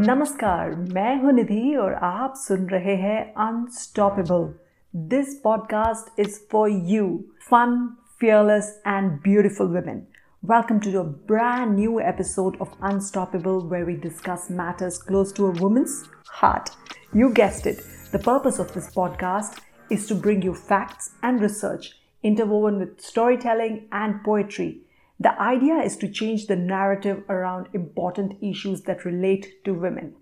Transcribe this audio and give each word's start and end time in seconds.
नमस्कार 0.00 0.74
मैं 0.94 1.14
हूं 1.22 1.32
निधि 1.32 1.74
और 1.76 1.94
आप 1.94 2.34
सुन 2.36 2.66
रहे 2.68 2.94
हैं 2.96 3.20
unstoppable 3.46 4.48
this 5.08 5.34
podcast 5.44 6.20
is 6.20 6.40
for 6.52 6.70
you 6.92 7.06
fun 7.50 7.96
fearless 8.20 8.68
and 8.86 9.22
beautiful 9.22 9.68
women. 9.68 10.06
Welcome 10.42 10.78
to 10.80 11.00
a 11.00 11.04
brand 11.04 11.76
new 11.76 12.00
episode 12.00 12.56
of 12.60 12.70
Unstoppable, 12.80 13.68
where 13.68 13.84
we 13.84 13.96
discuss 13.96 14.48
matters 14.48 14.96
close 14.96 15.32
to 15.32 15.46
a 15.46 15.50
woman's 15.50 16.08
heart. 16.26 16.70
You 17.12 17.28
guessed 17.34 17.66
it, 17.66 17.82
the 18.12 18.18
purpose 18.18 18.58
of 18.58 18.72
this 18.72 18.88
podcast 18.94 19.60
is 19.90 20.06
to 20.06 20.14
bring 20.14 20.40
you 20.40 20.54
facts 20.54 21.10
and 21.22 21.40
research 21.40 21.92
interwoven 22.22 22.78
with 22.78 23.00
storytelling 23.00 23.88
and 23.92 24.22
poetry 24.24 24.80
the 25.21 25.39
idea 25.39 25.75
is 25.75 25.97
to 25.97 26.09
change 26.09 26.47
the 26.47 26.55
narrative 26.55 27.23
around 27.29 27.67
important 27.73 28.33
issues 28.41 28.81
that 28.83 29.05
relate 29.05 29.63
to 29.63 29.71
women. 29.71 30.15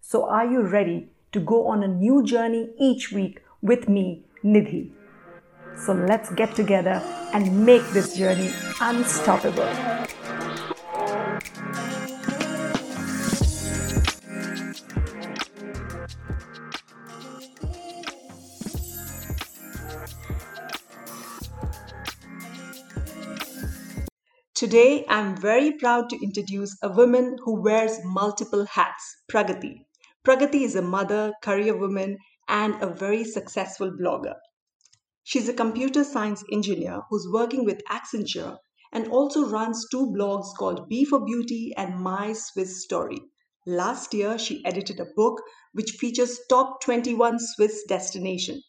So, 0.00 0.28
are 0.30 0.46
you 0.46 0.62
ready 0.62 1.08
to 1.32 1.40
go 1.40 1.66
on 1.66 1.82
a 1.82 1.88
new 1.88 2.22
journey 2.22 2.70
each 2.78 3.10
week 3.10 3.40
with 3.62 3.88
me, 3.88 4.22
Nidhi? 4.44 4.92
So, 5.76 5.92
let's 5.92 6.30
get 6.30 6.54
together 6.54 7.02
and 7.34 7.66
make 7.66 7.82
this 7.88 8.16
journey 8.16 8.52
unstoppable. 8.80 9.68
Today, 24.58 25.04
I'm 25.08 25.36
very 25.36 25.70
proud 25.70 26.10
to 26.10 26.20
introduce 26.20 26.76
a 26.82 26.88
woman 26.88 27.36
who 27.44 27.62
wears 27.62 28.00
multiple 28.04 28.64
hats, 28.64 29.22
Pragati. 29.30 29.84
Pragati 30.24 30.64
is 30.64 30.74
a 30.74 30.82
mother, 30.82 31.32
career 31.44 31.76
woman, 31.76 32.18
and 32.48 32.74
a 32.82 32.92
very 32.92 33.22
successful 33.22 33.92
blogger. 33.92 34.34
She's 35.22 35.48
a 35.48 35.52
computer 35.52 36.02
science 36.02 36.42
engineer 36.50 37.02
who's 37.08 37.28
working 37.32 37.64
with 37.64 37.84
Accenture 37.88 38.56
and 38.90 39.06
also 39.12 39.48
runs 39.48 39.86
two 39.92 40.08
blogs 40.08 40.48
called 40.58 40.88
Be 40.88 41.04
for 41.04 41.24
Beauty 41.24 41.72
and 41.76 42.00
My 42.00 42.32
Swiss 42.32 42.82
Story. 42.82 43.20
Last 43.64 44.12
year, 44.12 44.36
she 44.38 44.64
edited 44.64 44.98
a 44.98 45.06
book 45.14 45.40
which 45.72 45.92
features 45.92 46.40
top 46.50 46.80
21 46.80 47.38
Swiss 47.38 47.84
destinations. 47.88 48.64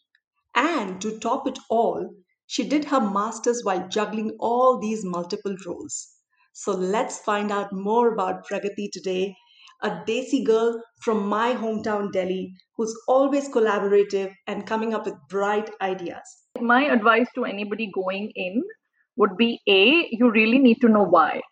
And 0.54 1.00
to 1.00 1.18
top 1.18 1.48
it 1.48 1.58
all, 1.68 2.14
she 2.50 2.64
did 2.64 2.84
her 2.86 3.00
master's 3.00 3.62
while 3.62 3.86
juggling 3.86 4.32
all 4.40 4.80
these 4.80 5.04
multiple 5.04 5.54
roles. 5.64 6.16
So 6.52 6.72
let's 6.72 7.20
find 7.20 7.52
out 7.52 7.72
more 7.72 8.12
about 8.12 8.44
Pragati 8.44 8.90
today, 8.92 9.36
a 9.82 9.90
Desi 9.90 10.44
girl 10.44 10.82
from 11.00 11.28
my 11.28 11.54
hometown 11.54 12.10
Delhi 12.10 12.52
who's 12.76 12.92
always 13.06 13.48
collaborative 13.48 14.32
and 14.48 14.66
coming 14.66 14.94
up 14.94 15.06
with 15.06 15.14
bright 15.28 15.70
ideas. 15.80 16.26
My 16.60 16.86
advice 16.86 17.28
to 17.36 17.44
anybody 17.44 17.88
going 17.94 18.32
in 18.34 18.64
would 19.14 19.36
be 19.36 19.60
A, 19.68 20.08
you 20.10 20.32
really 20.32 20.58
need 20.58 20.80
to 20.80 20.88
know 20.88 21.04
why. 21.04 21.42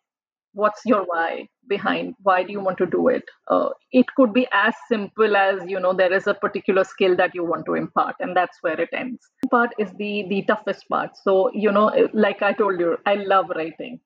What's 0.52 0.80
your 0.84 1.04
why? 1.04 1.46
Behind. 1.68 2.14
Why 2.22 2.42
do 2.42 2.52
you 2.52 2.60
want 2.60 2.78
to 2.78 2.86
do 2.86 3.08
it? 3.08 3.24
Uh, 3.48 3.70
it 3.92 4.06
could 4.16 4.32
be 4.32 4.46
as 4.52 4.74
simple 4.88 5.36
as 5.36 5.60
you 5.68 5.78
know 5.80 5.92
there 5.92 6.12
is 6.12 6.26
a 6.26 6.34
particular 6.34 6.84
skill 6.84 7.16
that 7.16 7.34
you 7.34 7.44
want 7.44 7.66
to 7.66 7.74
impart 7.74 8.16
and 8.20 8.36
that's 8.36 8.58
where 8.62 8.80
it 8.80 8.90
ends. 8.92 9.20
Part 9.50 9.74
is 9.78 9.90
the 9.98 10.26
the 10.28 10.42
toughest 10.42 10.88
part. 10.88 11.16
So 11.16 11.50
you 11.54 11.70
know 11.72 11.86
like 12.12 12.42
i 12.42 12.52
told 12.52 12.80
you 12.80 12.96
i 13.06 13.14
love 13.14 13.50
writing 13.56 14.00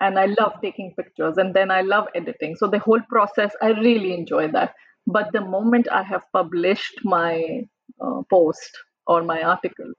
and 0.00 0.18
i 0.18 0.26
love 0.40 0.52
taking 0.62 0.94
pictures 0.96 1.36
and 1.38 1.54
then 1.54 1.70
i 1.70 1.80
love 1.82 2.08
editing. 2.14 2.56
So 2.56 2.66
the 2.68 2.78
whole 2.78 3.00
process 3.08 3.52
i 3.62 3.68
really 3.70 4.14
enjoy 4.14 4.48
that. 4.52 4.74
But 5.06 5.32
the 5.32 5.40
moment 5.40 5.88
i 5.90 6.02
have 6.02 6.22
published 6.32 7.00
my 7.04 7.62
uh, 8.00 8.22
post 8.30 8.70
or 9.06 9.22
my 9.22 9.42
article 9.42 9.92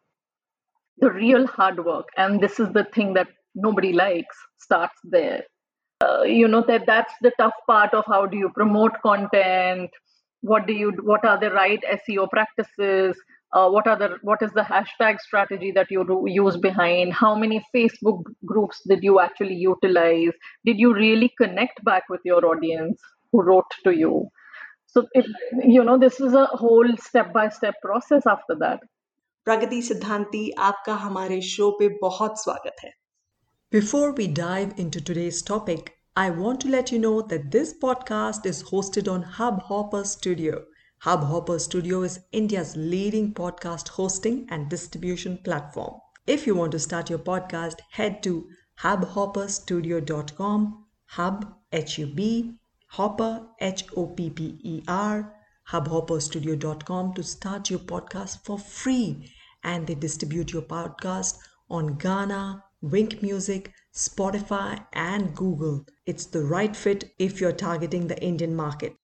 the 0.97 1.12
real 1.12 1.47
hard 1.47 1.84
work 1.85 2.08
and 2.18 2.41
this 2.41 2.59
is 2.59 2.72
the 2.74 2.84
thing 2.84 3.13
that 3.13 3.28
nobody 3.56 3.91
likes 3.94 4.38
starts 4.59 5.00
there 5.03 5.44
uh, 6.00 6.22
you 6.22 6.48
know 6.48 6.65
that 6.66 6.87
that's 6.87 7.15
the 7.22 7.32
tough 7.38 7.54
part 7.66 7.94
of 7.94 8.04
how 8.06 8.26
do 8.26 8.37
you 8.37 8.50
promote 8.54 8.92
content 9.03 9.91
what 10.41 10.66
do 10.66 10.72
you 10.72 10.92
what 11.03 11.25
are 11.25 11.38
the 11.41 11.50
right 11.50 11.84
seo 11.94 12.28
practices 12.31 13.16
uh, 13.53 13.69
what 13.69 13.87
are 13.87 13.97
the 13.97 14.09
what 14.22 14.42
is 14.42 14.53
the 14.53 14.62
hashtag 14.62 15.20
strategy 15.20 15.70
that 15.70 15.91
you 15.91 16.04
do, 16.04 16.25
use 16.26 16.56
behind 16.56 17.12
how 17.12 17.34
many 17.34 17.65
facebook 17.75 18.22
groups 18.44 18.81
did 18.88 19.03
you 19.03 19.20
actually 19.20 19.54
utilize 19.54 20.32
did 20.65 20.78
you 20.78 20.94
really 20.94 21.32
connect 21.38 21.84
back 21.84 22.03
with 22.09 22.20
your 22.25 22.44
audience 22.44 23.00
who 23.32 23.42
wrote 23.42 23.78
to 23.84 23.97
you 23.97 24.28
so 24.87 25.06
if 25.12 25.26
you 25.65 25.84
know 25.84 25.98
this 25.98 26.20
is 26.20 26.34
a 26.34 26.47
whole 26.47 26.97
step 26.97 27.32
by 27.32 27.48
step 27.48 27.75
process 27.82 28.26
after 28.26 28.54
that 28.66 28.81
प्रगति 29.48 29.81
सिद्धांति 29.82 30.50
आपका 30.66 30.94
हमारे 30.94 31.41
show 31.41 31.70
पे 31.78 31.88
बहुत 32.03 32.42
स्वागत 32.42 32.76
है 32.84 32.97
before 33.72 34.12
we 34.13 34.25
dive 34.25 34.74
into 34.78 35.00
today's 35.00 35.44
topic, 35.44 35.96
I 36.16 36.31
want 36.31 36.59
to 36.62 36.68
let 36.68 36.91
you 36.91 36.97
know 36.97 37.22
that 37.22 37.52
this 37.52 37.72
podcast 37.72 38.47
is 38.47 38.63
hosted 38.63 39.12
on 39.12 39.24
Hubhopper 39.24 40.07
Studio. 40.07 40.66
Hubhopper 41.03 41.62
Studio 41.62 42.02
is 42.02 42.19
India's 42.31 42.75
leading 42.75 43.31
podcast 43.31 43.90
hosting 43.90 44.47
and 44.50 44.69
distribution 44.69 45.38
platform. 45.44 46.00
If 46.25 46.47
you 46.47 46.56
want 46.56 46.72
to 46.72 46.79
start 46.79 47.12
your 47.12 47.19
podcast, 47.19 47.75
head 47.91 48.24
to 48.24 48.47
hubhopperstudio.com, 48.79 50.85
hub, 51.06 51.53
H-U-B, 51.72 52.56
hopper, 52.88 53.46
H-O-P-P-E-R, 53.62 55.34
hubhopperstudio.com 55.69 57.13
to 57.13 57.24
start 57.24 57.69
your 57.69 57.79
podcast 57.79 58.44
for 58.44 58.58
free. 58.58 59.31
And 59.63 59.85
they 59.85 59.94
distribute 59.94 60.53
your 60.53 60.63
podcast 60.63 61.38
on 61.69 62.00
Gaana, 62.00 62.63
Wynk 62.81 63.22
Music, 63.22 63.73
Spotify, 63.94 64.85
and 64.94 65.35
Google. 65.35 65.85
It's 66.06 66.25
the 66.25 66.44
right 66.44 66.73
fit 66.73 67.12
if 67.19 67.41
you're 67.41 67.51
targeting 67.51 68.07
the 68.07 68.22
Indian 68.23 68.56
market. 68.56 68.95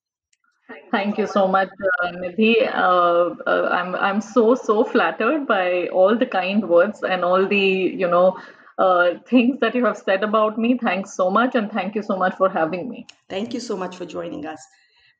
Thank 0.91 1.17
you 1.17 1.27
so 1.27 1.47
much, 1.47 1.67
uh, 2.01 2.11
Nidhi. 2.11 2.73
Uh, 2.73 3.35
uh, 3.45 3.69
I'm 3.71 3.95
I'm 3.95 4.21
so 4.21 4.55
so 4.55 4.83
flattered 4.85 5.45
by 5.45 5.87
all 5.89 6.17
the 6.17 6.25
kind 6.25 6.69
words 6.69 7.03
and 7.03 7.25
all 7.25 7.45
the 7.45 7.65
you 8.03 8.07
know 8.07 8.37
uh, 8.77 9.15
things 9.27 9.59
that 9.59 9.75
you 9.75 9.85
have 9.85 9.97
said 9.97 10.23
about 10.23 10.57
me. 10.57 10.77
Thanks 10.81 11.13
so 11.13 11.29
much, 11.29 11.55
and 11.55 11.69
thank 11.69 11.95
you 11.95 12.01
so 12.01 12.15
much 12.15 12.35
for 12.35 12.49
having 12.49 12.89
me. 12.89 13.05
Thank 13.29 13.53
you 13.53 13.59
so 13.59 13.75
much 13.75 13.97
for 13.97 14.05
joining 14.05 14.45
us. 14.45 14.65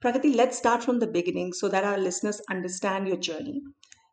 Pragati, 0.01 0.33
let's 0.33 0.57
start 0.57 0.83
from 0.83 0.99
the 0.99 1.07
beginning 1.07 1.51
so 1.51 1.67
that 1.67 1.83
our 1.83 1.97
listeners 1.97 2.41
understand 2.49 3.07
your 3.07 3.17
journey. 3.17 3.61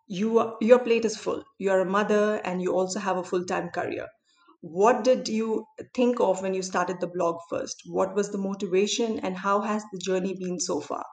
You 0.08 0.56
your 0.60 0.80
plate 0.80 1.04
is 1.04 1.16
full. 1.16 1.44
You 1.58 1.70
are 1.70 1.80
a 1.80 1.92
mother, 1.98 2.40
and 2.44 2.60
you 2.60 2.72
also 2.72 2.98
have 2.98 3.18
a 3.18 3.24
full 3.24 3.44
time 3.44 3.70
career 3.70 4.08
what 4.62 5.04
did 5.04 5.28
you 5.28 5.66
think 5.94 6.20
of 6.20 6.42
when 6.42 6.54
you 6.54 6.62
started 6.62 7.00
the 7.00 7.06
blog 7.08 7.38
first? 7.50 7.82
What 7.86 8.14
was 8.14 8.30
the 8.32 8.38
motivation 8.38 9.18
and 9.20 9.36
how 9.36 9.60
has 9.60 9.84
the 9.92 9.98
journey 9.98 10.34
been 10.34 10.58
so 10.60 10.80
far? 10.80 11.04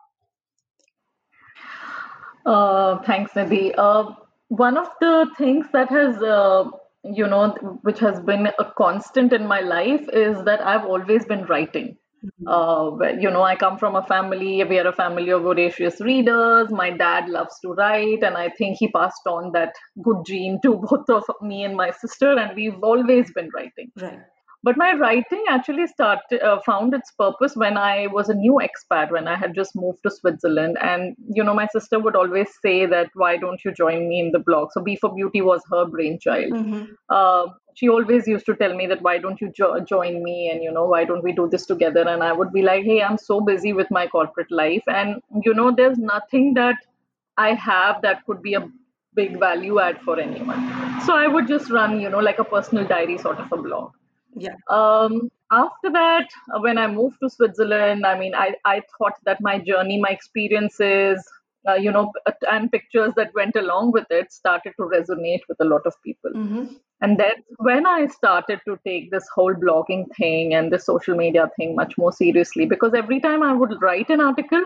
Uh, 2.46 3.00
thanks, 3.04 3.34
Nidhi. 3.34 3.74
Uh, 3.78 4.14
one 4.50 4.78
of 4.78 4.90
the 5.00 5.30
things 5.38 5.68
that 5.74 5.90
has, 5.90 6.18
uh, 6.22 6.66
you 7.04 7.28
know, 7.28 7.50
which 7.84 8.00
has 8.00 8.20
been 8.22 8.48
a 8.48 8.66
constant 8.78 9.34
in 9.34 9.46
my 9.48 9.62
life 9.62 10.08
is 10.14 10.44
that 10.46 10.62
I've 10.66 10.86
always 10.86 11.26
been 11.26 11.46
writing. 11.46 11.98
Uh, 12.46 12.92
you 13.20 13.30
know, 13.30 13.44
I 13.44 13.56
come 13.56 13.78
from 13.78 13.96
a 13.96 14.04
family, 14.04 14.64
we 14.64 14.80
are 14.80 14.88
a 14.88 14.94
family 14.94 15.30
of 15.30 15.44
voracious 15.44 16.02
readers. 16.02 16.70
My 16.70 16.92
dad 16.92 17.30
loves 17.30 17.60
to 17.62 17.74
write, 17.74 18.24
and 18.24 18.36
I 18.36 18.50
think 18.50 18.78
he 18.80 18.90
passed 18.92 19.26
on 19.26 19.52
that 19.54 19.74
good 20.02 20.26
gene 20.26 20.60
to 20.64 20.76
both 21.08 21.10
of 21.10 21.24
me 21.42 21.64
and 21.64 21.76
my 21.76 21.92
sister, 21.92 22.38
and 22.38 22.56
we've 22.56 22.84
always 22.84 23.32
been 23.32 23.50
writing. 23.54 23.92
Right. 24.00 24.20
But 24.62 24.76
my 24.76 24.94
writing 24.94 25.46
actually 25.48 25.88
started 25.88 26.42
uh, 26.42 26.60
found 26.66 26.94
its 26.94 27.12
purpose 27.12 27.56
when 27.56 27.78
I 27.78 28.08
was 28.08 28.28
a 28.28 28.34
new 28.34 28.60
expat 28.62 29.10
when 29.10 29.28
I 29.28 29.38
had 29.38 29.56
just 29.56 29.74
moved 29.74 30.00
to 30.04 30.12
Switzerland 30.12 30.78
and 30.82 31.16
you 31.34 31.44
know 31.44 31.54
my 31.54 31.68
sister 31.68 31.98
would 31.98 32.16
always 32.16 32.50
say 32.62 32.86
that 32.86 33.10
why 33.14 33.38
don't 33.38 33.64
you 33.64 33.72
join 33.72 34.10
me 34.10 34.20
in 34.20 34.32
the 34.32 34.40
blog 34.40 34.72
so 34.74 34.82
Be 34.82 34.98
for 34.98 35.14
Beauty 35.16 35.42
was 35.42 35.62
her 35.72 35.86
brainchild. 35.86 36.52
Mm-hmm. 36.52 36.84
Uh, 37.10 37.48
she 37.76 37.88
always 37.88 38.28
used 38.28 38.46
to 38.48 38.56
tell 38.56 38.76
me 38.76 38.86
that 38.88 39.02
why 39.02 39.18
don't 39.18 39.40
you 39.40 39.50
jo- 39.56 39.80
join 39.80 40.22
me 40.24 40.50
and 40.50 40.62
you 40.62 40.72
know 40.72 40.86
why 40.86 41.06
don't 41.06 41.24
we 41.24 41.32
do 41.32 41.48
this 41.50 41.66
together 41.66 42.06
and 42.08 42.22
I 42.22 42.34
would 42.34 42.52
be 42.52 42.62
like 42.62 42.84
hey 42.84 43.02
I'm 43.02 43.18
so 43.18 43.40
busy 43.40 43.72
with 43.72 43.90
my 43.90 44.08
corporate 44.08 44.52
life 44.52 44.84
and 44.88 45.22
you 45.46 45.54
know 45.54 45.72
there's 45.72 45.98
nothing 45.98 46.54
that 46.56 46.76
I 47.38 47.54
have 47.54 48.02
that 48.02 48.26
could 48.26 48.42
be 48.42 48.56
a 48.56 48.68
big 49.16 49.40
value 49.40 49.80
add 49.80 50.02
for 50.02 50.20
anyone. 50.20 51.02
So 51.06 51.16
I 51.16 51.28
would 51.28 51.48
just 51.48 51.72
run 51.72 52.02
you 52.02 52.10
know 52.10 52.20
like 52.20 52.40
a 52.40 52.44
personal 52.44 52.86
diary 52.86 53.18
sort 53.18 53.40
of 53.40 53.50
a 53.54 53.58
blog 53.58 53.94
yeah 54.36 54.56
um, 54.70 55.30
after 55.52 55.90
that 55.92 56.28
uh, 56.54 56.60
when 56.60 56.78
i 56.78 56.88
moved 56.88 57.18
to 57.22 57.30
switzerland 57.30 58.06
i 58.06 58.18
mean 58.18 58.36
i, 58.36 58.54
I 58.66 58.82
thought 58.98 59.16
that 59.26 59.42
my 59.42 59.58
journey 59.60 60.00
my 60.00 60.10
experiences 60.10 61.24
uh, 61.68 61.74
you 61.74 61.92
know 61.92 62.12
and 62.50 62.72
pictures 62.72 63.14
that 63.16 63.34
went 63.34 63.56
along 63.56 63.92
with 63.92 64.06
it 64.10 64.32
started 64.32 64.74
to 64.78 64.84
resonate 64.84 65.42
with 65.50 65.58
a 65.60 65.66
lot 65.66 65.86
of 65.86 65.94
people 66.04 66.32
mm-hmm. 66.36 66.66
and 67.02 67.20
then 67.20 67.34
when 67.58 67.86
i 67.86 68.06
started 68.08 68.60
to 68.66 68.78
take 68.86 69.12
this 69.12 69.28
whole 69.34 69.54
blogging 69.54 70.06
thing 70.16 70.54
and 70.54 70.72
the 70.72 70.80
social 70.80 71.16
media 71.16 71.50
thing 71.58 71.76
much 71.76 71.98
more 71.98 72.12
seriously 72.12 72.66
because 72.66 72.94
every 72.94 73.20
time 73.20 73.44
i 73.44 73.52
would 73.52 73.82
write 73.82 74.10
an 74.10 74.22
article 74.22 74.64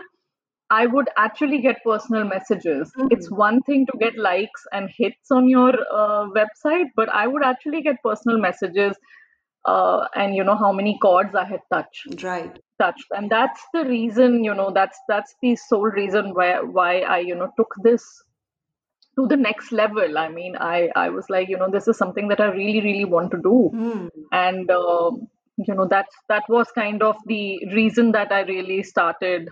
I 0.70 0.86
would 0.86 1.08
actually 1.18 1.58
get 1.58 1.82
personal 1.84 2.24
messages. 2.24 2.90
It's 3.10 3.28
Mhm. 3.28 3.36
one 3.36 3.62
thing 3.62 3.86
to 3.86 3.98
get 3.98 4.16
likes 4.26 4.66
and 4.72 4.90
hits 4.96 5.30
on 5.30 5.48
your 5.48 5.72
uh, 5.92 6.24
website, 6.38 6.88
but 6.96 7.08
I 7.10 7.26
would 7.26 7.44
actually 7.44 7.82
get 7.82 8.02
personal 8.02 8.38
messages 8.38 8.96
uh, 9.66 10.06
and 10.14 10.34
you 10.34 10.44
know 10.44 10.56
how 10.56 10.72
many 10.72 10.98
chords 11.00 11.34
I 11.34 11.44
had 11.44 11.60
touched 11.72 12.22
Right. 12.22 12.58
touched 12.78 13.06
and 13.12 13.30
that's 13.30 13.60
the 13.72 13.84
reason 13.84 14.44
you 14.44 14.54
know 14.54 14.70
that's 14.72 14.98
that's 15.08 15.34
the 15.42 15.56
sole 15.56 15.90
reason 16.02 16.34
why 16.34 16.60
why 16.60 17.00
I 17.00 17.18
you 17.20 17.34
know 17.34 17.50
took 17.56 17.74
this 17.82 18.04
to 19.16 19.26
the 19.28 19.36
next 19.36 19.70
level 19.72 20.18
I 20.18 20.28
mean 20.28 20.56
I 20.58 20.90
I 20.96 21.08
was 21.08 21.30
like 21.30 21.48
you 21.48 21.56
know 21.56 21.70
this 21.70 21.86
is 21.88 21.96
something 21.96 22.28
that 22.28 22.40
I 22.40 22.50
really 22.50 22.80
really 22.80 23.04
want 23.04 23.30
to 23.30 23.38
do 23.50 23.56
Hmm. 23.74 24.08
and 24.32 24.70
um, 24.70 25.28
you 25.56 25.74
know 25.74 25.86
that 25.86 26.06
that 26.28 26.42
was 26.48 26.72
kind 26.72 27.02
of 27.02 27.16
the 27.26 27.44
reason 27.72 28.10
that 28.12 28.32
I 28.32 28.40
really 28.42 28.82
started 28.82 29.48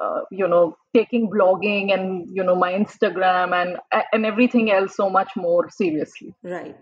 uh, 0.00 0.20
you 0.30 0.48
know 0.48 0.76
taking 0.94 1.28
blogging 1.30 1.92
and 1.92 2.26
you 2.34 2.42
know 2.42 2.56
my 2.56 2.72
Instagram 2.72 3.54
and 3.60 3.76
and 4.12 4.24
everything 4.26 4.70
else 4.70 4.96
so 4.96 5.10
much 5.10 5.30
more 5.36 5.68
seriously 5.70 6.34
Right. 6.42 6.76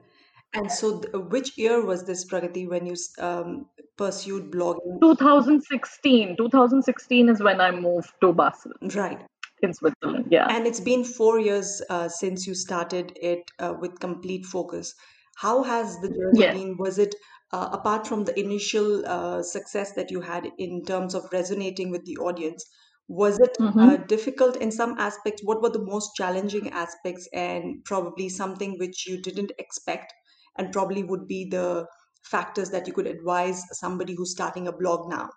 And 0.55 0.71
so, 0.73 1.01
th- 1.01 1.13
which 1.15 1.59
year 1.59 1.85
was 1.85 2.05
this, 2.07 2.25
Pragati, 2.25 2.67
when 2.67 2.87
you 2.87 2.95
um, 3.19 3.69
pursued 3.99 4.51
blogging? 4.51 5.01
2016 5.01 6.37
2016 6.37 7.29
is 7.31 7.43
when 7.43 7.61
I 7.61 7.71
moved 7.71 8.13
to 8.21 8.33
Basel 8.35 8.73
Right. 8.95 9.27
in 9.63 9.73
Switzerland 9.75 10.27
yeah 10.31 10.49
And 10.49 10.67
it's 10.67 10.81
been 10.81 11.05
four 11.05 11.39
years 11.39 11.83
uh, 11.91 12.09
since 12.09 12.47
you 12.47 12.55
started 12.55 13.13
it 13.21 13.51
uh, 13.59 13.75
with 13.79 14.01
complete 14.01 14.47
focus. 14.47 14.95
How 15.37 15.63
has 15.65 15.99
the 16.01 16.09
journey 16.09 16.49
yes 16.49 16.65
been? 16.65 16.77
Was 16.79 16.99
it, 16.99 17.15
uh, 17.53 17.69
apart 17.73 18.07
from 18.07 18.25
the 18.25 18.39
initial 18.41 19.05
uh, 19.07 19.43
success 19.43 19.93
that 19.95 20.11
you 20.11 20.21
had 20.23 20.51
in 20.59 20.83
terms 20.87 21.15
of 21.15 21.31
resonating 21.33 21.91
with 21.91 22.05
the 22.07 22.17
audience, 22.19 22.65
was 23.09 23.39
it 23.39 23.59
uh, 23.83 23.97
hmm 23.99 24.05
difficult 24.07 24.57
in 24.57 24.71
some 24.73 24.99
aspects? 24.99 25.43
What 25.45 25.61
were 25.61 25.69
the 25.71 25.85
most 25.85 26.15
challenging 26.15 26.71
aspects, 26.71 27.29
and 27.35 27.85
probably 27.85 28.29
something 28.31 28.79
which 28.79 29.07
you 29.07 29.21
didn't 29.21 29.53
expect, 29.59 30.13
and 30.57 30.73
probably 30.73 31.03
would 31.03 31.27
be 31.27 31.49
the 31.49 31.87
factors 32.23 32.71
that 32.71 32.87
you 32.87 32.93
could 32.93 33.07
advise 33.07 33.65
somebody 33.73 34.15
who's 34.15 34.33
starting 34.33 34.69
a 34.69 34.73
blog 34.73 35.11
now? 35.11 35.31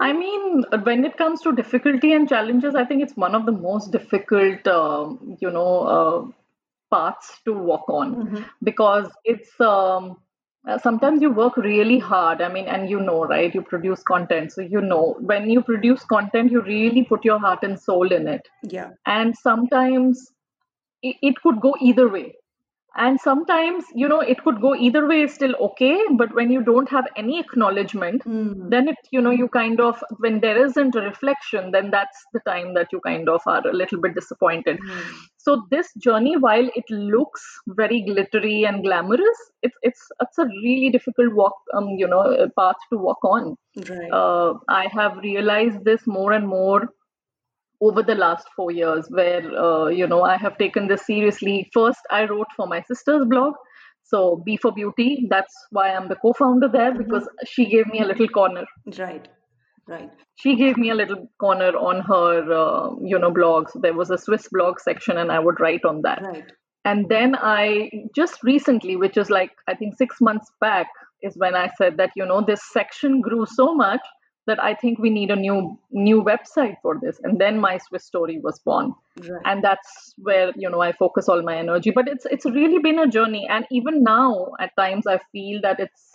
I 0.00 0.12
mean, 0.12 0.64
when 0.84 1.04
it 1.04 1.16
comes 1.16 1.40
to 1.42 1.52
difficulty 1.52 2.12
and 2.12 2.28
challenges, 2.28 2.74
I 2.74 2.84
think 2.84 3.02
it's 3.02 3.16
one 3.16 3.34
of 3.34 3.46
the 3.46 3.52
most 3.52 3.90
difficult, 3.90 4.66
um, 4.66 5.36
you 5.40 5.50
know, 5.50 5.80
uh, 5.80 6.24
paths 6.90 7.40
to 7.46 7.52
walk 7.52 7.88
on 7.88 8.14
hmm 8.14 8.42
because 8.62 9.10
it's 9.24 9.60
um, 9.60 10.16
uh, 10.68 10.78
sometimes 10.78 11.20
you 11.20 11.30
work 11.30 11.56
really 11.56 11.98
hard. 11.98 12.40
I 12.40 12.48
mean, 12.52 12.66
and 12.66 12.88
you 12.88 13.00
know, 13.00 13.24
right? 13.24 13.52
You 13.54 13.62
produce 13.62 14.02
content, 14.02 14.52
so 14.52 14.60
you 14.60 14.80
know 14.80 15.16
when 15.20 15.50
you 15.50 15.62
produce 15.62 16.04
content, 16.04 16.52
you 16.52 16.62
really 16.62 17.02
put 17.02 17.24
your 17.24 17.38
heart 17.38 17.64
and 17.64 17.80
soul 17.80 18.12
in 18.12 18.28
it, 18.28 18.48
Yeah. 18.62 18.90
and 19.06 19.36
sometimes 19.36 20.30
it, 21.02 21.16
it 21.22 21.42
could 21.42 21.60
go 21.60 21.74
either 21.80 22.08
way 22.08 22.34
and 22.96 23.18
sometimes 23.20 23.84
you 23.94 24.08
know 24.08 24.20
it 24.20 24.42
could 24.44 24.60
go 24.60 24.74
either 24.74 25.06
way 25.06 25.22
is 25.22 25.32
still 25.34 25.54
okay 25.66 25.96
but 26.18 26.34
when 26.34 26.50
you 26.50 26.62
don't 26.62 26.90
have 26.90 27.06
any 27.16 27.38
acknowledgement 27.40 28.22
Mm. 28.26 28.68
then 28.74 28.88
it 28.92 28.98
you 29.10 29.20
know 29.26 29.30
you 29.30 29.48
kind 29.56 29.80
of 29.80 30.02
when 30.24 30.40
there 30.40 30.58
isn't 30.64 30.94
a 30.94 31.00
reflection 31.06 31.70
then 31.76 31.90
that's 31.90 32.24
the 32.34 32.40
time 32.50 32.74
that 32.74 32.92
you 32.92 33.00
kind 33.06 33.28
of 33.28 33.40
are 33.46 33.62
a 33.66 33.72
little 33.82 34.00
bit 34.06 34.14
disappointed 34.20 34.78
Mm. 34.82 35.02
so 35.46 35.56
this 35.70 35.92
journey 36.08 36.36
while 36.46 36.68
it 36.82 36.90
looks 37.16 37.42
very 37.82 38.00
glittery 38.10 38.58
and 38.72 38.82
glamorous 38.88 39.42
it's 39.62 39.78
it's 39.90 40.06
it's 40.26 40.38
a 40.38 40.46
really 40.46 40.90
difficult 40.98 41.32
walk 41.42 41.54
um 41.74 41.88
you 42.04 42.06
know 42.14 42.24
path 42.62 42.88
to 42.92 42.98
walk 43.08 43.24
on 43.34 43.54
Right. 43.90 44.10
uh, 44.20 44.54
i 44.68 44.86
have 44.94 45.16
realized 45.26 45.84
this 45.84 46.06
more 46.06 46.32
and 46.38 46.46
more 46.48 46.80
over 47.88 48.02
the 48.02 48.14
last 48.14 48.48
four 48.56 48.70
years 48.70 49.06
where 49.18 49.42
uh, 49.66 49.86
you 50.00 50.06
know 50.12 50.22
i 50.32 50.36
have 50.44 50.56
taken 50.58 50.88
this 50.88 51.06
seriously 51.06 51.56
first 51.74 52.10
i 52.10 52.24
wrote 52.32 52.56
for 52.56 52.66
my 52.72 52.80
sister's 52.90 53.24
blog 53.34 53.54
so 54.12 54.20
b 54.46 54.56
for 54.64 54.72
beauty 54.80 55.10
that's 55.34 55.54
why 55.78 55.86
i'm 55.94 56.08
the 56.14 56.20
co-founder 56.24 56.68
there 56.78 56.92
hmm 56.92 57.02
because 57.02 57.28
she 57.52 57.66
gave 57.74 57.86
me 57.94 58.00
a 58.00 58.08
little 58.12 58.28
corner 58.40 58.64
Right. 58.98 59.28
Right. 59.88 60.10
she 60.36 60.54
gave 60.56 60.76
me 60.76 60.90
a 60.90 60.94
little 60.94 61.28
corner 61.40 61.70
on 61.90 62.00
her 62.10 62.52
uh, 62.62 62.90
you 63.12 63.18
know 63.18 63.32
blogs 63.38 63.72
there 63.86 63.94
was 64.00 64.10
a 64.10 64.18
swiss 64.18 64.48
blog 64.56 64.80
section 64.80 65.18
and 65.22 65.32
i 65.32 65.38
would 65.46 65.60
write 65.64 65.84
on 65.84 66.02
that 66.02 66.22
Right. 66.22 66.52
and 66.84 67.08
then 67.14 67.34
i 67.54 67.90
just 68.20 68.42
recently 68.44 68.96
which 68.96 69.16
is 69.16 69.30
like 69.38 69.50
i 69.68 69.74
think 69.74 69.96
6 69.96 70.20
months 70.28 70.52
back 70.60 70.86
is 71.30 71.36
when 71.44 71.56
i 71.62 71.68
said 71.80 71.96
that 72.02 72.10
you 72.16 72.26
know 72.32 72.40
this 72.50 72.62
section 72.78 73.20
grew 73.20 73.44
so 73.46 73.74
much 73.74 74.00
that 74.46 74.62
i 74.62 74.74
think 74.74 74.98
we 74.98 75.10
need 75.10 75.30
a 75.30 75.36
new 75.36 75.78
new 75.90 76.22
website 76.22 76.76
for 76.82 76.98
this. 77.00 77.20
And 77.22 77.40
then 77.40 77.58
my 77.60 77.78
swiss 77.78 78.04
story 78.04 78.38
was 78.38 78.58
born. 78.58 78.94
Right. 79.18 79.42
and 79.44 79.62
that's 79.62 80.14
where 80.18 80.52
you 80.56 80.70
know 80.70 80.80
i 80.80 80.92
focus 80.92 81.28
all 81.28 81.42
my 81.42 81.56
energy. 81.56 81.90
But 81.90 82.08
it's 82.08 82.26
it's 82.26 82.44
really 82.46 82.78
been 82.78 82.98
a 82.98 83.08
journey. 83.08 83.46
And 83.48 83.66
even 83.70 84.02
now 84.02 84.52
at 84.60 84.76
times 84.76 85.06
i 85.06 85.18
feel 85.30 85.60
that 85.62 85.80
it's 85.80 86.10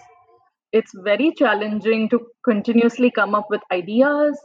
it's 0.74 0.92
very 0.94 1.34
challenging 1.34 2.10
to 2.10 2.20
continuously 2.44 3.10
come 3.10 3.34
up 3.34 3.50
with 3.50 3.62
ideas 3.72 4.38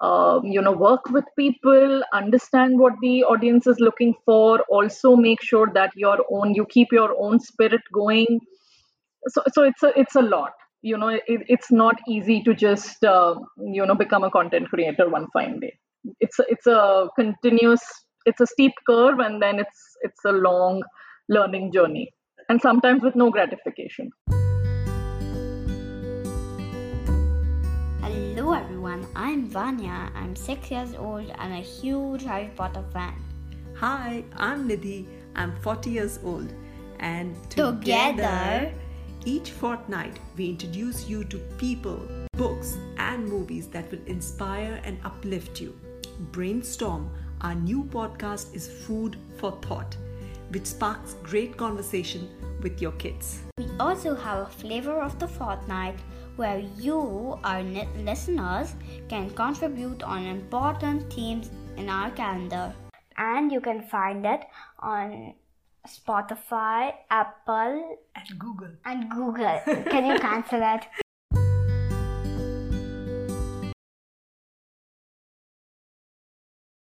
um, 0.00 0.44
you 0.44 0.60
know 0.60 0.72
work 0.72 1.08
with 1.10 1.24
people 1.38 2.02
understand 2.12 2.78
what 2.78 2.94
the 3.00 3.24
audience 3.24 3.66
is 3.66 3.80
looking 3.80 4.14
for. 4.24 4.60
Also 4.68 5.16
make 5.16 5.42
sure 5.42 5.70
that 5.72 5.92
your 5.96 6.18
own 6.30 6.54
you 6.54 6.66
keep 6.66 6.92
your 6.92 7.14
own 7.18 7.40
spirit 7.40 7.80
going. 7.92 8.40
So 9.28 9.42
so 9.52 9.62
it's 9.62 9.82
a 9.82 9.98
it's 9.98 10.14
a 10.14 10.22
lot 10.22 10.52
you 10.90 10.96
know 11.02 11.08
it, 11.08 11.22
it's 11.54 11.70
not 11.72 11.96
easy 12.08 12.42
to 12.46 12.54
just 12.54 13.04
uh, 13.04 13.34
you 13.76 13.84
know 13.86 13.96
become 14.02 14.24
a 14.28 14.30
content 14.30 14.68
creator 14.72 15.08
one 15.16 15.26
fine 15.32 15.58
day 15.60 15.72
it's 16.20 16.38
a, 16.38 16.44
it's 16.48 16.66
a 16.66 17.08
continuous 17.18 17.84
it's 18.24 18.40
a 18.40 18.46
steep 18.46 18.72
curve 18.88 19.18
and 19.26 19.42
then 19.42 19.58
it's 19.64 19.80
it's 20.02 20.24
a 20.32 20.34
long 20.48 20.82
learning 21.28 21.72
journey 21.76 22.06
and 22.48 22.60
sometimes 22.68 23.02
with 23.02 23.16
no 23.16 23.30
gratification 23.30 24.10
Hello 28.06 28.52
everyone, 28.52 29.04
I'm 29.16 29.46
Vanya. 29.48 30.10
I'm 30.14 30.36
six 30.36 30.70
years 30.70 30.94
old 30.94 31.32
and 31.38 31.52
a 31.52 31.64
huge 31.76 32.22
Harry 32.22 32.50
Potter 32.54 32.84
fan. 32.92 33.14
Hi, 33.80 34.22
I'm 34.36 34.68
Nidhi. 34.68 35.06
I'm 35.34 35.56
40 35.62 35.90
years 35.90 36.20
old. 36.22 36.52
And 37.00 37.34
Together- 37.50 38.72
each 39.26 39.50
fortnight, 39.50 40.20
we 40.36 40.48
introduce 40.48 41.08
you 41.08 41.24
to 41.24 41.38
people, 41.58 42.00
books, 42.32 42.78
and 42.96 43.28
movies 43.28 43.66
that 43.68 43.90
will 43.90 44.04
inspire 44.06 44.80
and 44.84 44.98
uplift 45.04 45.60
you. 45.60 45.78
Brainstorm, 46.30 47.10
our 47.40 47.54
new 47.54 47.82
podcast, 47.82 48.54
is 48.54 48.68
food 48.68 49.16
for 49.36 49.58
thought, 49.62 49.96
which 50.50 50.66
sparks 50.66 51.14
great 51.24 51.56
conversation 51.56 52.28
with 52.62 52.80
your 52.80 52.92
kids. 52.92 53.42
We 53.58 53.66
also 53.80 54.14
have 54.14 54.46
a 54.46 54.50
flavor 54.50 55.02
of 55.02 55.18
the 55.18 55.26
fortnight 55.26 55.98
where 56.36 56.60
you, 56.78 57.38
our 57.42 57.62
listeners, 57.98 58.76
can 59.08 59.30
contribute 59.30 60.04
on 60.04 60.24
important 60.24 61.12
themes 61.12 61.50
in 61.76 61.88
our 61.88 62.12
calendar. 62.12 62.72
And 63.16 63.50
you 63.50 63.60
can 63.60 63.82
find 63.82 64.24
it 64.24 64.44
on 64.78 65.34
Spotify, 65.86 66.94
Apple, 67.10 67.98
And 68.14 68.38
Google. 68.38 68.70
and 68.84 69.10
Google. 69.10 69.60
Can 69.90 70.06
you 70.06 70.18
cancel 70.18 70.60
it? 70.62 70.82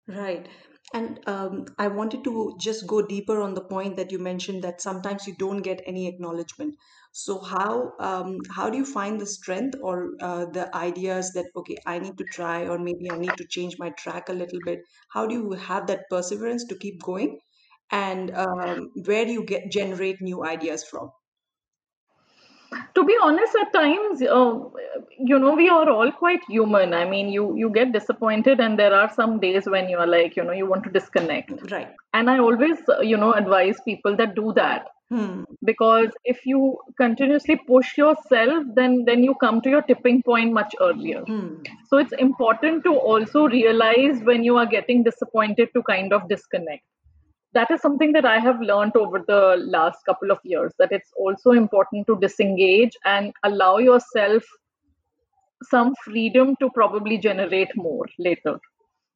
Right. 0.07 0.47
And 0.93 1.19
um, 1.27 1.65
I 1.77 1.87
wanted 1.87 2.23
to 2.25 2.55
just 2.59 2.85
go 2.85 3.01
deeper 3.01 3.39
on 3.41 3.53
the 3.53 3.61
point 3.63 3.95
that 3.95 4.11
you 4.11 4.19
mentioned 4.19 4.63
that 4.63 4.81
sometimes 4.81 5.25
you 5.25 5.35
don't 5.37 5.61
get 5.61 5.81
any 5.85 6.07
acknowledgement. 6.07 6.75
So 7.13 7.39
how 7.39 7.93
um, 7.99 8.39
how 8.55 8.69
do 8.69 8.77
you 8.77 8.85
find 8.85 9.19
the 9.19 9.25
strength 9.25 9.77
or 9.81 10.11
uh, 10.21 10.45
the 10.45 10.73
ideas 10.75 11.31
that 11.33 11.45
okay, 11.55 11.77
I 11.85 11.99
need 11.99 12.17
to 12.17 12.25
try 12.25 12.67
or 12.67 12.77
maybe 12.77 13.09
I 13.11 13.17
need 13.17 13.37
to 13.37 13.45
change 13.47 13.77
my 13.79 13.89
track 13.91 14.27
a 14.29 14.33
little 14.33 14.59
bit? 14.65 14.79
How 15.09 15.25
do 15.27 15.33
you 15.35 15.51
have 15.51 15.87
that 15.87 16.09
perseverance 16.09 16.65
to 16.65 16.75
keep 16.75 17.01
going? 17.01 17.39
And 17.91 18.31
um, 18.35 18.91
where 19.05 19.25
do 19.25 19.31
you 19.31 19.43
get 19.45 19.71
generate 19.71 20.21
new 20.21 20.43
ideas 20.45 20.83
from? 20.83 21.11
to 22.95 23.03
be 23.03 23.15
honest 23.21 23.55
at 23.61 23.71
times 23.73 24.21
uh, 24.21 24.53
you 25.29 25.37
know 25.39 25.53
we 25.55 25.67
are 25.69 25.89
all 25.89 26.11
quite 26.11 26.43
human 26.49 26.93
i 26.93 27.03
mean 27.13 27.29
you 27.35 27.45
you 27.61 27.69
get 27.77 27.91
disappointed 27.95 28.59
and 28.65 28.79
there 28.79 28.93
are 28.99 29.09
some 29.17 29.39
days 29.39 29.65
when 29.75 29.89
you 29.89 29.97
are 29.97 30.07
like 30.07 30.35
you 30.35 30.43
know 30.43 30.53
you 30.59 30.65
want 30.65 30.83
to 30.83 30.89
disconnect 30.97 31.51
Right. 31.71 31.93
and 32.13 32.29
i 32.29 32.37
always 32.39 32.77
uh, 32.89 33.01
you 33.01 33.17
know 33.17 33.33
advise 33.33 33.81
people 33.91 34.15
that 34.23 34.35
do 34.35 34.53
that 34.61 34.87
Hmm. 35.13 35.43
because 35.69 36.13
if 36.23 36.45
you 36.45 36.59
continuously 36.99 37.55
push 37.71 37.97
yourself 37.97 38.65
then 38.75 39.03
then 39.09 39.23
you 39.29 39.35
come 39.41 39.59
to 39.65 39.69
your 39.73 39.81
tipping 39.89 40.21
point 40.29 40.53
much 40.59 40.75
earlier 40.89 41.23
Hmm. 41.25 41.49
so 41.89 41.97
it's 42.03 42.13
important 42.27 42.83
to 42.85 42.93
also 43.11 43.47
realize 43.55 44.21
when 44.31 44.45
you 44.49 44.55
are 44.63 44.65
getting 44.77 45.03
disappointed 45.09 45.73
to 45.75 45.83
kind 45.91 46.13
of 46.19 46.29
disconnect 46.29 46.85
that 47.53 47.69
is 47.71 47.81
something 47.81 48.11
that 48.13 48.25
i 48.25 48.39
have 48.39 48.61
learned 48.61 48.95
over 48.95 49.23
the 49.27 49.41
last 49.75 50.05
couple 50.05 50.31
of 50.31 50.39
years 50.43 50.73
that 50.79 50.91
it's 50.91 51.11
also 51.17 51.51
important 51.51 52.07
to 52.07 52.17
disengage 52.19 52.97
and 53.05 53.33
allow 53.43 53.77
yourself 53.77 54.43
some 55.69 55.93
freedom 56.03 56.55
to 56.59 56.69
probably 56.71 57.17
generate 57.17 57.75
more 57.75 58.07
later. 58.17 58.59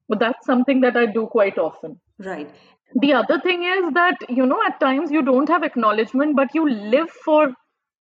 But 0.07 0.19
that's 0.19 0.45
something 0.45 0.81
that 0.81 0.95
i 0.95 1.05
do 1.05 1.27
quite 1.27 1.57
often. 1.57 1.99
Right. 2.19 2.49
The 2.95 3.13
other 3.13 3.39
thing 3.41 3.63
is 3.63 3.93
that 3.93 4.17
you 4.29 4.45
know 4.45 4.61
at 4.65 4.79
times 4.79 5.11
you 5.11 5.21
don't 5.21 5.49
have 5.49 5.63
acknowledgement 5.63 6.35
but 6.35 6.53
you 6.53 6.69
live 6.69 7.09
for 7.09 7.53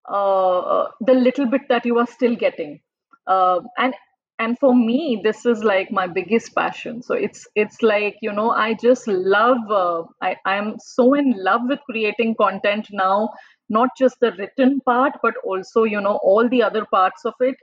uh, 0.09 0.87
the 1.01 1.15
little 1.15 1.47
bit 1.47 1.63
that 1.69 1.85
you 1.85 1.99
are 1.99 2.07
still 2.07 2.37
getting. 2.37 2.81
Uh, 3.27 3.61
and 3.77 3.95
and 4.38 4.59
for 4.59 4.75
me 4.75 5.21
this 5.23 5.45
is 5.47 5.64
like 5.64 5.90
my 5.90 6.07
biggest 6.07 6.54
passion. 6.54 7.02
So 7.02 7.14
it's 7.14 7.47
it's 7.54 7.83
like 7.83 8.16
you 8.23 8.33
know 8.33 8.50
i 8.50 8.75
just 8.75 9.07
love 9.09 9.71
uh, 9.71 10.02
i 10.23 10.37
i'm 10.45 10.75
so 10.78 11.14
in 11.14 11.33
love 11.49 11.62
with 11.68 11.80
creating 11.90 12.35
content 12.40 12.88
now 12.92 13.30
not 13.68 13.90
just 13.99 14.18
the 14.21 14.33
written 14.38 14.80
part 14.80 15.12
but 15.23 15.35
also 15.45 15.85
you 15.85 16.00
know 16.00 16.18
all 16.23 16.49
the 16.49 16.62
other 16.62 16.85
parts 16.87 17.25
of 17.25 17.35
it. 17.40 17.57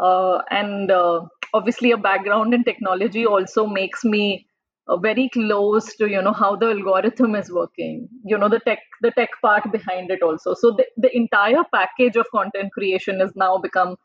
Uh, 0.00 0.42
and 0.50 0.90
uh, 0.90 1.20
obviously 1.54 1.92
a 1.92 1.96
background 1.96 2.54
in 2.54 2.64
technology 2.64 3.24
also 3.26 3.66
makes 3.66 4.02
me 4.04 4.46
uh, 4.88 4.96
very 4.96 5.28
close 5.28 5.94
to 5.96 6.08
you 6.10 6.20
know 6.22 6.32
how 6.32 6.56
the 6.56 6.66
algorithm 6.66 7.36
is 7.36 7.52
working 7.52 8.08
you 8.24 8.36
know 8.36 8.48
the 8.48 8.58
tech 8.60 8.80
the 9.02 9.10
tech 9.12 9.28
part 9.42 9.70
behind 9.72 10.10
it 10.10 10.22
also. 10.22 10.54
So 10.54 10.72
the, 10.72 10.86
the 10.96 11.14
entire 11.16 11.62
package 11.72 12.16
of 12.16 12.26
content 12.30 12.72
creation 12.72 13.20
has 13.20 13.32
now 13.36 13.58
become 13.58 13.96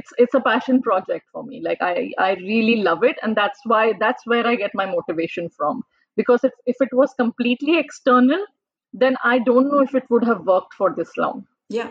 it's 0.00 0.12
it's 0.24 0.34
a 0.34 0.40
passion 0.40 0.80
project 0.82 1.26
for 1.32 1.42
me. 1.44 1.60
Like 1.68 1.82
i 1.88 2.10
i 2.18 2.30
really 2.34 2.76
love 2.88 3.04
it 3.10 3.18
and 3.22 3.36
that's 3.36 3.60
why 3.72 3.84
that's 4.04 4.26
where 4.26 4.46
i 4.46 4.54
get 4.64 4.74
my 4.74 4.86
motivation 4.86 5.48
from. 5.50 5.82
Because 6.16 6.44
if, 6.44 6.52
if 6.66 6.76
it 6.80 6.92
was 6.92 7.12
completely 7.14 7.78
external 7.78 8.44
then 9.04 9.16
i 9.30 9.38
don't 9.38 9.68
know 9.70 9.80
if 9.86 9.94
it 9.94 10.04
would 10.10 10.24
have 10.24 10.46
worked 10.46 10.74
for 10.74 10.94
this 10.98 11.16
long. 11.16 11.46
Yeah. 11.68 11.90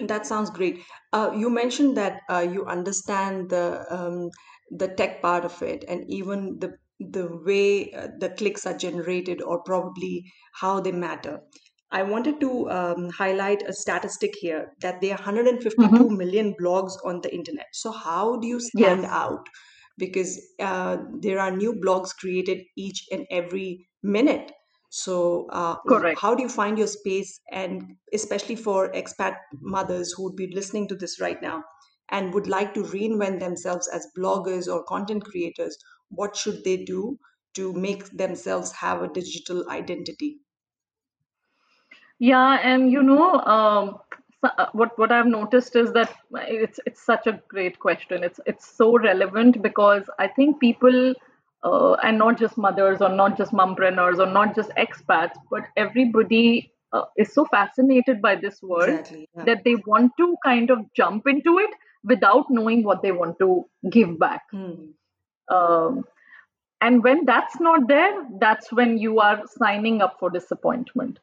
That 0.00 0.26
sounds 0.26 0.50
great. 0.50 0.82
Uh, 1.12 1.32
you 1.36 1.48
mentioned 1.50 1.96
that 1.96 2.20
uh, 2.30 2.40
you 2.40 2.66
understand 2.66 3.50
the 3.50 3.86
um, 3.90 4.30
the 4.70 4.88
tech 4.88 5.22
part 5.22 5.44
of 5.44 5.62
it 5.62 5.84
and 5.88 6.04
even 6.10 6.58
the 6.58 6.76
the 7.00 7.26
way 7.44 7.92
uh, 7.92 8.08
the 8.18 8.30
clicks 8.30 8.66
are 8.66 8.76
generated 8.76 9.40
or 9.42 9.62
probably 9.62 10.30
how 10.54 10.80
they 10.80 10.92
matter. 10.92 11.40
I 11.92 12.02
wanted 12.02 12.40
to 12.40 12.70
um, 12.70 13.10
highlight 13.10 13.62
a 13.68 13.72
statistic 13.74 14.34
here 14.34 14.72
that 14.80 15.02
there 15.02 15.12
are 15.12 15.18
152 15.18 15.88
mm-hmm. 15.88 16.16
million 16.16 16.54
blogs 16.58 16.92
on 17.04 17.20
the 17.20 17.32
internet. 17.32 17.66
So, 17.72 17.92
how 17.92 18.36
do 18.36 18.46
you 18.46 18.60
stand 18.60 19.02
yes 19.02 19.10
out? 19.10 19.46
Because 19.98 20.40
uh, 20.58 20.96
there 21.20 21.38
are 21.38 21.50
new 21.50 21.74
blogs 21.74 22.16
created 22.16 22.62
each 22.78 23.06
and 23.12 23.26
every 23.30 23.86
minute. 24.02 24.52
So, 24.88 25.48
uh, 25.50 25.76
how 26.18 26.34
do 26.34 26.42
you 26.42 26.48
find 26.48 26.78
your 26.78 26.86
space? 26.86 27.38
And 27.50 27.96
especially 28.14 28.56
for 28.56 28.90
expat 28.92 29.36
mothers 29.60 30.12
who 30.12 30.24
would 30.24 30.36
be 30.36 30.50
listening 30.54 30.88
to 30.88 30.94
this 30.94 31.20
right 31.20 31.40
now 31.42 31.62
and 32.08 32.32
would 32.32 32.46
like 32.46 32.72
to 32.74 32.82
reinvent 32.82 33.40
themselves 33.40 33.86
as 33.88 34.06
bloggers 34.16 34.66
or 34.66 34.82
content 34.84 35.24
creators, 35.24 35.76
what 36.08 36.36
should 36.36 36.64
they 36.64 36.84
do 36.84 37.18
to 37.54 37.74
make 37.74 38.04
themselves 38.16 38.72
have 38.72 39.02
a 39.02 39.08
digital 39.08 39.68
identity? 39.68 40.40
Yeah 42.30 42.58
and 42.62 42.90
you 42.92 43.02
know 43.02 43.28
um, 43.56 43.98
so- 44.40 44.54
uh, 44.62 44.66
what 44.80 44.98
what 45.02 45.12
i've 45.16 45.26
noticed 45.34 45.76
is 45.82 45.92
that 45.98 46.12
it's 46.60 46.80
it's 46.86 47.02
such 47.10 47.26
a 47.26 47.34
great 47.54 47.78
question 47.84 48.24
it's 48.28 48.40
it's 48.52 48.68
so 48.80 48.88
relevant 49.06 49.60
because 49.62 50.10
i 50.18 50.28
think 50.38 50.60
people 50.60 50.98
uh, 51.64 51.92
and 52.08 52.18
not 52.18 52.38
just 52.38 52.58
mothers 52.66 53.00
or 53.00 53.08
not 53.08 53.36
just 53.38 53.52
mompreneurs 53.52 54.18
or 54.18 54.30
not 54.38 54.54
just 54.60 54.70
expats 54.86 55.38
but 55.50 55.64
everybody 55.76 56.72
uh, 56.92 57.04
is 57.16 57.32
so 57.32 57.44
fascinated 57.46 58.20
by 58.22 58.34
this 58.36 58.60
world 58.62 58.88
Exactly. 59.00 59.28
Yeah. 59.36 59.44
that 59.50 59.64
they 59.64 59.76
want 59.86 60.12
to 60.18 60.36
kind 60.44 60.70
of 60.70 60.80
jump 61.02 61.26
into 61.34 61.58
it 61.58 61.70
without 62.04 62.50
knowing 62.50 62.82
what 62.84 63.02
they 63.02 63.12
want 63.12 63.38
to 63.38 63.64
give 63.90 64.18
back 64.18 64.42
Hmm. 64.50 64.74
um, 65.56 66.04
and 66.80 67.02
when 67.04 67.24
that's 67.24 67.60
not 67.60 67.88
there 67.88 68.26
that's 68.40 68.72
when 68.72 68.98
you 68.98 69.20
are 69.20 69.42
signing 69.58 70.02
up 70.02 70.16
for 70.20 70.30
disappointment 70.30 71.18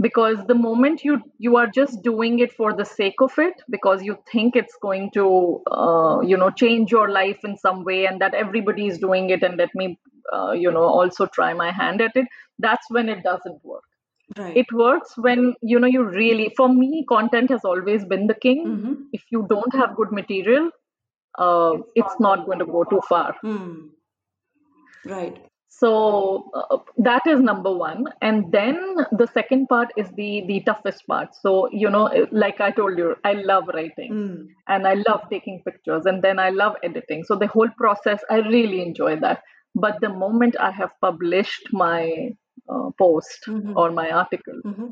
because 0.00 0.38
the 0.46 0.54
moment 0.54 1.04
you 1.04 1.20
you 1.38 1.56
are 1.56 1.66
just 1.66 2.02
doing 2.02 2.38
it 2.40 2.52
for 2.52 2.72
the 2.74 2.84
sake 2.84 3.20
of 3.26 3.38
it 3.38 3.62
because 3.70 4.02
you 4.02 4.16
think 4.32 4.56
it's 4.56 4.76
going 4.82 5.10
to 5.16 5.24
uh, 5.70 6.20
you 6.20 6.36
know 6.36 6.50
change 6.50 6.90
your 6.90 7.08
life 7.10 7.38
in 7.44 7.56
some 7.56 7.84
way 7.84 8.06
and 8.06 8.20
that 8.20 8.34
everybody 8.34 8.86
is 8.86 8.98
doing 8.98 9.30
it 9.30 9.42
and 9.42 9.56
let 9.58 9.74
me 9.74 9.98
uh, 10.32 10.52
you 10.52 10.70
know 10.70 10.84
also 11.00 11.26
try 11.26 11.52
my 11.52 11.70
hand 11.70 12.00
at 12.00 12.16
it 12.16 12.26
that's 12.58 12.90
when 12.90 13.08
it 13.08 13.22
doesn't 13.22 13.64
work 13.64 13.84
Right. 14.36 14.64
it 14.64 14.72
works 14.72 15.16
when 15.16 15.54
you 15.62 15.78
know 15.80 15.86
you 15.96 16.02
really 16.04 16.52
for 16.56 16.68
me 16.68 17.04
content 17.08 17.50
has 17.50 17.64
always 17.64 18.04
been 18.04 18.26
the 18.26 18.40
king 18.46 18.62
Mm-hmm. 18.64 18.94
if 19.12 19.22
you 19.30 19.46
don't 19.48 19.74
have 19.82 19.96
good 19.96 20.12
material 20.12 20.70
uh, 21.38 21.74
it's 21.94 22.18
not 22.20 22.46
going 22.46 22.58
to 22.58 22.66
go 22.66 22.84
too 22.84 23.00
far 23.08 23.34
Hmm. 23.42 23.90
Right. 25.04 25.49
So 25.80 25.90
uh, 26.60 26.78
that 27.08 27.26
is 27.32 27.40
number 27.40 27.72
one 27.82 28.04
and 28.20 28.50
then 28.52 28.78
the 29.20 29.26
second 29.34 29.66
part 29.72 29.92
is 30.02 30.08
the 30.20 30.30
the 30.50 30.58
toughest 30.68 31.06
part 31.12 31.34
so 31.44 31.52
you 31.82 31.90
know 31.96 32.04
like 32.44 32.60
i 32.66 32.70
told 32.78 32.98
you 33.02 33.14
i 33.24 33.32
love 33.50 33.70
writing 33.76 34.12
Hmm. 34.16 34.34
and 34.74 34.86
i 34.92 34.94
love 35.08 35.22
taking 35.30 35.62
pictures 35.68 36.06
and 36.12 36.22
then 36.28 36.38
i 36.46 36.50
love 36.62 36.76
editing 36.90 37.24
so 37.30 37.36
the 37.44 37.50
whole 37.56 37.70
process 37.84 38.26
i 38.30 38.38
really 38.48 38.82
enjoy 38.88 39.12
that 39.26 39.42
but 39.86 40.00
the 40.06 40.12
moment 40.24 40.56
i 40.68 40.70
have 40.80 40.92
published 41.08 41.72
my 41.84 42.00
uh, 42.74 42.90
post 43.04 43.48
Mm-hmm. 43.54 43.76
or 43.84 43.90
my 44.02 44.10
article 44.24 44.60
Mm-hmm. 44.72 44.90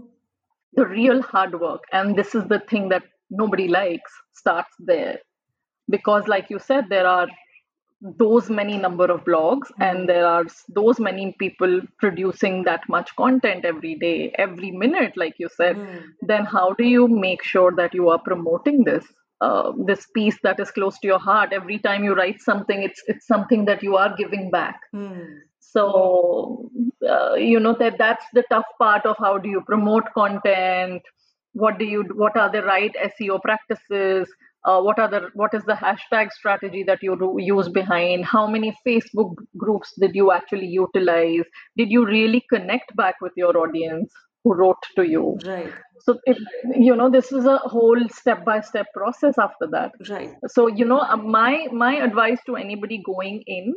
the 0.80 0.86
real 0.86 1.22
hard 1.22 1.58
work 1.60 1.84
and 1.92 2.16
this 2.16 2.34
is 2.34 2.44
the 2.54 2.60
thing 2.72 2.88
that 2.94 3.02
nobody 3.30 3.68
likes 3.68 4.12
starts 4.42 4.74
there 4.92 5.18
because 5.90 6.28
like 6.28 6.50
you 6.50 6.58
said 6.58 6.88
there 6.88 7.06
are 7.06 7.28
those 8.00 8.48
many 8.48 8.76
number 8.76 9.06
of 9.10 9.24
blogs 9.24 9.70
and 9.80 10.08
there 10.08 10.26
are 10.26 10.44
those 10.68 11.00
many 11.00 11.34
people 11.38 11.80
producing 11.98 12.62
that 12.62 12.80
much 12.88 13.14
content 13.16 13.64
every 13.64 13.96
day 13.96 14.32
every 14.38 14.70
minute 14.70 15.16
like 15.16 15.34
you 15.38 15.48
said. 15.56 15.76
Hmm. 15.76 15.98
then 16.22 16.44
how 16.44 16.72
do 16.74 16.84
you 16.84 17.08
make 17.08 17.42
sure 17.42 17.72
that 17.74 17.94
you 17.94 18.08
are 18.08 18.18
promoting 18.20 18.84
this 18.84 19.04
uh, 19.40 19.72
this 19.86 20.06
piece 20.14 20.36
that 20.42 20.58
is 20.58 20.70
close 20.70 20.98
to 20.98 21.06
your 21.06 21.18
heart? 21.18 21.52
Every 21.52 21.78
time 21.78 22.04
you 22.04 22.14
write 22.14 22.40
something 22.40 22.82
it's 22.82 23.02
it's 23.08 23.26
something 23.26 23.64
that 23.64 23.82
you 23.82 23.96
are 23.96 24.14
giving 24.16 24.50
back. 24.50 24.80
Hmm. 24.92 25.22
so 25.58 26.70
uh, 27.08 27.34
you 27.34 27.58
know 27.58 27.74
that 27.78 27.98
that's 27.98 28.24
the 28.32 28.44
tough 28.50 28.66
part 28.78 29.06
of 29.06 29.16
how 29.18 29.38
do 29.38 29.48
you 29.48 29.60
promote 29.62 30.12
content? 30.14 31.02
What 31.52 31.78
do 31.78 31.84
you 31.84 32.04
what 32.14 32.36
are 32.36 32.50
the 32.50 32.62
right 32.62 32.94
seo 33.08 33.42
practices 33.42 34.28
uh, 34.64 34.80
what 34.80 34.98
are 34.98 35.08
the 35.08 35.28
what 35.34 35.54
is 35.54 35.62
the 35.64 35.74
hashtag 35.74 36.30
strategy 36.32 36.82
that 36.82 37.02
you 37.02 37.16
do, 37.18 37.36
use 37.38 37.68
behind 37.68 38.24
how 38.24 38.46
many 38.46 38.76
facebook 38.86 39.34
groups 39.56 39.92
did 39.98 40.14
you 40.14 40.32
actually 40.32 40.66
utilize 40.66 41.44
did 41.76 41.90
you 41.90 42.04
really 42.06 42.44
connect 42.52 42.94
back 42.96 43.14
with 43.20 43.32
your 43.36 43.56
audience 43.56 44.12
who 44.44 44.54
wrote 44.54 44.82
to 44.96 45.02
you 45.02 45.38
Right. 45.44 45.72
so 46.00 46.18
it, 46.24 46.38
you 46.76 46.94
know 46.94 47.10
this 47.10 47.32
is 47.32 47.44
a 47.46 47.58
whole 47.58 48.08
step 48.08 48.44
by 48.44 48.60
step 48.60 48.86
process 48.94 49.38
after 49.38 49.66
that 49.72 49.92
Right. 50.08 50.32
so 50.48 50.66
you 50.66 50.84
know 50.84 51.00
uh, 51.00 51.16
my 51.16 51.66
my 51.72 51.94
advice 51.96 52.40
to 52.46 52.56
anybody 52.56 53.02
going 53.04 53.42
in 53.46 53.74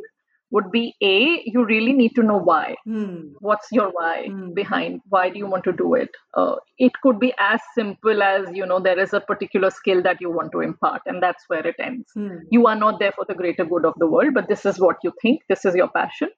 would 0.52 0.72
be 0.72 0.96
a 1.02 1.42
you 1.46 1.66
really 1.66 1.94
need 1.94 2.14
to 2.16 2.24
know 2.32 2.38
why 2.52 2.76
Hmm. 2.86 3.16
what's 3.48 3.72
your 3.78 3.88
why 3.98 4.16
Hmm. 4.26 4.54
behind 4.60 5.02
why 5.16 5.24
do 5.30 5.40
you 5.44 5.48
want 5.54 5.64
to 5.70 5.74
do 5.82 5.94
it 6.02 6.18
uh, 6.42 6.56
it 6.88 7.00
could 7.06 7.20
be 7.24 7.34
as 7.48 7.62
simple 7.78 8.24
as 8.28 8.50
you 8.60 8.66
know 8.72 8.80
there 8.88 9.00
is 9.06 9.14
a 9.14 9.22
particular 9.32 9.72
skill 9.80 10.02
that 10.10 10.22
you 10.26 10.32
want 10.40 10.52
to 10.58 10.62
impart 10.68 11.02
and 11.14 11.24
that's 11.28 11.50
where 11.54 11.66
it 11.74 11.84
ends 11.90 12.18
Hmm. 12.20 12.38
you 12.58 12.68
are 12.74 12.78
not 12.84 13.00
there 13.00 13.16
for 13.20 13.26
the 13.32 13.40
greater 13.44 13.66
good 13.74 13.86
of 13.92 13.96
the 14.04 14.12
world 14.16 14.34
but 14.40 14.48
this 14.54 14.66
is 14.74 14.80
what 14.88 15.08
you 15.10 15.14
think 15.26 15.42
this 15.56 15.66
is 15.72 15.76
your 15.84 15.90
passion 16.00 16.30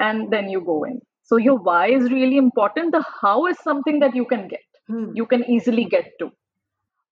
and 0.00 0.30
then 0.32 0.48
you 0.48 0.60
go 0.60 0.84
in 0.84 1.00
so 1.22 1.36
your 1.36 1.56
why 1.68 1.86
is 1.88 2.10
really 2.10 2.36
important 2.36 2.92
the 2.92 3.02
how 3.20 3.46
is 3.46 3.58
something 3.70 4.00
that 4.00 4.14
you 4.20 4.24
can 4.34 4.48
get 4.48 4.60
Hmm. 4.88 5.10
you 5.16 5.24
can 5.32 5.42
easily 5.54 5.82
get 5.90 6.06
to 6.20 6.26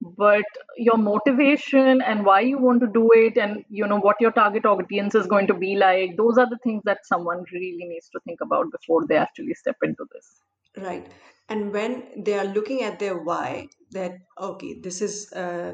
but 0.00 0.44
your 0.76 0.96
motivation 0.96 2.00
and 2.02 2.24
why 2.24 2.40
you 2.40 2.58
want 2.58 2.80
to 2.80 2.86
do 2.86 3.10
it 3.14 3.36
and 3.36 3.64
you 3.68 3.86
know 3.86 3.98
what 3.98 4.16
your 4.20 4.32
target 4.32 4.64
audience 4.64 5.14
is 5.14 5.26
going 5.26 5.46
to 5.46 5.54
be 5.54 5.76
like 5.76 6.16
those 6.16 6.38
are 6.38 6.48
the 6.48 6.58
things 6.64 6.82
that 6.84 6.98
someone 7.04 7.44
really 7.52 7.86
needs 7.86 8.08
to 8.08 8.20
think 8.20 8.40
about 8.40 8.70
before 8.72 9.06
they 9.06 9.16
actually 9.16 9.54
step 9.54 9.76
into 9.82 10.06
this 10.12 10.40
Right. 10.76 11.06
And 11.48 11.72
when 11.72 12.22
they 12.24 12.38
are 12.38 12.44
looking 12.44 12.82
at 12.82 12.98
their 12.98 13.18
why, 13.18 13.68
that, 13.90 14.18
okay, 14.40 14.80
this 14.80 15.02
is, 15.02 15.32
uh, 15.32 15.72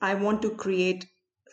I 0.00 0.14
want 0.14 0.42
to 0.42 0.54
create 0.56 1.06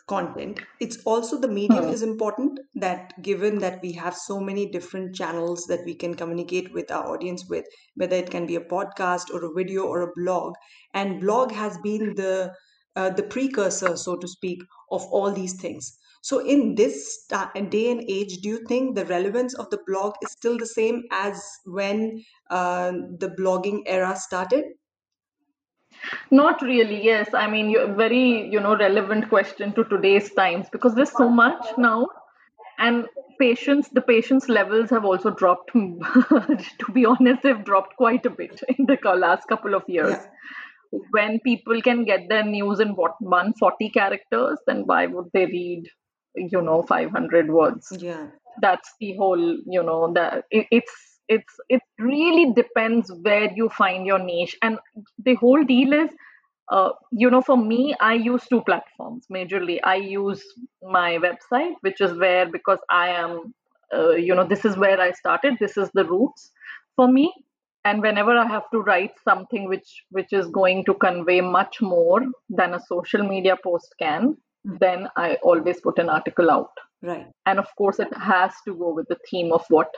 content. 0.08 0.60
It's 0.80 0.98
also 1.06 1.40
the 1.40 1.48
medium 1.48 1.86
Hmm. 1.86 1.92
is 1.92 2.02
important 2.02 2.60
that 2.76 3.14
given 3.22 3.60
that 3.60 3.82
we 3.82 3.92
have 3.94 4.16
so 4.16 4.40
many 4.40 4.70
different 4.70 5.16
channels 5.16 5.66
that 5.68 5.84
we 5.86 5.96
can 5.96 6.16
communicate 6.16 6.74
with 6.74 6.92
our 6.92 7.08
audience 7.14 7.48
with, 7.50 7.66
whether 7.96 8.16
it 8.16 8.30
can 8.30 8.46
be 8.46 8.56
a 8.56 8.62
podcast 8.66 9.34
or 9.34 9.44
a 9.46 9.54
video 9.54 9.84
or 9.86 10.02
a 10.02 10.12
blog. 10.16 10.54
And 10.94 11.22
blog 11.22 11.52
has 11.52 11.78
been 11.80 12.16
the, 12.16 12.54
uh, 12.96 13.10
the 13.10 13.24
precursor, 13.24 13.98
so 13.98 14.16
to 14.18 14.28
speak, 14.28 14.62
of 14.92 15.04
all 15.12 15.32
these 15.32 15.60
things. 15.60 15.98
So, 16.24 16.40
in 16.40 16.76
this 16.76 17.26
day 17.28 17.92
and 17.92 18.04
age, 18.08 18.38
do 18.42 18.50
you 18.50 18.64
think 18.68 18.96
the 18.96 19.06
relevance 19.06 19.56
of 19.56 19.70
the 19.72 19.80
blog 19.88 20.14
is 20.22 20.32
still 20.32 20.58
the 20.58 20.68
same 20.68 21.02
as 21.12 21.42
when 21.66 22.22
uh, 22.50 22.92
the 23.18 23.30
blogging 23.40 23.82
era 23.88 24.16
started? 24.16 24.66
Not 26.32 26.62
really 26.62 27.04
yes 27.04 27.34
i 27.34 27.48
mean 27.48 27.70
you 27.70 27.86
very 27.96 28.50
you 28.52 28.60
know 28.60 28.76
relevant 28.78 29.30
question 29.30 29.74
to 29.74 29.84
today's 29.86 30.34
times 30.34 30.68
because 30.72 30.96
there's 30.96 31.12
so 31.12 31.30
much 31.30 31.66
now 31.78 32.08
and 32.80 33.06
patience 33.40 33.90
the 33.90 34.02
patience 34.02 34.48
levels 34.50 34.90
have 34.90 35.06
also 35.06 35.30
dropped 35.30 35.72
to 35.74 36.92
be 36.94 37.06
honest 37.06 37.44
they've 37.44 37.64
dropped 37.66 37.96
quite 37.98 38.26
a 38.26 38.30
bit 38.30 38.62
in 38.78 38.86
the 38.86 38.98
last 39.16 39.48
couple 39.48 39.74
of 39.74 39.84
years 39.88 40.16
Yeah. 40.92 41.00
when 41.12 41.40
people 41.40 41.82
can 41.82 42.04
get 42.06 42.28
their 42.30 42.44
news 42.44 42.80
in 42.80 42.90
what 42.96 43.14
140 43.22 43.90
characters 43.90 44.60
then 44.68 44.84
why 44.86 45.06
would 45.08 45.30
they 45.34 45.46
read 45.46 45.88
you 46.36 46.62
know 46.62 46.82
500 46.84 47.50
words 47.50 47.92
Yeah. 48.00 48.28
that's 48.62 48.94
the 49.00 49.16
whole 49.18 49.46
you 49.66 49.84
know 49.84 50.12
that 50.14 50.46
it, 50.52 50.68
it's 50.72 51.11
it's 51.28 51.54
it 51.70 51.82
really 52.00 52.54
depends 52.54 53.12
where 53.22 53.52
you 53.54 53.70
find 53.70 54.06
your 54.06 54.20
niche. 54.20 54.58
And 54.62 54.80
the 55.24 55.36
whole 55.36 55.64
deal 55.64 55.94
is 55.94 56.10
uh, 56.70 56.92
you 57.12 57.30
know 57.30 57.42
for 57.42 57.58
me 57.58 57.94
i 58.00 58.14
use 58.14 58.46
two 58.50 58.62
platforms 58.62 59.26
majorly. 59.32 59.80
I 59.84 59.96
use 59.96 60.44
my 60.82 61.18
website 61.18 61.74
which 61.82 62.02
is 62.02 62.18
where 62.18 62.46
because 62.50 62.80
i 62.90 63.10
am 63.10 63.54
uh, 63.94 64.12
you 64.12 64.34
know 64.36 64.46
this 64.46 64.66
is 64.66 64.78
where 64.78 65.00
i 65.00 65.12
started. 65.12 65.56
This 65.60 65.78
is 65.78 65.90
the 65.94 66.06
roots 66.06 66.52
for 66.96 67.08
me. 67.08 67.34
And 67.84 68.02
whenever 68.02 68.38
i 68.38 68.46
have 68.46 68.70
to 68.72 68.80
write 68.80 69.14
something 69.24 69.68
which 69.68 70.04
which 70.12 70.32
is 70.32 70.48
going 70.48 70.86
to 70.86 70.94
convey 70.94 71.42
much 71.42 71.82
more 71.82 72.22
than 72.50 72.74
a 72.76 72.80
social 72.80 73.24
media 73.28 73.58
post 73.64 73.96
can 74.00 74.38
then 74.64 75.08
i 75.18 75.36
always 75.42 75.82
put 75.82 75.98
an 75.98 76.10
article 76.10 76.52
out. 76.52 76.72
Right. 77.04 77.26
and 77.48 77.58
of 77.58 77.68
course 77.80 77.98
it 77.98 78.14
has 78.16 78.54
to 78.66 78.76
go 78.76 78.94
with 78.94 79.08
the 79.08 79.18
theme 79.28 79.52
of 79.52 79.64
what 79.70 79.90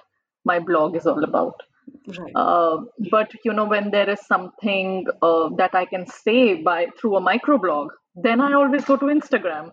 my 0.46 0.60
blog 0.60 0.96
is 0.96 1.06
all 1.06 1.24
about. 1.24 1.62
Right. 2.08 2.32
uh, 2.34 2.78
but 3.12 3.32
you 3.44 3.52
know 3.52 3.66
when 3.66 3.92
there 3.92 4.10
is 4.10 4.26
something 4.26 5.06
uh, 5.22 5.50
that 5.58 5.76
i 5.76 5.84
can 5.84 6.06
say 6.08 6.56
by 6.56 6.88
through 6.98 7.18
a 7.18 7.22
microblog 7.22 7.90
then 8.16 8.40
i 8.40 8.54
always 8.54 8.86
go 8.86 8.96
to 8.98 9.06
instagram. 9.06 9.72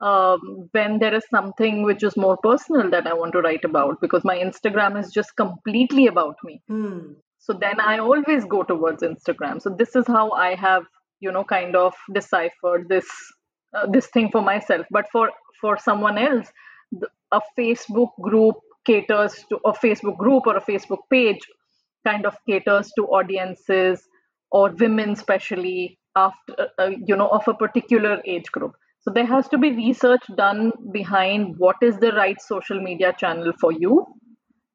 Um, 0.00 0.68
when 0.72 0.98
there 0.98 1.14
is 1.14 1.24
something 1.30 1.82
which 1.82 2.02
is 2.02 2.16
more 2.16 2.36
personal 2.38 2.90
that 2.90 3.06
i 3.06 3.12
want 3.12 3.32
to 3.32 3.40
write 3.40 3.64
about 3.64 4.00
because 4.00 4.24
my 4.24 4.36
instagram 4.38 4.98
is 4.98 5.12
just 5.12 5.36
completely 5.36 6.06
about 6.06 6.36
me. 6.44 6.62
Hmm. 6.68 7.12
so 7.38 7.52
then 7.52 7.78
i 7.78 7.98
always 7.98 8.44
go 8.46 8.62
towards 8.62 9.02
instagram. 9.02 9.60
So 9.60 9.70
this 9.70 9.94
is 9.94 10.06
how 10.06 10.30
i 10.32 10.54
have 10.54 10.84
you 11.20 11.30
know 11.30 11.44
kind 11.44 11.76
of 11.76 11.94
deciphered 12.12 12.88
this 12.88 13.06
uh, 13.74 13.86
this 13.86 14.06
thing 14.08 14.30
for 14.30 14.42
myself. 14.42 14.86
But 14.90 15.06
for 15.12 15.30
for 15.60 15.78
someone 15.78 16.18
else 16.18 16.48
a 17.32 17.40
facebook 17.58 18.10
group 18.20 18.56
caters 18.86 19.44
to 19.48 19.58
a 19.64 19.72
facebook 19.72 20.16
group 20.18 20.46
or 20.46 20.56
a 20.56 20.60
facebook 20.70 21.02
page 21.10 21.40
kind 22.06 22.26
of 22.26 22.36
caters 22.48 22.92
to 22.96 23.06
audiences 23.06 24.02
or 24.50 24.70
women 24.78 25.10
especially 25.10 25.98
after 26.16 26.54
uh, 26.58 26.66
uh, 26.78 26.90
you 27.06 27.16
know 27.16 27.28
of 27.28 27.46
a 27.48 27.54
particular 27.54 28.20
age 28.24 28.50
group. 28.52 28.72
So 29.00 29.10
there 29.12 29.26
has 29.26 29.48
to 29.48 29.58
be 29.58 29.70
research 29.72 30.22
done 30.36 30.72
behind 30.92 31.56
what 31.58 31.76
is 31.82 31.98
the 31.98 32.12
right 32.12 32.40
social 32.40 32.80
media 32.80 33.12
channel 33.18 33.52
for 33.60 33.72
you. 33.72 34.06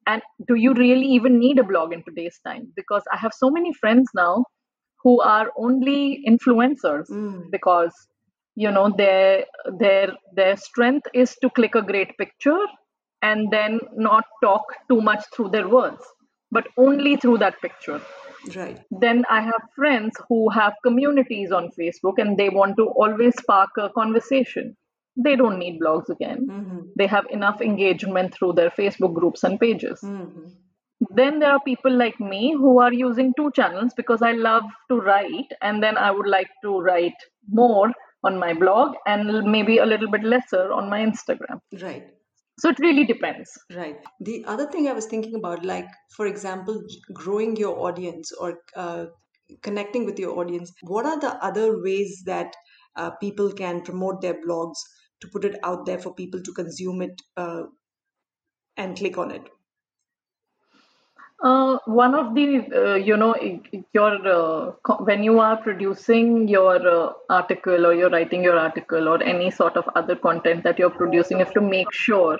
And 0.06 0.22
do 0.48 0.54
you 0.54 0.74
really 0.74 1.06
even 1.06 1.38
need 1.38 1.58
a 1.58 1.64
blog 1.64 1.92
in 1.92 2.02
today's 2.04 2.38
time? 2.46 2.72
Because 2.76 3.04
i 3.12 3.16
have 3.16 3.32
so 3.34 3.50
many 3.50 3.72
friends 3.74 4.08
now 4.14 4.44
who 5.02 5.20
are 5.22 5.50
only 5.56 6.24
influencers 6.28 7.10
Mm. 7.10 7.50
because 7.50 7.94
you 8.64 8.70
know 8.70 8.86
their 9.02 9.44
their 9.82 10.12
their 10.40 10.56
strength 10.56 11.06
is 11.14 11.36
to 11.42 11.50
click 11.50 11.74
a 11.74 11.82
great 11.92 12.16
picture 12.18 12.60
and 13.22 13.50
then 13.50 13.80
not 13.96 14.24
talk 14.42 14.62
too 14.88 15.00
much 15.00 15.24
through 15.34 15.48
their 15.50 15.68
words 15.68 16.02
but 16.50 16.66
only 16.76 17.16
through 17.16 17.38
that 17.38 17.60
picture 17.60 18.00
Right. 18.56 18.78
then 19.04 19.24
i 19.30 19.40
have 19.46 19.62
friends 19.76 20.16
who 20.28 20.38
have 20.50 20.74
communities 20.86 21.52
on 21.52 21.70
facebook 21.78 22.18
and 22.24 22.38
they 22.38 22.48
want 22.48 22.76
to 22.78 22.86
always 23.04 23.34
spark 23.42 23.70
a 23.78 23.88
conversation 23.90 24.76
they 25.26 25.36
don't 25.36 25.58
need 25.58 25.80
blogs 25.80 26.08
again 26.16 26.46
Mm-hmm. 26.50 26.80
they 26.96 27.06
have 27.06 27.26
enough 27.38 27.60
engagement 27.60 28.34
through 28.34 28.52
their 28.54 28.70
facebook 28.70 29.14
groups 29.20 29.44
and 29.44 29.60
pages 29.60 30.00
Mm-hmm. 30.02 30.48
then 31.14 31.38
there 31.40 31.52
are 31.52 31.60
people 31.64 31.92
like 31.92 32.18
me 32.20 32.52
who 32.52 32.78
are 32.80 32.92
using 32.92 33.32
two 33.36 33.50
channels 33.58 33.92
because 33.96 34.22
i 34.22 34.32
love 34.32 34.64
to 34.90 34.96
write 35.08 35.52
and 35.62 35.82
then 35.82 35.96
i 35.96 36.10
would 36.10 36.26
like 36.26 36.50
to 36.62 36.78
write 36.80 37.26
more 37.48 37.90
on 38.24 38.38
my 38.38 38.52
blog 38.52 38.94
and 39.06 39.44
maybe 39.56 39.78
a 39.78 39.86
little 39.86 40.10
bit 40.10 40.22
lesser 40.24 40.64
on 40.72 40.88
my 40.90 41.00
instagram 41.10 41.60
Right. 41.82 42.04
So 42.60 42.68
it 42.68 42.78
really 42.78 43.04
depends 43.04 43.58
Right. 43.74 43.96
The 44.20 44.44
other 44.46 44.66
thing 44.66 44.88
I 44.88 44.92
was 44.92 45.06
thinking 45.06 45.34
about, 45.34 45.64
like, 45.64 45.86
for 46.16 46.26
example, 46.26 46.82
growing 47.12 47.56
your 47.56 47.78
audience 47.78 48.32
or 48.32 48.58
uh, 48.74 49.06
connecting 49.62 50.04
with 50.04 50.18
your 50.18 50.38
audience, 50.38 50.72
what 50.82 51.06
are 51.06 51.18
the 51.18 51.34
other 51.44 51.82
ways 51.82 52.22
that 52.26 52.54
uh, 52.96 53.10
people 53.12 53.52
can 53.52 53.82
promote 53.82 54.20
their 54.20 54.40
blogs 54.42 54.76
to 55.20 55.28
put 55.28 55.44
it 55.44 55.56
out 55.62 55.86
there 55.86 55.98
for 55.98 56.14
people 56.14 56.42
to 56.42 56.52
consume 56.52 57.02
it 57.02 57.22
uh, 57.36 57.62
and 58.76 58.96
click 58.96 59.16
on 59.18 59.30
it? 59.30 59.48
Uh, 61.42 61.78
one 61.86 62.14
of 62.14 62.34
the, 62.34 62.46
uh, 62.74 62.94
you 62.94 63.16
know, 63.16 63.34
your 63.94 64.14
uh, 64.28 64.72
co- 64.82 65.02
when 65.04 65.22
you 65.22 65.40
are 65.40 65.56
producing 65.56 66.46
your 66.48 66.86
uh, 66.86 67.12
article 67.30 67.86
or 67.86 67.94
you're 67.94 68.10
writing 68.10 68.42
your 68.42 68.58
article 68.58 69.08
or 69.08 69.22
any 69.22 69.50
sort 69.50 69.76
of 69.76 69.88
other 69.96 70.16
content 70.16 70.62
that 70.64 70.78
you're 70.78 70.90
producing, 70.90 71.38
you 71.38 71.44
have 71.44 71.54
to 71.54 71.62
make 71.62 71.92
sure 71.92 72.38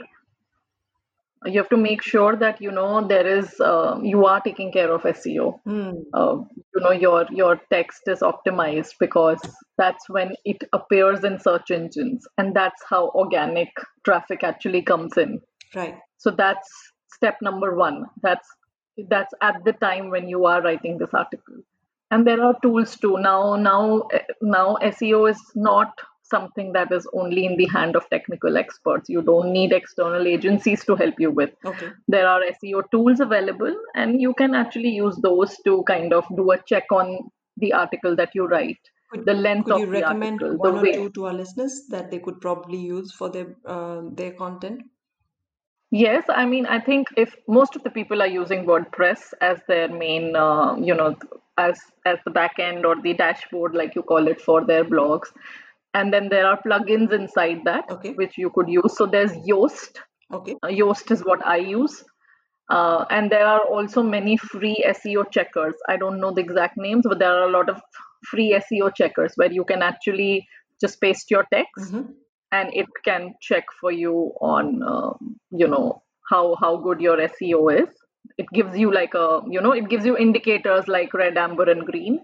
you 1.47 1.57
have 1.57 1.71
to 1.71 1.77
make 1.79 2.03
sure 2.03 2.37
that 2.37 2.61
you 2.61 2.71
know 2.71 3.07
there 3.07 3.27
is 3.27 3.59
uh, 3.61 3.99
you 4.03 4.27
are 4.27 4.41
taking 4.43 4.71
care 4.71 4.93
of 4.93 5.03
SEO. 5.03 5.59
Hmm. 5.65 5.93
Uh, 6.13 6.37
you 6.75 6.81
know 6.83 6.91
your 6.93 7.27
your 7.31 7.61
text 7.71 8.03
is 8.07 8.21
optimized 8.21 8.95
because 9.01 9.41
that's 9.79 10.09
when 10.11 10.35
it 10.45 10.63
appears 10.75 11.25
in 11.25 11.39
search 11.41 11.71
engines, 11.71 12.27
and 12.37 12.55
that's 12.55 12.83
how 12.89 13.09
organic 13.15 13.71
traffic 14.05 14.45
actually 14.45 14.83
comes 14.83 15.17
in 15.17 15.41
Right. 15.75 15.99
so 16.19 16.31
that's 16.31 16.69
step 17.13 17.37
number 17.43 17.75
one 17.77 18.07
that's 18.23 18.49
that's 19.09 19.35
at 19.41 19.65
the 19.65 19.73
time 19.73 20.11
when 20.11 20.29
you 20.29 20.45
are 20.47 20.63
writing 20.63 20.99
this 20.99 21.15
article 21.15 21.57
and 22.11 22.27
there 22.27 22.43
are 22.43 22.55
tools 22.63 22.97
too 22.97 23.17
now 23.19 23.55
now 23.57 24.03
now 24.43 24.77
seo 24.83 25.31
is 25.31 25.41
not 25.55 25.93
something 26.23 26.73
that 26.73 26.93
is 26.93 27.07
only 27.13 27.45
in 27.45 27.57
the 27.57 27.67
hand 27.67 27.97
of 27.97 28.09
technical 28.11 28.57
experts 28.57 29.09
you 29.09 29.23
don't 29.23 29.53
need 29.53 29.73
external 29.73 30.27
agencies 30.27 30.85
to 30.85 30.95
help 30.95 31.15
you 31.19 31.31
with 31.31 31.51
Okay. 31.65 31.91
there 32.09 32.29
are 32.29 32.41
seo 32.63 32.83
tools 32.91 33.21
available 33.21 33.75
and 33.95 34.21
you 34.21 34.33
can 34.35 34.55
actually 34.55 34.91
use 34.91 35.17
those 35.29 35.57
to 35.65 35.83
kind 35.85 36.13
of 36.13 36.25
do 36.37 36.51
a 36.53 36.59
check 36.73 36.85
on 36.93 37.19
the 37.57 37.73
article 37.73 38.15
that 38.17 38.31
you 38.35 38.47
write 38.47 38.79
Could, 39.11 39.27
the 39.27 39.35
length 39.35 39.67
could 39.67 39.75
of 39.75 39.81
you 39.81 39.87
the 39.87 39.93
recommend 39.93 40.43
article 40.43 40.59
one 40.59 40.75
the 40.75 40.79
or 40.79 40.83
way 40.83 40.93
two 40.93 41.11
to 41.11 41.27
our 41.27 41.33
listeners 41.33 41.83
that 41.91 42.11
they 42.11 42.21
could 42.21 42.41
probably 42.41 42.79
use 42.79 43.13
for 43.13 43.29
their 43.29 43.57
uh, 43.67 44.03
their 44.21 44.33
content? 44.33 44.83
Yes, 45.91 46.25
I 46.29 46.47
mean, 46.47 46.67
I 46.67 46.79
think 46.81 47.09
if 47.17 47.35
most 47.49 47.75
of 47.75 47.83
the 47.83 47.91
people 47.91 48.23
are 48.23 48.27
using 48.29 48.65
WordPress 48.65 49.33
as 49.41 49.59
their 49.67 49.89
main, 49.89 50.37
uh, 50.37 50.77
you 50.77 50.95
know, 50.95 51.17
as 51.59 51.81
as 52.07 52.19
the 52.25 52.31
back 52.31 52.59
end 52.61 52.87
or 52.87 53.01
the 53.01 53.15
dashboard, 53.15 53.75
like 53.75 53.95
you 53.97 54.03
call 54.03 54.29
it, 54.29 54.41
for 54.41 54.65
their 54.65 54.85
blogs, 54.85 55.29
and 55.95 56.13
then 56.13 56.29
there 56.29 56.47
are 56.47 56.61
plugins 56.63 57.13
inside 57.13 57.63
that 57.65 57.91
Okay. 57.91 58.13
which 58.13 58.39
you 58.39 58.51
could 58.51 58.69
use. 58.69 58.97
So 58.97 59.07
there's 59.07 59.33
Yoast. 59.33 59.99
Okay. 60.33 60.57
Uh, 60.63 60.69
Yoast 60.69 61.11
is 61.11 61.23
what 61.25 61.45
I 61.45 61.57
use, 61.57 62.05
uh, 62.69 63.05
and 63.11 63.31
there 63.31 63.47
are 63.47 63.61
also 63.61 64.03
many 64.03 64.37
free 64.37 64.77
SEO 64.87 65.25
checkers. 65.33 65.75
I 65.89 65.97
don't 65.97 66.21
know 66.21 66.33
the 66.33 66.41
exact 66.41 66.77
names, 66.77 67.05
but 67.09 67.19
there 67.19 67.33
are 67.35 67.49
a 67.49 67.51
lot 67.51 67.69
of 67.69 67.83
free 68.31 68.53
SEO 68.53 68.95
checkers 68.95 69.33
where 69.37 69.51
you 69.53 69.65
can 69.65 69.83
actually 69.83 70.47
just 70.81 71.01
paste 71.01 71.31
your 71.31 71.47
text 71.53 71.95
Mm-hmm. 71.95 72.13
And 72.53 72.71
it 72.75 72.87
can 73.05 73.35
check 73.41 73.65
for 73.81 73.93
you 73.93 74.33
on 74.41 74.83
um, 74.83 75.37
you 75.51 75.69
know 75.69 76.03
how 76.29 76.57
how 76.61 76.77
good 76.77 77.01
your 77.01 77.19
SEO 77.19 77.83
is. 77.83 77.89
It 78.39 78.47
gives 78.53 78.77
you 78.79 78.93
like 78.93 79.15
a 79.15 79.41
you 79.49 79.61
know 79.61 79.73
it 79.73 79.89
gives 79.89 80.05
you 80.05 80.17
indicators 80.17 80.89
like 80.89 81.15
red, 81.15 81.37
amber, 81.37 81.71
and 81.71 81.85
green, 81.87 82.21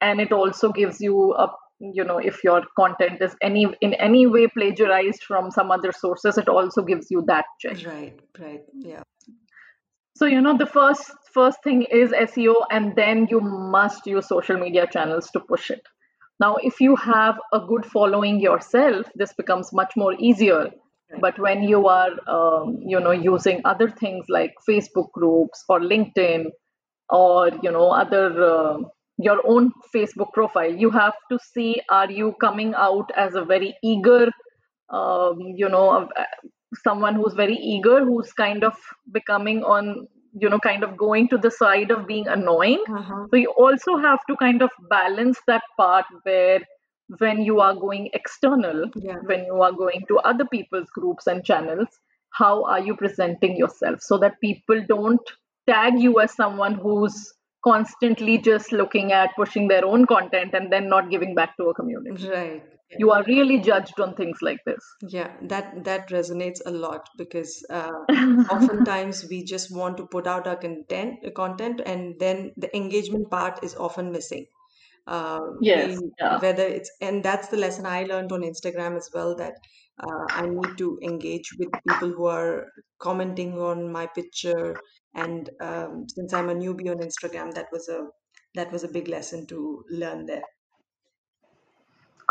and 0.00 0.20
it 0.20 0.32
also 0.32 0.72
gives 0.72 1.00
you 1.00 1.34
a 1.34 1.48
you 1.80 2.04
know 2.04 2.18
if 2.18 2.44
your 2.44 2.62
content 2.76 3.20
is 3.20 3.34
any 3.42 3.66
in 3.80 3.94
any 3.94 4.26
way 4.26 4.46
plagiarized 4.46 5.22
from 5.22 5.50
some 5.50 5.70
other 5.70 5.92
sources, 5.92 6.38
it 6.38 6.48
also 6.48 6.82
gives 6.82 7.10
you 7.10 7.22
that 7.26 7.44
check. 7.60 7.84
Right. 7.86 8.18
Right. 8.38 8.64
Yeah. 8.74 9.02
So 10.16 10.26
you 10.26 10.40
know 10.40 10.56
the 10.56 10.66
first 10.66 11.10
first 11.32 11.62
thing 11.64 11.82
is 11.82 12.12
SEO, 12.12 12.54
and 12.70 12.94
then 12.96 13.26
you 13.30 13.40
must 13.40 14.06
use 14.06 14.28
social 14.28 14.56
media 14.58 14.86
channels 14.86 15.30
to 15.30 15.40
push 15.40 15.70
it. 15.70 15.86
Now, 16.42 16.56
if 16.68 16.80
you 16.80 16.96
have 16.96 17.38
a 17.52 17.60
good 17.60 17.86
following 17.86 18.40
yourself, 18.40 19.06
this 19.14 19.32
becomes 19.32 19.72
much 19.72 19.92
more 19.96 20.14
easier. 20.18 20.70
But 21.20 21.38
when 21.38 21.62
you 21.62 21.86
are, 21.88 22.12
um, 22.26 22.78
you 22.92 22.98
know, 22.98 23.12
using 23.12 23.60
other 23.64 23.88
things 23.88 24.26
like 24.28 24.54
Facebook 24.68 25.12
groups 25.12 25.62
or 25.68 25.78
LinkedIn, 25.78 26.46
or 27.10 27.50
you 27.62 27.70
know, 27.70 27.90
other 27.90 28.26
uh, 28.42 28.78
your 29.18 29.40
own 29.46 29.70
Facebook 29.94 30.32
profile, 30.32 30.72
you 30.84 30.90
have 30.90 31.14
to 31.30 31.38
see: 31.52 31.82
are 31.90 32.10
you 32.10 32.34
coming 32.40 32.74
out 32.74 33.12
as 33.16 33.34
a 33.34 33.44
very 33.44 33.76
eager, 33.82 34.30
um, 34.90 35.38
you 35.62 35.68
know, 35.68 36.08
someone 36.82 37.14
who's 37.14 37.34
very 37.34 37.56
eager, 37.56 38.04
who's 38.04 38.32
kind 38.32 38.64
of 38.64 38.74
becoming 39.12 39.62
on, 39.64 40.08
you 40.32 40.48
know, 40.48 40.58
kind 40.58 40.82
of 40.82 40.96
going 40.96 41.28
to 41.28 41.38
the 41.38 41.50
side 41.50 41.90
of 41.90 42.06
being 42.06 42.26
annoying, 42.28 42.82
Uh-huh. 42.88 43.26
so 43.30 43.36
you 43.36 43.50
also 43.50 43.96
have 43.96 44.20
to 44.28 44.36
kind 44.36 44.62
of 44.62 44.70
balance 44.88 45.38
that 45.46 45.62
part 45.76 46.06
where 46.22 46.60
when 47.18 47.42
you 47.42 47.60
are 47.60 47.74
going 47.74 48.08
external, 48.14 48.86
Yeah. 48.94 49.18
when 49.30 49.44
you 49.44 49.60
are 49.62 49.72
going 49.72 50.04
to 50.08 50.18
other 50.20 50.46
people's 50.46 50.88
groups 50.90 51.26
and 51.26 51.44
channels, 51.44 51.88
how 52.30 52.64
are 52.64 52.80
you 52.80 52.96
presenting 52.96 53.56
yourself 53.56 54.00
so 54.00 54.16
that 54.18 54.40
people 54.40 54.82
don't 54.88 55.20
tag 55.66 55.98
you 56.00 56.18
as 56.20 56.32
someone 56.34 56.74
who's 56.74 57.34
constantly 57.64 58.38
just 58.38 58.72
looking 58.72 59.12
at 59.12 59.34
pushing 59.36 59.68
their 59.68 59.84
own 59.84 60.06
content 60.06 60.54
and 60.54 60.72
then 60.72 60.88
not 60.88 61.10
giving 61.10 61.34
back 61.34 61.56
to 61.56 61.64
a 61.68 61.74
community 61.74 62.28
right 62.28 62.64
you 62.98 63.10
are 63.10 63.22
really 63.26 63.58
judged 63.60 63.98
on 64.00 64.14
things 64.14 64.38
like 64.42 64.58
this. 64.66 64.80
Yeah 65.08 65.30
that 65.42 65.84
that 65.84 66.08
resonates 66.10 66.60
a 66.66 66.70
lot 66.70 67.08
because 67.16 67.64
uh, 67.70 67.90
oftentimes 68.50 69.26
we 69.28 69.44
just 69.44 69.74
want 69.74 69.96
to 69.98 70.06
put 70.06 70.26
out 70.26 70.46
our 70.46 70.56
content 70.56 71.34
content 71.34 71.80
and 71.84 72.18
then 72.18 72.52
the 72.56 72.74
engagement 72.76 73.30
part 73.30 73.62
is 73.62 73.74
often 73.74 74.12
missing. 74.12 74.46
Uh, 75.06 75.40
yes 75.60 75.98
we, 75.98 76.10
yeah. 76.20 76.38
whether 76.38 76.62
it's 76.62 76.88
and 77.00 77.24
that's 77.24 77.48
the 77.48 77.56
lesson 77.56 77.84
i 77.84 78.04
learned 78.04 78.30
on 78.30 78.42
instagram 78.42 78.96
as 78.96 79.10
well 79.12 79.34
that 79.34 79.54
uh, 79.98 80.24
i 80.30 80.46
need 80.46 80.78
to 80.78 80.96
engage 81.02 81.50
with 81.58 81.68
people 81.88 82.08
who 82.08 82.26
are 82.26 82.68
commenting 83.00 83.58
on 83.58 83.90
my 83.90 84.06
picture 84.06 84.76
and 85.16 85.50
um, 85.60 86.06
since 86.08 86.32
i'm 86.32 86.50
a 86.50 86.54
newbie 86.54 86.88
on 86.88 86.98
instagram 86.98 87.52
that 87.52 87.66
was 87.72 87.88
a 87.88 88.06
that 88.54 88.70
was 88.70 88.84
a 88.84 88.88
big 88.88 89.08
lesson 89.08 89.44
to 89.44 89.84
learn 89.90 90.24
there 90.24 90.44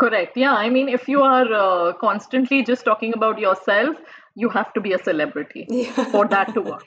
Correct. 0.02 0.36
Yeah. 0.36 0.54
I 0.54 0.68
mean, 0.68 0.88
if 0.88 1.06
you 1.08 1.22
are 1.22 1.52
uh, 1.52 1.92
constantly 1.92 2.64
just 2.64 2.84
talking 2.84 3.12
about 3.14 3.38
yourself, 3.38 3.96
you 4.34 4.48
have 4.48 4.72
to 4.72 4.80
be 4.80 4.94
a 4.94 4.98
celebrity 4.98 5.66
yeah 5.68 6.04
for 6.10 6.26
that 6.26 6.52
to 6.54 6.62
work. 6.62 6.86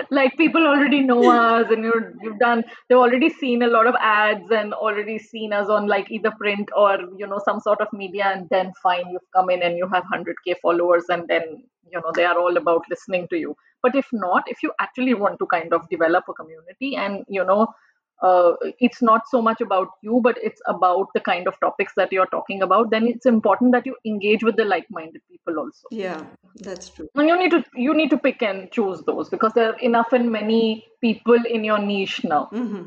like 0.10 0.36
people 0.36 0.66
already 0.66 1.00
know 1.00 1.30
us, 1.30 1.70
and 1.70 1.82
you're, 1.82 2.12
you've 2.22 2.38
done. 2.38 2.62
They've 2.88 2.98
already 2.98 3.30
seen 3.30 3.62
a 3.62 3.66
lot 3.66 3.88
of 3.88 3.96
ads 4.00 4.50
and 4.50 4.74
already 4.74 5.18
seen 5.18 5.52
us 5.52 5.68
on 5.68 5.88
like 5.88 6.10
either 6.10 6.30
print 6.38 6.68
or 6.76 6.98
you 7.16 7.26
know 7.26 7.40
some 7.44 7.58
sort 7.58 7.80
of 7.80 7.88
media, 7.92 8.30
and 8.34 8.48
then 8.50 8.72
fine, 8.82 9.10
you've 9.10 9.30
come 9.34 9.50
in 9.50 9.62
and 9.62 9.76
you 9.76 9.88
have 9.92 10.04
hundred 10.04 10.36
k 10.46 10.54
followers, 10.62 11.04
and 11.08 11.26
then 11.26 11.42
you 11.90 12.00
know 12.00 12.12
they 12.14 12.24
are 12.24 12.38
all 12.38 12.56
about 12.56 12.82
listening 12.90 13.26
to 13.28 13.38
you. 13.38 13.56
But 13.82 13.96
if 13.96 14.06
not, 14.12 14.44
if 14.46 14.62
you 14.62 14.72
actually 14.78 15.14
want 15.14 15.38
to 15.40 15.46
kind 15.46 15.72
of 15.72 15.88
develop 15.88 16.24
a 16.28 16.34
community 16.34 16.96
and 16.96 17.24
you 17.28 17.44
know 17.44 17.66
uh, 18.22 18.52
it's 18.78 19.02
not 19.02 19.22
so 19.30 19.42
much 19.42 19.60
about 19.60 19.88
you 20.02 20.20
but 20.22 20.38
it's 20.42 20.60
about 20.66 21.08
the 21.14 21.20
kind 21.20 21.46
of 21.46 21.58
topics 21.60 21.92
that 21.96 22.12
you're 22.12 22.26
talking 22.26 22.62
about 22.62 22.90
then 22.90 23.06
it's 23.06 23.26
important 23.26 23.72
that 23.72 23.86
you 23.86 23.96
engage 24.04 24.42
with 24.42 24.56
the 24.56 24.64
like-minded 24.64 25.20
people 25.30 25.58
also. 25.58 25.88
Yeah 25.90 26.24
that's 26.56 26.88
true. 26.88 27.08
And 27.14 27.28
you 27.28 27.38
need 27.38 27.50
to 27.50 27.64
you 27.74 27.94
need 27.94 28.10
to 28.10 28.18
pick 28.18 28.42
and 28.42 28.70
choose 28.70 29.02
those 29.02 29.28
because 29.28 29.52
there 29.54 29.72
are 29.72 29.78
enough 29.78 30.12
and 30.12 30.30
many 30.30 30.86
people 31.00 31.38
in 31.48 31.64
your 31.64 31.78
niche 31.78 32.22
now. 32.24 32.48
Mm-hmm. 32.52 32.84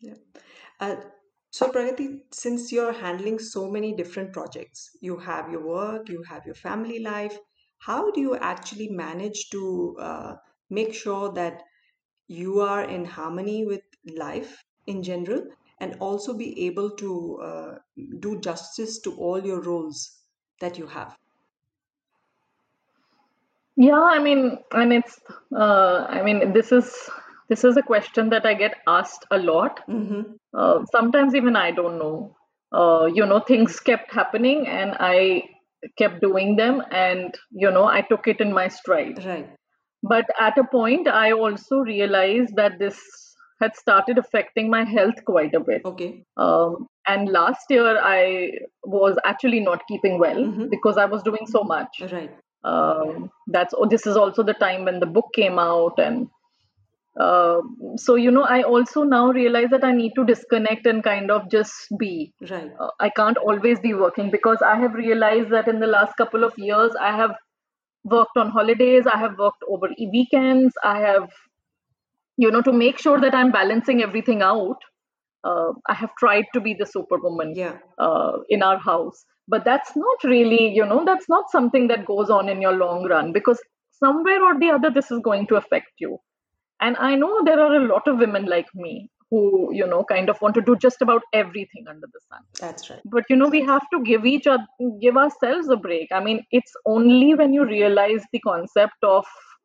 yeah. 0.00 0.14
Uh, 0.80 0.96
so 1.50 1.70
pragati 1.70 2.20
since 2.32 2.72
you're 2.72 2.92
handling 2.92 3.38
so 3.38 3.70
many 3.70 3.94
different 3.94 4.32
projects 4.32 4.90
you 5.00 5.18
have 5.18 5.50
your 5.52 5.64
work 5.64 6.08
you 6.08 6.22
have 6.28 6.46
your 6.46 6.54
family 6.54 6.98
life 6.98 7.36
how 7.78 8.10
do 8.10 8.20
you 8.20 8.36
actually 8.36 8.88
manage 8.88 9.50
to 9.50 9.96
uh, 10.00 10.34
make 10.70 10.94
sure 10.94 11.30
that 11.32 11.62
you 12.26 12.60
are 12.60 12.84
in 12.84 13.04
harmony 13.04 13.66
with 13.66 13.82
life 14.06 14.62
in 14.86 15.02
general 15.02 15.42
and 15.80 15.96
also 16.00 16.32
be 16.34 16.66
able 16.66 16.90
to 16.90 17.38
uh, 17.42 17.74
do 18.20 18.40
justice 18.40 19.00
to 19.00 19.14
all 19.16 19.44
your 19.44 19.60
roles 19.60 20.18
that 20.60 20.78
you 20.78 20.86
have. 20.86 21.16
Yeah 23.76 24.02
i 24.02 24.18
mean 24.18 24.58
and 24.72 24.92
it's 24.92 25.18
uh, 25.56 26.06
i 26.08 26.22
mean 26.22 26.52
this 26.52 26.72
is 26.72 26.92
this 27.48 27.64
is 27.64 27.76
a 27.76 27.82
question 27.82 28.28
that 28.30 28.44
i 28.46 28.54
get 28.54 28.76
asked 28.86 29.24
a 29.30 29.38
lot. 29.38 29.80
Mm-hmm. 29.88 30.20
uh, 30.56 30.84
sometimes 30.92 31.34
even 31.34 31.56
i 31.56 31.70
don't 31.70 31.98
know. 31.98 32.36
Uh, 32.72 33.06
you 33.06 33.26
know 33.26 33.40
things 33.40 33.80
kept 33.80 34.12
happening 34.12 34.66
and 34.66 34.94
i 34.98 35.42
kept 35.98 36.20
doing 36.20 36.56
them 36.56 36.82
and 36.90 37.34
you 37.50 37.70
know 37.70 37.86
i 37.86 38.02
took 38.02 38.28
it 38.28 38.40
in 38.40 38.52
my 38.52 38.68
stride. 38.68 39.24
Right. 39.24 39.50
But 40.02 40.26
at 40.38 40.58
a 40.58 40.64
point 40.64 41.08
i 41.08 41.32
also 41.32 41.78
realized 41.78 42.56
that 42.56 42.78
this 42.78 43.00
had 43.62 43.76
started 43.76 44.18
affecting 44.18 44.70
my 44.70 44.84
health 44.84 45.24
quite 45.24 45.54
a 45.54 45.60
bit. 45.60 45.82
Okay. 45.84 46.24
Um, 46.36 46.86
and 47.06 47.28
last 47.28 47.70
year 47.70 47.98
i 48.00 48.52
was 48.84 49.18
actually 49.24 49.60
not 49.60 49.86
keeping 49.88 50.18
well 50.18 50.42
mm-hmm. 50.44 50.68
because 50.74 50.98
i 51.04 51.06
was 51.16 51.22
doing 51.22 51.46
so 51.56 51.64
much. 51.74 52.02
Right. 52.12 52.30
Um, 52.64 53.30
that's 53.48 53.74
oh, 53.76 53.88
this 53.92 54.06
is 54.06 54.16
also 54.16 54.44
the 54.44 54.54
time 54.54 54.84
when 54.84 55.00
the 55.00 55.06
book 55.06 55.32
came 55.34 55.58
out 55.58 55.98
and 55.98 56.28
uh, 57.20 57.60
so 57.96 58.14
you 58.14 58.30
know 58.30 58.44
i 58.56 58.62
also 58.62 59.02
now 59.02 59.22
realize 59.38 59.70
that 59.70 59.84
i 59.84 59.92
need 59.92 60.12
to 60.18 60.24
disconnect 60.24 60.86
and 60.86 61.04
kind 61.04 61.30
of 61.30 61.50
just 61.50 61.98
be. 61.98 62.32
Right. 62.50 62.70
Uh, 62.80 62.90
i 63.00 63.10
can't 63.20 63.36
always 63.36 63.80
be 63.80 63.94
working 63.94 64.30
because 64.30 64.62
i 64.72 64.76
have 64.82 64.94
realized 64.94 65.50
that 65.56 65.68
in 65.68 65.80
the 65.80 65.90
last 65.94 66.16
couple 66.16 66.44
of 66.50 66.54
years 66.56 67.00
i 67.08 67.16
have 67.22 67.34
worked 68.04 68.36
on 68.36 68.50
holidays 68.50 69.10
i 69.14 69.18
have 69.18 69.38
worked 69.38 69.66
over 69.68 69.90
weekends 70.14 70.74
i 70.82 70.98
have 71.00 71.28
you 72.36 72.50
know 72.50 72.62
to 72.62 72.72
make 72.72 72.98
sure 72.98 73.20
that 73.20 73.34
i'm 73.34 73.52
balancing 73.52 74.02
everything 74.02 74.42
out 74.42 74.76
uh, 75.44 75.72
i 75.88 75.94
have 75.94 76.10
tried 76.18 76.44
to 76.54 76.60
be 76.60 76.74
the 76.74 76.86
superwoman 76.86 77.52
yeah. 77.54 77.78
uh, 77.98 78.38
in 78.48 78.62
our 78.62 78.78
house. 78.78 79.24
But 79.48 79.64
that's 79.64 79.96
not 79.96 80.24
really 80.24 80.72
you 80.72 80.86
know 80.86 81.04
that's 81.04 81.28
not 81.28 81.50
something 81.50 81.88
that 81.88 82.06
goes 82.06 82.30
on 82.30 82.48
in 82.48 82.62
your 82.62 82.72
long 82.72 83.08
run 83.08 83.32
because 83.32 83.60
somewhere 83.90 84.42
or 84.42 84.58
the 84.58 84.70
other 84.70 84.90
this 84.90 85.10
is 85.10 85.18
going 85.18 85.48
to 85.48 85.56
affect 85.56 85.92
you. 85.98 86.18
And 86.80 86.96
i 86.96 87.16
know 87.16 87.42
there 87.44 87.60
are 87.60 87.74
a 87.74 87.86
lot 87.86 88.06
of 88.06 88.18
women 88.18 88.46
like 88.46 88.70
me 88.74 89.10
who 89.32 89.70
you 89.72 89.86
know 89.86 90.04
kind 90.04 90.28
of 90.28 90.40
want 90.40 90.54
to 90.54 90.60
do 90.60 90.76
just 90.76 91.02
about 91.02 91.22
everything 91.32 91.86
under 91.88 92.06
the 92.12 92.20
sun. 92.28 92.42
That's 92.60 92.88
right. 92.88 93.00
But 93.04 93.24
you 93.28 93.36
know 93.36 93.48
we 93.48 93.62
have 93.62 93.82
to 93.92 94.02
give 94.04 94.26
each 94.26 94.46
other 94.46 94.64
give 95.00 95.16
ourselves 95.16 95.68
a 95.68 95.76
break. 95.76 96.12
I 96.12 96.22
mean 96.22 96.44
it's 96.50 96.72
only 96.86 97.34
when 97.34 97.52
you 97.52 97.64
realize 97.64 98.24
the 98.32 98.40
concept 98.40 99.02
of 99.02 99.24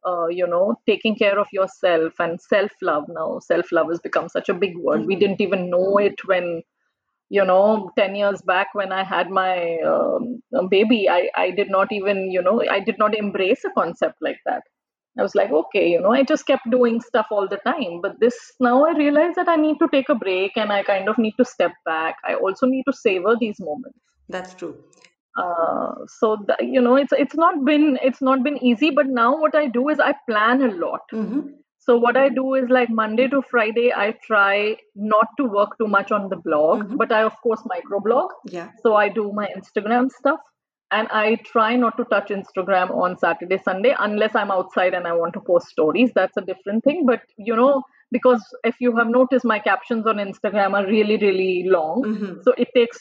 uh, 0.09 0.27
you 0.27 0.47
know 0.47 0.75
taking 0.87 1.15
care 1.15 1.37
of 1.39 1.47
yourself 1.51 2.13
and 2.19 2.41
self 2.41 2.71
love 2.81 3.05
now. 3.09 3.39
Self 3.39 3.71
love 3.71 3.89
has 3.89 3.99
become 3.99 4.29
such 4.29 4.49
a 4.49 4.53
big 4.65 4.77
word. 4.77 5.05
We 5.05 5.15
Mhm. 5.15 5.19
didn't 5.23 5.41
even 5.47 5.69
know 5.75 5.97
it 6.09 6.25
when 6.33 6.63
you 7.37 7.43
know 7.45 7.91
10 7.97 8.15
years 8.15 8.41
back 8.49 8.73
when 8.79 8.91
i 8.97 9.03
had 9.03 9.29
my 9.29 9.77
um, 9.93 10.67
baby. 10.69 11.09
I, 11.09 11.29
I 11.35 11.51
did 11.51 11.69
not 11.69 11.91
even 11.91 12.31
you 12.31 12.41
know 12.41 12.55
i 12.77 12.79
did 12.79 12.97
not 13.03 13.15
embrace 13.17 13.65
a 13.65 13.71
concept 13.71 14.15
like 14.21 14.39
that. 14.45 14.63
I 15.19 15.23
was 15.23 15.35
like 15.35 15.51
okay 15.51 15.87
you 15.89 15.99
know 16.01 16.11
i 16.13 16.23
just 16.23 16.45
kept 16.47 16.69
doing 16.71 17.01
stuff 17.01 17.27
all 17.31 17.47
the 17.47 17.59
time. 17.67 18.01
But 18.01 18.19
this 18.19 18.37
now 18.59 18.85
i 18.85 18.91
realize 18.97 19.35
that 19.35 19.49
i 19.49 19.55
need 19.55 19.79
to 19.83 19.89
take 19.95 20.09
a 20.09 20.15
break 20.15 20.57
and 20.57 20.71
i 20.71 20.83
kind 20.83 21.09
of 21.09 21.17
need 21.17 21.35
to 21.39 21.45
step 21.45 21.73
back. 21.85 22.15
I 22.23 22.35
also 22.35 22.65
need 22.67 22.83
to 22.91 22.93
savor 22.93 23.35
these 23.39 23.59
moments. 23.59 23.99
That's 24.29 24.53
true 24.53 24.75
uh, 25.43 25.93
so 26.07 26.37
you 26.59 26.81
know 26.81 26.95
it's 26.95 27.13
it's 27.23 27.35
not 27.35 27.63
been 27.69 27.97
it's 28.09 28.21
not 28.21 28.43
been 28.43 28.57
easy 28.71 28.89
but 28.99 29.07
now 29.07 29.29
what 29.43 29.55
i 29.55 29.67
do 29.77 29.87
is 29.89 29.99
i 29.99 30.13
plan 30.29 30.61
a 30.69 30.73
lot 30.85 31.01
mm-hmm. 31.13 31.41
so 31.87 31.95
what 32.03 32.17
I 32.21 32.27
do 32.37 32.45
is 32.59 32.65
like 32.75 32.89
Monday 32.89 33.25
to 33.33 33.37
Friday, 33.49 33.83
I 33.99 34.07
try 34.23 34.75
not 35.11 35.27
to 35.37 35.45
work 35.57 35.75
too 35.81 35.87
much 35.93 36.09
on 36.17 36.25
the 36.31 36.39
blog, 36.47 36.81
Mhm. 36.81 36.97
but 37.01 37.13
I 37.17 37.19
of 37.27 37.35
course 37.45 37.61
microblog. 37.73 38.33
yeah 38.55 38.71
So 38.83 38.95
I 39.01 39.05
do 39.19 39.23
my 39.37 39.45
Instagram 39.57 40.09
stuff, 40.15 40.41
and 40.97 41.07
I 41.19 41.35
try 41.51 41.69
not 41.83 41.95
to 41.99 42.05
touch 42.15 42.33
Instagram 42.39 42.91
on 43.05 43.15
Saturday, 43.23 43.59
Sunday 43.69 43.93
unless 44.07 44.35
I'm 44.41 44.51
outside 44.57 44.97
and 44.99 45.07
I 45.11 45.13
want 45.21 45.37
to 45.37 45.43
post 45.51 45.67
stories. 45.75 46.11
That's 46.19 46.41
a 46.43 46.45
different 46.49 46.83
thing. 46.89 47.05
But 47.11 47.21
you 47.37 47.55
know, 47.61 47.71
because 48.11 48.43
if 48.71 48.83
you 48.87 48.95
have 48.97 49.09
noticed, 49.15 49.45
my 49.53 49.59
captions 49.59 50.05
on 50.13 50.17
Instagram 50.27 50.77
are 50.81 50.85
really, 50.85 51.17
really 51.27 51.53
long, 51.77 52.03
mm-hmm. 52.11 52.33
so 52.43 52.53
it 52.65 52.69
takes 52.81 52.99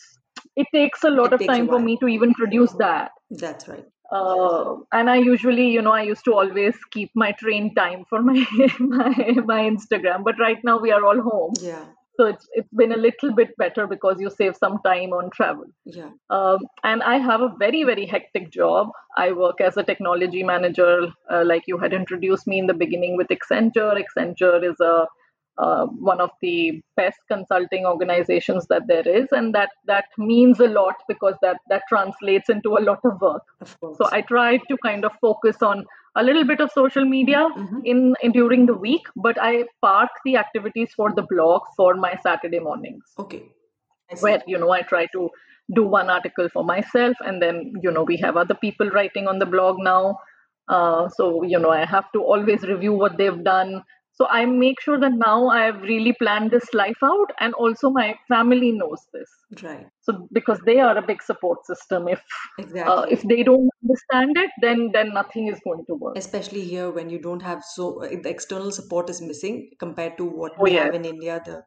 it 0.57 0.66
takes 0.73 1.05
a 1.05 1.11
lot 1.11 1.33
It 1.33 1.40
of 1.40 1.47
time 1.47 1.69
for 1.69 1.79
me 1.79 1.97
to 1.99 2.09
even 2.09 2.35
produce 2.35 2.73
that 2.75 3.12
that's 3.31 3.69
right 3.69 3.87
uh, 4.12 4.77
and 4.92 5.11
I 5.11 5.16
usually, 5.16 5.69
you 5.69 5.83
know, 5.83 5.92
I 5.92 6.03
used 6.03 6.25
to 6.27 6.35
always 6.35 6.77
keep 6.92 7.11
my 7.14 7.33
train 7.33 7.75
time 7.75 8.05
for 8.09 8.23
my 8.23 8.47
my 8.79 9.14
my 9.45 9.61
Instagram. 9.62 10.23
But 10.23 10.38
right 10.38 10.59
now 10.62 10.79
we 10.79 10.92
are 10.92 11.05
all 11.05 11.21
home, 11.21 11.55
yeah 11.61 11.87
so 12.19 12.27
it's 12.27 12.49
it's 12.53 12.73
been 12.73 12.92
a 12.92 12.97
little 12.97 13.33
bit 13.35 13.57
better 13.59 13.87
because 13.87 14.21
you 14.21 14.31
save 14.31 14.57
some 14.57 14.79
time 14.85 15.12
on 15.12 15.31
travel. 15.31 15.66
yeah 15.85 16.11
Um, 16.31 16.61
and 16.85 17.03
I 17.03 17.19
have 17.19 17.40
a 17.40 17.53
very 17.59 17.83
very 17.85 18.07
hectic 18.07 18.51
job. 18.51 18.90
I 19.16 19.33
work 19.33 19.61
as 19.61 19.77
a 19.77 19.83
technology 19.83 20.42
manager, 20.42 21.09
uh, 21.31 21.42
like 21.45 21.64
you 21.66 21.79
had 21.79 21.92
introduced 21.92 22.47
me 22.47 22.59
in 22.59 22.66
the 22.66 22.75
beginning 22.85 23.16
with 23.16 23.29
Accenture. 23.29 23.92
Accenture 24.03 24.62
is 24.71 24.81
a 24.81 25.07
uh, 25.59 25.87
one 25.87 26.21
of 26.21 26.31
the 26.42 26.83
best 26.97 27.19
consulting 27.29 27.87
organizations 27.87 28.66
that 28.69 28.87
there 28.87 29.07
is, 29.09 29.27
and 29.33 29.55
that 29.55 29.71
that 29.87 30.05
means 30.19 30.61
a 30.61 30.69
lot 30.69 30.95
because 31.09 31.35
that 31.42 31.59
that 31.71 31.83
translates 31.88 32.49
into 32.49 32.77
a 32.77 32.83
lot 32.88 33.01
of 33.05 33.21
work. 33.21 33.42
of 33.61 33.77
So 33.97 34.09
I 34.12 34.21
try 34.21 34.59
to 34.59 34.77
kind 34.85 35.05
of 35.05 35.12
focus 35.21 35.62
on 35.62 35.85
a 36.14 36.23
little 36.23 36.45
bit 36.45 36.61
of 36.61 36.71
social 36.73 37.05
media 37.05 37.40
Mhm. 37.57 37.81
in, 37.85 38.14
in 38.23 38.33
during 38.33 38.66
the 38.66 38.75
week, 38.75 39.07
but 39.16 39.37
I 39.40 39.64
park 39.83 40.11
the 40.25 40.37
activities 40.37 40.95
for 40.95 41.12
the 41.14 41.23
blog 41.23 41.62
for 41.77 41.95
my 41.95 42.14
Saturday 42.23 42.59
mornings, 42.59 43.05
okay 43.19 43.42
where 44.21 44.42
you 44.47 44.59
know 44.59 44.71
I 44.71 44.83
try 44.83 45.07
to 45.12 45.31
do 45.75 45.83
one 45.83 46.11
article 46.11 46.49
for 46.49 46.64
myself, 46.64 47.16
and 47.21 47.42
then 47.42 47.73
you 47.83 47.90
know 47.90 48.05
we 48.05 48.16
have 48.19 48.37
other 48.37 48.55
people 48.55 48.90
writing 48.90 49.27
on 49.27 49.38
the 49.38 49.47
blog 49.47 49.79
now. 49.81 50.19
Uh, 50.69 51.09
so 51.09 51.42
you 51.42 51.59
know 51.59 51.71
I 51.71 51.85
have 51.85 52.11
to 52.12 52.23
always 52.23 52.62
review 52.62 52.92
what 52.92 53.16
they've 53.19 53.42
done. 53.45 53.83
So 54.16 54.26
i 54.31 54.44
make 54.44 54.81
sure 54.81 54.98
that 54.98 55.12
now 55.22 55.48
i 55.48 55.62
have 55.64 55.81
really 55.83 56.12
planned 56.20 56.50
this 56.50 56.68
life 56.72 57.02
out 57.02 57.33
and 57.40 57.55
also 57.55 57.90
my 57.90 58.14
family 58.29 58.72
knows 58.72 59.07
this. 59.12 59.31
Right. 59.62 59.87
So 60.00 60.29
because 60.33 60.61
they 60.66 60.79
are 60.81 60.96
a 60.98 61.02
big 61.02 61.22
support 61.22 61.66
system 61.66 62.09
if 62.09 62.22
exactly. 62.59 62.92
uh, 62.92 63.02
if 63.02 63.22
they 63.22 63.42
don't 63.42 63.70
understand 63.85 64.37
it 64.37 64.50
then 64.61 64.90
then 64.92 65.12
nothing 65.14 65.48
is 65.48 65.61
going 65.64 65.85
to 65.87 65.94
work. 65.94 66.16
Especially 66.16 66.62
here 66.62 66.90
when 66.90 67.11
you 67.11 67.18
don't 67.18 67.42
have 67.42 67.64
so 67.64 67.90
the 68.02 68.29
external 68.29 68.72
support 68.72 69.11
is 69.11 69.20
missing 69.20 69.70
compared 69.79 70.16
to 70.18 70.24
what 70.24 70.52
oh 70.59 70.64
we 70.64 70.72
yes. 70.72 70.85
have 70.85 70.94
in 70.94 71.05
india 71.05 71.40
the 71.44 71.62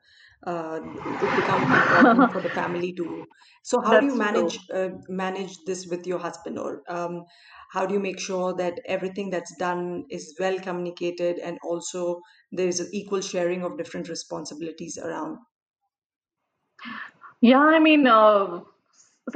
uh, 0.47 0.79
it 0.81 1.35
becomes 1.35 1.63
important 1.63 2.31
for 2.31 2.41
the 2.41 2.49
family 2.49 2.93
to 2.93 3.25
so 3.63 3.81
how 3.81 3.99
do 3.99 4.05
you 4.05 4.15
manage 4.15 4.59
uh, 4.73 4.89
manage 5.09 5.57
this 5.65 5.87
with 5.87 6.07
your 6.07 6.19
husband? 6.19 6.57
Or 6.57 6.81
um, 6.87 7.25
how 7.69 7.85
do 7.85 7.93
you 7.93 7.99
make 7.99 8.19
sure 8.19 8.53
that 8.55 8.79
everything 8.85 9.29
that's 9.29 9.55
done 9.57 10.05
is 10.09 10.35
well 10.39 10.59
communicated 10.59 11.39
and 11.39 11.57
also 11.63 12.21
there 12.51 12.67
is 12.67 12.79
an 12.79 12.89
equal 12.93 13.21
sharing 13.21 13.63
of 13.63 13.77
different 13.77 14.09
responsibilities 14.09 14.97
around? 14.97 15.37
Yeah, 17.41 17.59
I 17.59 17.79
mean, 17.79 18.07
uh, 18.07 18.61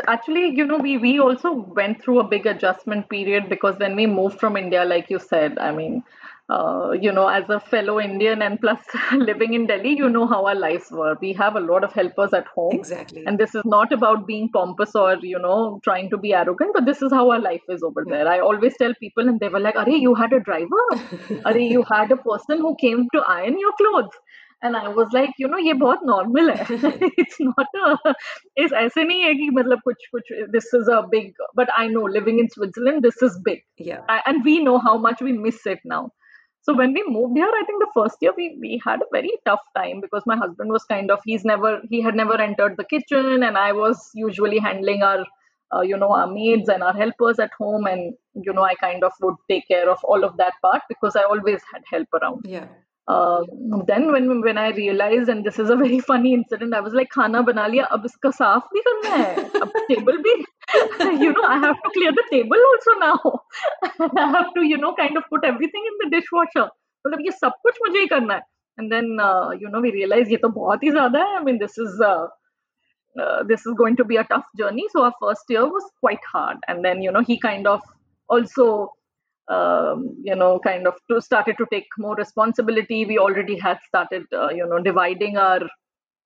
actually, 0.08 0.50
you 0.56 0.66
know, 0.66 0.78
we 0.78 0.98
we 0.98 1.20
also 1.20 1.52
went 1.54 2.02
through 2.04 2.20
a 2.20 2.28
big 2.28 2.46
adjustment 2.46 3.10
period 3.10 3.50
because 3.50 3.78
when 3.80 3.96
we 3.96 4.08
moved 4.08 4.40
from 4.40 4.58
India, 4.58 4.84
like 4.86 5.10
you 5.10 5.20
said, 5.20 5.58
I 5.60 5.72
mean, 5.72 6.04
uh, 6.53 6.93
you 6.93 7.13
know, 7.13 7.29
as 7.29 7.49
a 7.51 7.61
fellow 7.61 8.01
Indian 8.01 8.41
and 8.43 8.59
plus 8.61 8.81
living 9.13 9.53
in 9.55 9.67
Delhi, 9.67 9.97
you 9.97 10.09
know 10.09 10.27
how 10.27 10.47
our 10.47 10.55
lives 10.55 10.91
were. 10.91 11.17
We 11.21 11.33
have 11.35 11.57
a 11.57 11.61
lot 11.61 11.85
of 11.85 11.93
helpers 11.93 12.33
at 12.33 12.47
home, 12.47 12.73
exactly 12.73 13.25
and 13.27 13.39
this 13.39 13.55
is 13.55 13.63
not 13.67 13.93
about 13.93 14.27
being 14.27 14.49
pompous 14.55 14.95
or 14.95 15.17
you 15.23 15.39
know 15.39 15.81
trying 15.85 16.09
to 16.11 16.17
be 16.17 16.33
arrogant, 16.33 16.73
but 16.75 16.87
this 16.87 17.03
is 17.03 17.13
how 17.13 17.31
our 17.31 17.39
life 17.39 17.61
is 17.69 17.83
over 17.83 18.05
yeah 18.07 18.15
there. 18.15 18.29
I 18.29 18.41
always 18.41 18.77
tell 18.79 18.95
people, 19.01 19.29
and 19.29 19.41
they 19.41 19.49
were 19.49 19.61
like, 19.61 19.75
"Arey, 19.85 20.01
you 20.01 20.15
had 20.15 20.33
a 20.33 20.41
driver? 20.41 20.85
Arey, 21.53 21.71
you 21.71 21.85
had 21.95 22.11
a 22.11 22.17
person 22.17 22.59
who 22.67 22.75
came 22.87 23.09
to 23.15 23.25
iron 23.39 23.59
your 23.59 23.73
clothes." 23.83 24.21
And 24.61 24.77
I 24.77 24.89
was 24.89 25.13
like, 25.13 25.31
you 25.39 25.49
know, 25.51 25.59
ये 25.65 25.73
बहुत 25.81 26.01
normal 26.05 26.49
है. 26.51 27.11
It's 27.25 27.37
not 27.41 27.77
a, 27.83 28.15
इस 28.65 28.73
ऐसे 28.73 29.05
नहीं 29.05 29.21
है 29.23 29.35
कि 29.35 29.51
मतलब 29.59 29.81
कुछ 29.85 30.07
कुछ 30.15 30.33
this 30.55 30.73
is 30.79 30.89
a 30.89 31.03
big, 31.13 31.29
but 31.55 31.69
I 31.77 31.87
know 31.89 32.03
living 32.17 32.41
in 32.45 32.49
Switzerland, 32.55 33.03
this 33.03 33.23
is 33.23 33.37
big. 33.45 33.61
yeah 33.89 34.01
I, 34.09 34.21
and 34.27 34.45
we 34.45 34.63
know 34.65 34.79
how 34.79 34.97
much 34.99 35.23
we 35.29 35.33
miss 35.45 35.65
it 35.75 35.79
now. 35.85 36.01
So 36.64 36.74
when 36.74 36.94
we 36.94 37.04
moved 37.08 37.36
here, 37.36 37.52
I 37.54 37.64
think 37.66 37.82
the 37.84 37.92
first 37.94 38.18
year 38.22 38.34
we, 38.38 38.58
we 38.60 38.82
had 38.84 39.02
a 39.02 39.06
very 39.12 39.32
tough 39.46 39.60
time 39.76 40.00
because 40.02 40.24
my 40.26 40.38
husband 40.38 40.72
was 40.72 40.86
kind 40.86 41.12
of 41.12 41.20
he's 41.26 41.44
never 41.44 41.82
he 41.90 42.02
had 42.02 42.16
never 42.16 42.40
entered 42.42 42.78
the 42.78 42.86
kitchen 42.86 43.44
and 43.44 43.58
I 43.58 43.74
was 43.74 44.10
usually 44.14 44.60
handling 44.60 45.04
our 45.04 45.26
uh, 45.76 45.82
you 45.82 45.98
know 45.98 46.14
our 46.14 46.28
maids 46.28 46.70
and 46.70 46.82
our 46.82 46.94
helpers 46.94 47.40
at 47.40 47.52
home 47.58 47.86
and 47.86 48.14
you 48.34 48.54
know 48.54 48.64
I 48.64 48.76
kind 48.76 49.04
of 49.04 49.12
would 49.22 49.36
take 49.50 49.68
care 49.68 49.90
of 49.90 50.00
all 50.06 50.24
of 50.24 50.38
that 50.38 50.54
part 50.62 50.84
because 50.88 51.18
I 51.18 51.24
always 51.24 51.62
had 51.74 51.84
help 51.92 52.08
around. 52.14 52.46
yeah 52.46 52.68
Uh, 53.09 53.43
then 53.87 54.13
when 54.13 54.43
when 54.43 54.59
I 54.59 54.69
realized 54.73 55.31
and 55.31 55.43
this 55.43 55.59
is 55.59 55.71
a 55.71 55.77
very 55.77 55.99
funny 55.99 56.35
incident, 56.35 56.75
I 56.75 56.81
was 56.81 56.93
like 56.93 57.09
खाना 57.15 57.41
बना 57.43 57.67
लिया 57.75 57.85
अब 57.97 58.05
इसका 58.05 58.31
साफ 58.39 58.67
भी 58.73 58.81
करना 58.89 59.15
है 59.17 59.45
अब 59.61 59.73
टेबल 59.89 60.19
भी 60.27 60.35
you 61.25 61.33
know 61.33 61.47
I 61.53 61.57
have 61.63 61.79
to 61.85 61.91
clear 61.95 62.13
the 62.19 62.25
table 62.31 62.67
also 62.71 62.97
now 63.05 63.41
I 64.17 64.27
have 64.35 64.53
to 64.57 64.67
you 64.73 64.77
know 64.77 64.93
kind 64.99 65.17
of 65.17 65.25
put 65.31 65.47
everything 65.53 65.89
in 65.93 65.97
the 66.03 66.11
dishwasher 66.17 66.67
मतलब 67.07 67.25
ये 67.27 67.33
सब 67.39 67.53
कुछ 67.67 67.79
मुझे 67.87 67.99
ही 68.01 68.07
करना 68.07 68.35
है 68.35 68.43
and 68.79 68.93
then 68.93 69.09
uh, 69.29 69.51
you 69.63 69.71
know 69.71 69.81
we 69.87 69.95
realize 69.97 70.31
ये 70.31 70.37
तो 70.45 70.49
बहुत 70.59 70.85
ही 70.85 70.91
ज्यादा 70.99 71.25
है 71.31 71.39
I 71.39 71.43
mean 71.49 71.63
this 71.65 71.79
is 71.87 71.99
uh, 72.11 72.27
uh, 73.23 73.43
this 73.53 73.67
is 73.67 73.75
going 73.81 73.97
to 74.03 74.05
be 74.05 74.17
a 74.17 74.25
tough 74.35 74.53
journey 74.63 74.87
so 74.93 75.05
our 75.05 75.15
first 75.25 75.57
year 75.57 75.65
was 75.79 75.91
quite 76.05 76.31
hard 76.35 76.59
and 76.69 76.85
then 76.85 77.03
you 77.09 77.17
know 77.17 77.25
he 77.33 77.39
kind 77.49 77.67
of 77.67 77.81
also 78.29 78.69
um, 79.48 80.16
you 80.24 80.36
know 80.36 80.60
kind 80.60 80.88
of 80.88 80.96
to 81.10 81.22
started 81.22 81.58
to 81.58 81.66
take 81.72 81.88
more 81.98 82.16
responsibility. 82.16 83.06
We 83.06 83.18
already 83.18 83.58
had 83.58 83.80
started 83.88 84.24
uh, 84.34 84.50
you 84.50 84.66
know 84.68 84.80
dividing 84.82 85.38
our 85.38 85.62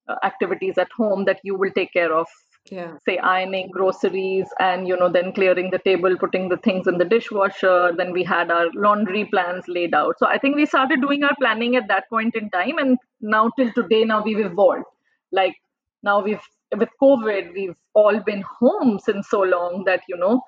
uh, 0.07 0.15
activities 0.23 0.77
at 0.77 0.91
home 0.95 1.25
that 1.25 1.39
you 1.43 1.55
will 1.55 1.71
take 1.71 1.93
care 1.93 2.13
of. 2.13 2.27
Yeah. 2.71 2.95
Say 3.07 3.17
ironing 3.17 3.69
groceries 3.71 4.47
and 4.59 4.87
you 4.87 4.97
know 4.97 5.09
then 5.09 5.31
clearing 5.31 5.71
the 5.71 5.79
table 5.79 6.17
putting 6.17 6.49
the 6.49 6.57
things 6.57 6.87
in 6.87 6.97
the 6.97 7.05
dishwasher. 7.05 7.93
Then 7.97 8.11
we 8.11 8.23
had 8.23 8.51
our 8.51 8.67
laundry 8.73 9.25
plans 9.25 9.65
laid 9.67 9.93
out. 9.93 10.15
So 10.19 10.27
i 10.27 10.37
think 10.37 10.55
we 10.55 10.65
started 10.65 11.01
doing 11.01 11.23
our 11.23 11.35
planning 11.39 11.75
at 11.75 11.87
that 11.87 12.09
point 12.09 12.35
in 12.35 12.49
time 12.49 12.77
and 12.77 12.97
now 13.21 13.49
till 13.57 13.71
today 13.73 14.03
now 14.03 14.21
we've 14.23 14.39
evolved. 14.39 14.85
Like 15.31 15.55
now 16.03 16.21
we've 16.21 16.41
with 16.75 16.89
covid 17.01 17.53
we've 17.53 17.77
all 17.93 18.19
been 18.19 18.43
home 18.59 18.99
since 18.99 19.29
so 19.29 19.39
long 19.41 19.83
that 19.85 20.01
you 20.09 20.17
know 20.17 20.41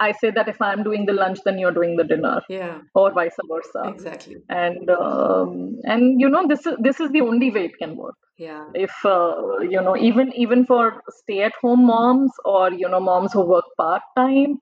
i 0.00 0.12
say 0.12 0.30
that 0.30 0.48
if 0.48 0.60
i'm 0.60 0.82
doing 0.82 1.06
the 1.06 1.12
lunch 1.12 1.38
then 1.44 1.58
you're 1.58 1.72
doing 1.72 1.96
the 1.96 2.04
dinner. 2.04 2.40
Yeah. 2.48 2.78
Or 2.94 3.12
vice 3.12 3.36
versa. 3.48 3.82
Exactly. 3.88 4.36
And 4.48 4.90
um, 4.90 5.78
and 5.84 6.20
you 6.20 6.28
know 6.28 6.46
this 6.46 6.66
is 6.66 6.76
this 6.80 7.00
is 7.00 7.10
the 7.10 7.22
only 7.22 7.50
way 7.50 7.64
it 7.66 7.78
can 7.78 7.96
work. 7.96 8.16
Yeah. 8.38 8.64
If 8.74 8.94
uh, 9.04 9.58
you 9.60 9.80
know 9.80 9.96
even 9.96 10.32
even 10.34 10.66
for 10.66 11.02
stay 11.20 11.42
at 11.42 11.52
home 11.62 11.86
moms 11.86 12.32
or 12.44 12.72
you 12.72 12.88
know 12.88 13.00
moms 13.00 13.32
who 13.32 13.42
work 13.42 13.64
part 13.78 14.02
time 14.16 14.58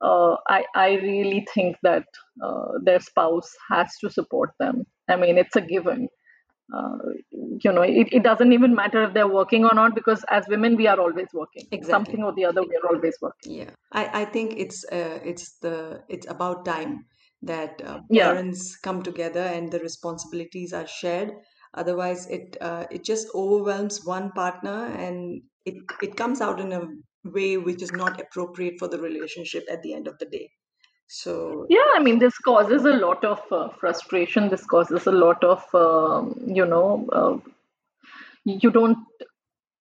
uh, 0.00 0.36
i 0.48 0.64
i 0.74 0.88
really 1.02 1.46
think 1.54 1.76
that 1.82 2.04
uh, 2.42 2.72
their 2.82 3.00
spouse 3.00 3.54
has 3.70 3.96
to 4.00 4.10
support 4.10 4.50
them. 4.58 4.84
I 5.08 5.16
mean 5.16 5.38
it's 5.38 5.56
a 5.56 5.60
given 5.60 6.08
uh, 6.72 6.98
you 7.30 7.72
know 7.72 7.82
it, 7.82 8.08
it 8.12 8.22
doesn't 8.22 8.52
even 8.52 8.74
matter 8.74 9.02
if 9.04 9.14
they're 9.14 9.28
working 9.28 9.64
or 9.64 9.74
not 9.74 9.94
because 9.94 10.24
as 10.30 10.44
women 10.48 10.76
we 10.76 10.86
are 10.86 10.98
always 10.98 11.28
working. 11.32 11.66
Exactly. 11.70 11.92
Something 11.92 12.24
or 12.24 12.32
the 12.34 12.44
other 12.44 12.62
we 12.62 12.76
are 12.76 12.94
always 12.94 13.16
working. 13.20 13.52
Yeah, 13.52 13.70
I, 13.92 14.22
I 14.22 14.24
think 14.24 14.54
it's 14.56 14.84
uh, 14.90 15.18
it's 15.24 15.58
the 15.58 16.02
it's 16.08 16.28
about 16.28 16.64
time 16.64 17.04
that 17.42 17.82
uh, 17.84 18.00
yeah. 18.08 18.32
parents 18.32 18.76
come 18.76 19.02
together 19.02 19.40
and 19.40 19.70
the 19.70 19.80
responsibilities 19.80 20.72
are 20.72 20.86
shared. 20.86 21.32
Otherwise, 21.74 22.26
it 22.28 22.56
uh, 22.60 22.86
it 22.90 23.04
just 23.04 23.28
overwhelms 23.34 24.04
one 24.04 24.30
partner 24.32 24.86
and 24.86 25.42
it 25.64 25.74
it 26.02 26.16
comes 26.16 26.40
out 26.40 26.60
in 26.60 26.72
a 26.72 26.86
way 27.24 27.56
which 27.56 27.82
is 27.82 27.92
not 27.92 28.20
appropriate 28.20 28.78
for 28.78 28.88
the 28.88 28.98
relationship 28.98 29.64
at 29.70 29.82
the 29.82 29.94
end 29.94 30.08
of 30.08 30.18
the 30.18 30.26
day. 30.26 30.50
So 31.14 31.66
yeah 31.68 31.88
i 31.94 31.98
mean 32.02 32.18
this 32.18 32.38
causes 32.38 32.86
a 32.86 32.94
lot 33.04 33.22
of 33.22 33.40
uh, 33.52 33.68
frustration. 33.80 34.48
This 34.48 34.64
causes 34.64 35.06
a 35.06 35.12
lot 35.12 35.44
of 35.44 35.74
um, 35.74 36.34
you 36.46 36.64
know 36.64 37.06
uh, 37.12 37.36
you 38.44 38.70
don't 38.70 38.98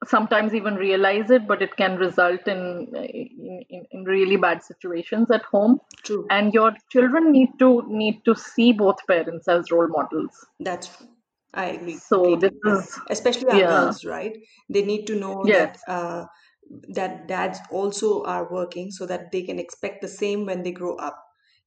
sometimes 0.06 0.54
even 0.54 0.76
realize 0.76 1.32
it 1.32 1.48
but 1.48 1.62
it 1.62 1.78
can 1.78 1.96
result 1.96 2.48
in, 2.48 2.62
in 2.96 3.86
in 3.92 4.04
really 4.04 4.36
bad 4.36 4.62
situations 4.62 5.32
at 5.32 5.44
home. 5.44 5.80
True, 6.04 6.28
and 6.30 6.54
your 6.54 6.74
children 6.90 7.32
need 7.32 7.58
to 7.60 7.72
need 7.88 8.20
to 8.26 8.36
see 8.36 8.74
both 8.74 9.08
parents 9.08 9.48
as 9.48 9.72
role 9.72 9.88
models. 9.88 10.46
That's 10.60 10.94
true. 10.98 11.08
I 11.54 11.66
agree 11.78 11.98
so 11.98 12.36
this 12.36 12.54
is 12.66 13.00
Especially 13.10 13.50
our 13.52 13.58
yeah. 13.58 13.70
girls, 13.70 14.04
right? 14.04 14.38
They 14.70 14.84
need 14.84 15.08
to 15.08 15.16
know 15.16 15.44
that 15.46 15.80
uh, 15.88 16.26
that 16.90 17.28
dads 17.28 17.60
also 17.70 18.24
are 18.24 18.52
working 18.52 18.92
so 18.92 19.06
that 19.06 19.32
they 19.32 19.44
can 19.44 19.60
expect 19.60 20.02
the 20.02 20.08
same 20.08 20.46
when 20.46 20.64
they 20.64 20.72
grow 20.72 20.96
up. 20.96 21.18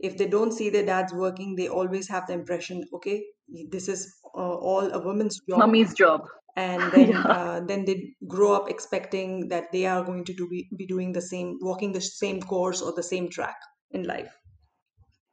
If 0.00 0.16
they 0.18 0.26
don't 0.26 0.52
see 0.52 0.70
their 0.70 0.84
dads 0.84 1.12
working, 1.12 1.54
they 1.56 1.68
always 1.68 2.08
have 2.08 2.26
the 2.26 2.34
impression, 2.34 2.84
okay, 2.94 3.24
this 3.70 3.88
is 3.88 4.14
uh, 4.36 4.54
all 4.54 4.90
a 4.92 4.98
woman's 5.04 5.40
job, 5.48 5.58
mummy's 5.60 5.94
job. 5.94 6.22
And 6.56 6.92
then 6.92 7.08
yeah. 7.10 7.22
uh, 7.26 7.60
then 7.60 7.84
they 7.84 8.14
grow 8.26 8.54
up 8.54 8.70
expecting 8.70 9.48
that 9.48 9.72
they 9.72 9.86
are 9.86 10.04
going 10.04 10.24
to 10.24 10.34
do, 10.34 10.48
be, 10.48 10.68
be 10.76 10.86
doing 10.86 11.12
the 11.12 11.22
same, 11.22 11.58
walking 11.60 11.92
the 11.92 12.00
same 12.00 12.40
course 12.40 12.82
or 12.82 12.92
the 12.92 13.02
same 13.02 13.28
track 13.28 13.56
in 13.90 14.04
life. 14.04 14.32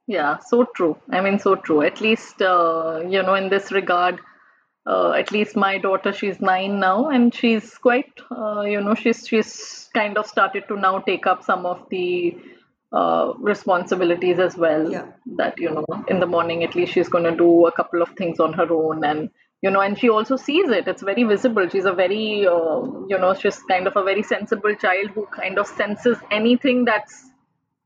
yeah 0.07 0.37
so 0.39 0.65
true. 0.75 0.97
I 1.11 1.21
mean 1.21 1.39
so 1.39 1.55
true. 1.55 1.81
At 1.81 2.01
least 2.01 2.41
uh, 2.41 3.01
you 3.07 3.23
know 3.23 3.35
in 3.35 3.49
this 3.49 3.71
regard 3.71 4.19
uh, 4.85 5.11
at 5.11 5.31
least 5.31 5.55
my 5.55 5.77
daughter 5.77 6.11
she's 6.11 6.41
nine 6.41 6.79
now 6.79 7.09
and 7.09 7.33
she's 7.33 7.77
quite 7.77 8.19
uh, 8.31 8.61
you 8.61 8.81
know 8.81 8.95
she's 8.95 9.27
she's 9.27 9.89
kind 9.93 10.17
of 10.17 10.25
started 10.25 10.67
to 10.67 10.75
now 10.75 10.99
take 10.99 11.27
up 11.27 11.43
some 11.43 11.65
of 11.65 11.85
the 11.89 12.35
uh, 12.93 13.33
responsibilities 13.37 14.37
as 14.39 14.57
well. 14.57 14.91
Yeah, 14.91 15.07
that 15.37 15.57
you 15.57 15.71
know 15.71 15.85
in 16.07 16.19
the 16.19 16.25
morning 16.25 16.63
at 16.63 16.75
least 16.75 16.93
she's 16.93 17.07
going 17.07 17.23
to 17.23 17.35
do 17.35 17.65
a 17.65 17.71
couple 17.71 18.01
of 18.01 18.09
things 18.17 18.39
on 18.39 18.53
her 18.53 18.71
own 18.71 19.05
and 19.05 19.29
you 19.61 19.71
know 19.71 19.79
and 19.79 19.97
she 19.97 20.09
also 20.09 20.35
sees 20.35 20.69
it. 20.69 20.87
It's 20.87 21.01
very 21.01 21.23
visible. 21.23 21.69
She's 21.69 21.85
a 21.85 21.93
very 21.93 22.45
uh, 22.47 22.81
you 23.07 23.17
know 23.17 23.33
she's 23.33 23.59
kind 23.63 23.87
of 23.87 23.95
a 23.95 24.03
very 24.03 24.23
sensible 24.23 24.75
child 24.75 25.11
who 25.11 25.25
kind 25.27 25.57
of 25.57 25.67
senses 25.67 26.17
anything 26.31 26.85
that's 26.85 27.30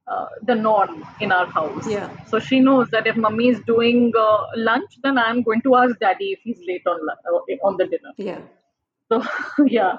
uh, 0.07 0.27
the 0.43 0.55
norm 0.55 1.03
in 1.19 1.31
our 1.31 1.47
house. 1.47 1.87
yeah, 1.87 2.09
So 2.27 2.39
she 2.39 2.59
knows 2.59 2.89
that 2.91 3.07
if 3.07 3.15
mummy 3.15 3.47
is 3.47 3.59
doing 3.61 4.11
uh, 4.17 4.43
lunch, 4.55 4.97
then 5.03 5.17
I'm 5.17 5.41
going 5.41 5.61
to 5.61 5.75
ask 5.75 5.97
daddy 5.99 6.31
if 6.33 6.39
he's 6.43 6.59
late 6.67 6.85
on 6.85 6.99
uh, 7.09 7.67
on 7.67 7.77
the 7.77 7.85
dinner. 7.85 8.13
yeah. 8.17 8.41
So 9.11 9.23
yeah, 9.67 9.97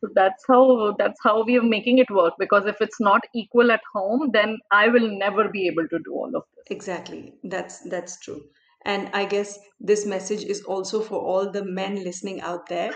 so 0.00 0.08
that's 0.14 0.44
how 0.48 0.94
that's 0.98 1.18
how 1.22 1.44
we 1.44 1.56
are 1.58 1.62
making 1.62 1.98
it 1.98 2.10
work. 2.10 2.34
Because 2.38 2.66
if 2.66 2.80
it's 2.80 3.00
not 3.00 3.20
equal 3.34 3.70
at 3.70 3.80
home, 3.92 4.30
then 4.32 4.58
I 4.70 4.88
will 4.88 5.08
never 5.08 5.48
be 5.48 5.66
able 5.68 5.86
to 5.88 5.98
do 6.00 6.12
all 6.12 6.34
of 6.34 6.42
this. 6.56 6.64
Exactly. 6.70 7.34
That's 7.44 7.80
that's 7.80 8.18
true. 8.20 8.42
And 8.84 9.08
I 9.14 9.24
guess 9.24 9.58
this 9.80 10.04
message 10.04 10.42
is 10.44 10.62
also 10.62 11.00
for 11.00 11.20
all 11.20 11.50
the 11.50 11.64
men 11.64 12.02
listening 12.04 12.40
out 12.40 12.68
there, 12.68 12.92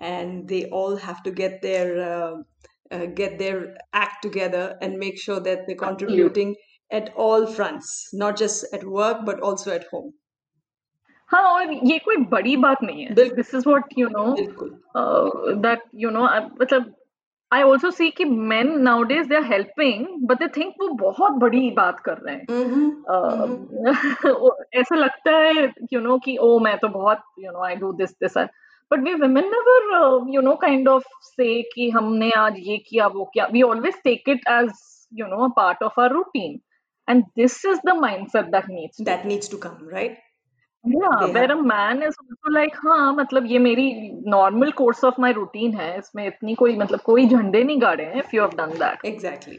and 0.00 0.46
they 0.48 0.66
all 0.66 0.96
have 0.96 1.22
to 1.24 1.30
get 1.30 1.62
their 1.62 1.88
uh, 2.00 2.34
uh, 2.91 3.05
get 3.05 3.37
their 3.39 3.75
act 3.93 4.21
together 4.21 4.77
and 4.81 4.97
make 4.97 5.17
sure 5.19 5.39
that 5.39 5.67
they're 5.67 5.83
Absolutely. 5.83 6.07
contributing 6.07 6.55
at 6.91 7.09
all 7.15 7.45
fronts, 7.45 8.09
not 8.13 8.37
just 8.37 8.73
at 8.73 8.83
work 8.83 9.25
but 9.25 9.39
also 9.41 9.71
at 9.71 9.85
home. 9.93 10.13
हाँ 11.31 11.41
और 11.43 11.71
ये 11.85 11.97
कोई 11.99 12.17
बड़ी 12.31 12.55
बात 12.57 12.83
नहीं 12.83 13.03
है 13.03 13.13
बिल्कुल। 13.13 13.35
This 13.35 13.53
is 13.55 13.63
what 13.67 13.93
you 13.97 14.07
know 14.09 14.25
बिल्कुल 14.33 14.69
दैट 15.61 15.81
यू 15.95 16.09
नो 16.09 16.23
मतलब 16.61 16.93
आई 17.51 17.61
ऑल्सो 17.63 17.91
सी 17.91 18.09
कि 18.11 18.25
main 18.25 18.71
now 18.81 19.03
days 19.03 19.27
they 19.27 19.35
are 19.35 19.43
helping 19.43 20.05
but 20.27 20.39
they 20.39 20.47
think 20.57 20.73
वो 20.81 20.87
बहुत 21.01 21.31
बड़ी 21.41 21.69
बात 21.71 21.99
कर 21.99 22.17
रहे 22.17 22.35
हैं 22.35 22.45
हम्म 22.51 22.85
Uh, 23.07 24.51
ऐसा 24.73 24.95
लगता 24.95 25.31
है 25.31 25.73
यू 25.93 25.99
नो 25.99 26.17
कि 26.25 26.37
ओ 26.37 26.59
मैं 26.59 26.77
तो 26.77 26.87
बहुत 26.87 27.21
you 27.39 27.51
know 27.51 27.63
I 27.65 27.75
do 27.75 27.91
this 27.93 28.11
this 28.23 28.37
but 28.91 28.99
we 29.03 29.13
women 29.23 29.49
never 29.53 30.31
you 30.33 30.41
know 30.41 30.55
kind 30.61 30.87
of 30.89 31.03
से 31.23 31.61
कि 31.73 31.89
हमने 31.95 32.29
आज 32.37 32.55
ये 32.67 32.77
किया 32.89 33.07
वो 33.15 33.25
किया 33.33 33.45
we 33.51 33.61
always 33.71 33.95
take 34.03 34.29
it 34.29 34.47
as 34.51 34.71
you 35.19 35.27
know 35.27 35.43
a 35.45 35.51
part 35.57 35.83
of 35.83 35.99
our 35.99 36.13
routine 36.13 36.59
and 37.07 37.23
this 37.37 37.63
is 37.65 37.79
the 37.85 37.95
mindset 37.99 38.45
that 38.55 38.69
needs 38.69 39.03
that 39.09 39.27
needs 39.33 39.53
to 39.55 39.59
come 39.67 39.83
right 39.97 40.23
yeah 40.83 41.15
They 41.21 41.27
where 41.35 41.47
have- 41.51 41.61
a 41.61 41.63
man 41.69 42.01
is 42.09 42.17
also 42.23 42.51
like 42.57 42.75
हाँ 42.83 43.13
मतलब 43.15 43.45
ये 43.51 43.59
मेरी 43.59 43.87
normal 44.35 44.71
course 44.81 45.03
of 45.05 45.19
my 45.19 45.31
routine 45.33 45.73
है 45.77 45.87
इसमें 45.97 46.25
इतनी 46.27 46.55
कोई 46.61 46.75
मतलब 46.77 46.99
कोई 47.05 47.27
झंडे 47.27 47.63
नहीं 47.63 47.81
गाड़े 47.81 48.03
हैं 48.03 48.19
if 48.19 48.33
you 48.33 48.41
have 48.41 48.55
done 48.57 48.77
that 48.79 49.05
exactly 49.11 49.57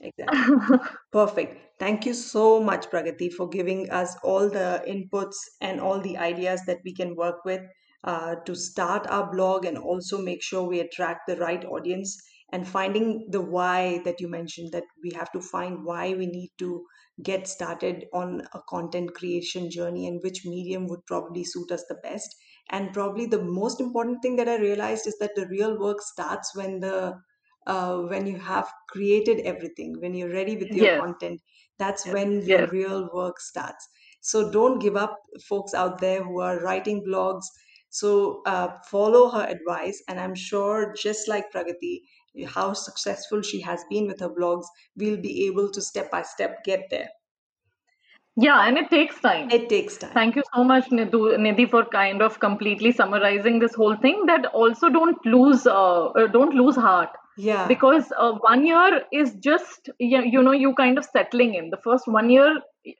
exactly 0.00 0.56
Perfect. 1.12 1.60
Thank 1.82 2.06
you 2.06 2.12
so 2.14 2.44
much, 2.60 2.86
Pragati, 2.90 3.28
for 3.36 3.46
giving 3.48 3.80
us 4.00 4.14
all 4.32 4.48
the 4.56 4.66
inputs 4.94 5.40
and 5.68 5.80
all 5.80 6.00
the 6.06 6.12
ideas 6.26 6.64
that 6.66 6.84
we 6.88 6.92
can 7.00 7.14
work 7.20 7.44
with 7.50 7.64
uh, 8.03 8.35
to 8.45 8.55
start 8.55 9.05
our 9.07 9.31
blog 9.31 9.65
and 9.65 9.77
also 9.77 10.21
make 10.21 10.41
sure 10.41 10.63
we 10.67 10.79
attract 10.79 11.21
the 11.27 11.37
right 11.37 11.63
audience 11.65 12.17
and 12.51 12.67
finding 12.67 13.27
the 13.29 13.41
why 13.41 14.01
that 14.05 14.19
you 14.19 14.27
mentioned 14.27 14.71
that 14.71 14.85
we 15.03 15.11
have 15.11 15.31
to 15.31 15.41
find 15.41 15.85
why 15.85 16.13
we 16.13 16.25
need 16.25 16.49
to 16.57 16.85
get 17.21 17.47
started 17.47 18.05
on 18.13 18.41
a 18.53 18.61
content 18.69 19.13
creation 19.13 19.69
journey 19.69 20.07
and 20.07 20.21
which 20.23 20.45
medium 20.45 20.87
would 20.87 21.05
probably 21.05 21.43
suit 21.43 21.71
us 21.71 21.83
the 21.89 21.95
best. 22.01 22.33
And 22.69 22.93
probably 22.93 23.25
the 23.25 23.41
most 23.43 23.79
important 23.79 24.21
thing 24.21 24.35
that 24.37 24.47
I 24.49 24.57
realized 24.57 25.05
is 25.07 25.17
that 25.19 25.35
the 25.35 25.47
real 25.47 25.77
work 25.79 26.01
starts 26.01 26.55
when 26.55 26.79
the 26.79 27.19
uh, 27.67 27.97
when 28.03 28.25
you 28.25 28.37
have 28.37 28.71
created 28.87 29.39
everything, 29.41 29.95
when 29.99 30.13
you're 30.15 30.31
ready 30.33 30.57
with 30.57 30.73
your 30.73 30.87
Yes. 30.87 31.03
content, 31.03 31.41
that's 31.77 32.05
Yes, 32.05 32.11
when 32.11 32.41
yes. 32.45 32.69
real 32.71 33.09
work 33.13 33.39
starts. 33.39 33.87
So 34.21 34.51
don't 34.51 34.79
give 34.79 34.95
up, 34.95 35.17
folks 35.47 35.73
out 35.73 35.99
there 35.99 36.23
who 36.23 36.39
are 36.41 36.59
writing 36.61 37.03
blogs. 37.05 37.43
So 37.89 38.41
uh, 38.45 38.79
follow 38.89 39.29
her 39.29 39.45
advice, 39.45 40.01
and 40.07 40.19
I'm 40.19 40.35
sure, 40.35 40.93
just 40.95 41.27
like 41.27 41.51
Pragati, 41.51 42.01
how 42.47 42.73
successful 42.73 43.41
she 43.41 43.61
has 43.61 43.83
been 43.89 44.07
with 44.07 44.19
her 44.19 44.29
blogs, 44.29 44.65
we'll 44.95 45.17
be 45.21 45.47
able 45.47 45.69
to 45.71 45.81
step 45.81 46.11
by 46.11 46.21
step 46.23 46.63
get 46.63 46.89
there. 46.89 47.09
yeah 48.35 48.65
and 48.67 48.77
it 48.77 48.89
takes 48.89 49.19
time 49.21 49.49
It 49.51 49.69
takes 49.69 49.97
time. 49.97 50.11
Thank 50.13 50.35
you 50.35 50.43
so 50.55 50.63
much, 50.63 50.89
Nidhu, 50.89 51.37
Nidhi, 51.45 51.69
for 51.69 51.85
kind 51.85 52.21
of 52.21 52.39
completely 52.39 52.91
summarizing 52.91 53.59
this 53.59 53.73
whole 53.73 53.95
thing. 53.95 54.25
That 54.27 54.45
also 54.47 54.89
don't 54.89 55.25
lose, 55.25 55.65
uh, 55.67 56.27
don't 56.35 56.53
lose 56.53 56.75
heart 56.75 57.09
Yeah. 57.37 57.67
because 57.67 58.11
uh, 58.17 58.33
one 58.45 58.65
year 58.65 59.01
is 59.11 59.33
just 59.47 59.89
you 59.99 60.41
know 60.47 60.51
you 60.63 60.73
kind 60.75 60.97
of 60.97 61.05
settling 61.05 61.55
in. 61.55 61.69
The 61.69 61.81
first 61.87 62.07
one 62.07 62.29
year, 62.29 62.49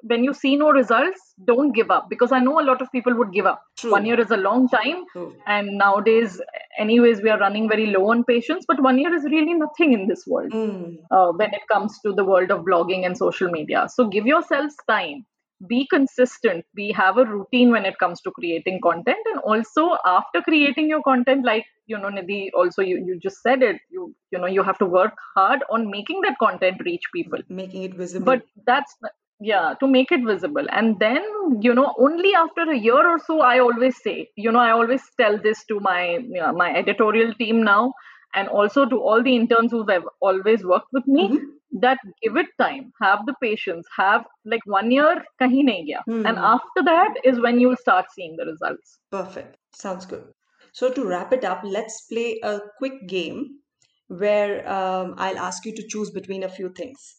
when 0.04 0.24
you 0.24 0.34
see 0.34 0.56
no 0.56 0.72
results, 0.72 1.20
don't 1.46 1.72
give 1.72 1.90
up 1.90 2.10
because 2.10 2.32
I 2.32 2.40
know 2.40 2.60
a 2.60 2.64
lot 2.70 2.82
of 2.82 2.92
people 2.92 3.14
would 3.16 3.32
give 3.32 3.46
up. 3.46 3.62
True. 3.78 3.92
One 3.92 4.06
year 4.06 4.20
is 4.20 4.32
a 4.32 4.38
long 4.38 4.68
time, 4.68 5.06
True. 5.14 5.34
and 5.48 5.78
nowadays, 5.78 6.42
anyways, 6.78 7.22
we 7.22 7.30
are 7.30 7.40
running 7.40 7.70
very 7.70 7.88
low 7.88 8.10
on 8.12 8.24
patience. 8.24 8.66
But 8.68 8.82
one 8.82 9.00
year 9.00 9.14
is 9.14 9.24
really 9.24 9.54
nothing 9.54 9.94
in 9.94 10.08
this 10.08 10.26
world 10.28 10.52
Mm. 10.52 10.98
uh, 11.12 11.32
when 11.32 11.54
it 11.54 11.62
comes 11.72 12.00
to 12.06 12.14
the 12.14 12.26
world 12.26 12.52
of 12.52 12.66
blogging 12.66 13.06
and 13.06 13.18
social 13.18 13.50
media. 13.50 13.88
So 13.90 14.08
give 14.08 14.26
yourselves 14.26 14.76
time, 14.90 15.26
be 15.68 15.88
consistent, 15.88 16.66
be 16.76 16.92
have 16.92 17.18
a 17.18 17.26
routine 17.26 17.72
when 17.72 17.86
it 17.86 17.98
comes 18.00 18.22
to 18.22 18.32
creating 18.32 18.80
content, 18.82 19.20
and 19.34 19.40
also 19.40 19.98
after 20.06 20.42
creating 20.42 20.90
your 20.90 21.02
content, 21.04 21.46
like 21.46 21.66
you 21.88 21.98
know, 21.98 22.10
Nidhi, 22.10 22.50
also 22.54 22.84
you, 22.84 23.04
you 23.04 23.20
just 23.20 23.42
said 23.42 23.64
it, 23.64 23.78
you 23.90 24.14
you 24.32 24.40
know 24.40 24.46
you 24.46 24.62
have 24.64 24.78
to 24.80 24.86
work 24.86 25.14
hard 25.36 25.64
on 25.72 25.90
making 25.90 26.22
that 26.22 26.38
content 26.40 26.82
reach 26.86 27.10
people. 27.14 27.40
Making 27.50 27.84
it 27.84 27.96
visible. 27.96 28.26
But 28.26 28.44
that's 28.66 28.96
yeah 29.40 29.74
to 29.80 29.88
make 29.88 30.12
it 30.12 30.24
visible 30.26 30.66
and 30.72 31.00
then 31.00 31.24
you 31.62 31.74
know 31.74 31.94
only 31.98 32.34
after 32.36 32.64
a 32.72 32.78
year 32.78 33.08
or 33.12 33.18
so 33.28 33.40
i 33.42 33.60
always 33.60 34.02
say 34.04 34.30
you 34.36 34.52
know 34.52 34.60
i 34.60 34.72
always 34.72 35.02
tell 35.20 35.38
this 35.38 35.64
to 35.66 35.80
my 35.80 36.18
you 36.18 36.42
know, 36.42 36.52
my 36.54 36.74
editorial 36.76 37.34
team 37.36 37.64
now 37.64 37.94
and 38.34 38.48
also 38.50 38.86
to 38.86 38.98
all 38.98 39.24
the 39.24 39.36
interns 39.36 39.72
who've 39.72 40.06
always 40.22 40.64
worked 40.64 40.92
with 40.92 41.08
me 41.08 41.30
Mhm. 41.30 41.48
that 41.86 42.00
give 42.22 42.38
it 42.44 42.48
time 42.62 42.92
have 43.02 43.26
the 43.26 43.36
patience 43.42 43.88
have 43.98 44.26
like 44.54 44.66
one 44.78 44.92
year 44.98 45.14
kahin 45.42 45.70
nahi 45.72 45.86
gaya 45.90 46.04
and 46.26 46.38
Hmm. 46.38 46.46
after 46.54 46.84
that 46.92 47.22
is 47.32 47.40
when 47.48 47.60
you'll 47.64 47.82
start 47.88 48.12
seeing 48.18 48.36
the 48.42 48.46
results 48.54 48.98
Perfect. 49.12 49.58
Sounds 49.74 50.06
good. 50.06 50.26
So, 50.72 50.92
to 50.94 51.04
wrap 51.06 51.32
it 51.34 51.44
up, 51.44 51.62
let's 51.64 52.02
play 52.12 52.40
a 52.44 52.60
quick 52.78 53.08
game 53.08 53.60
where 54.08 54.68
um, 54.70 55.16
I'll 55.18 55.38
ask 55.40 55.66
you 55.66 55.74
to 55.76 55.88
choose 55.88 56.12
between 56.12 56.44
a 56.44 56.50
few 56.50 56.70
things. 56.70 57.16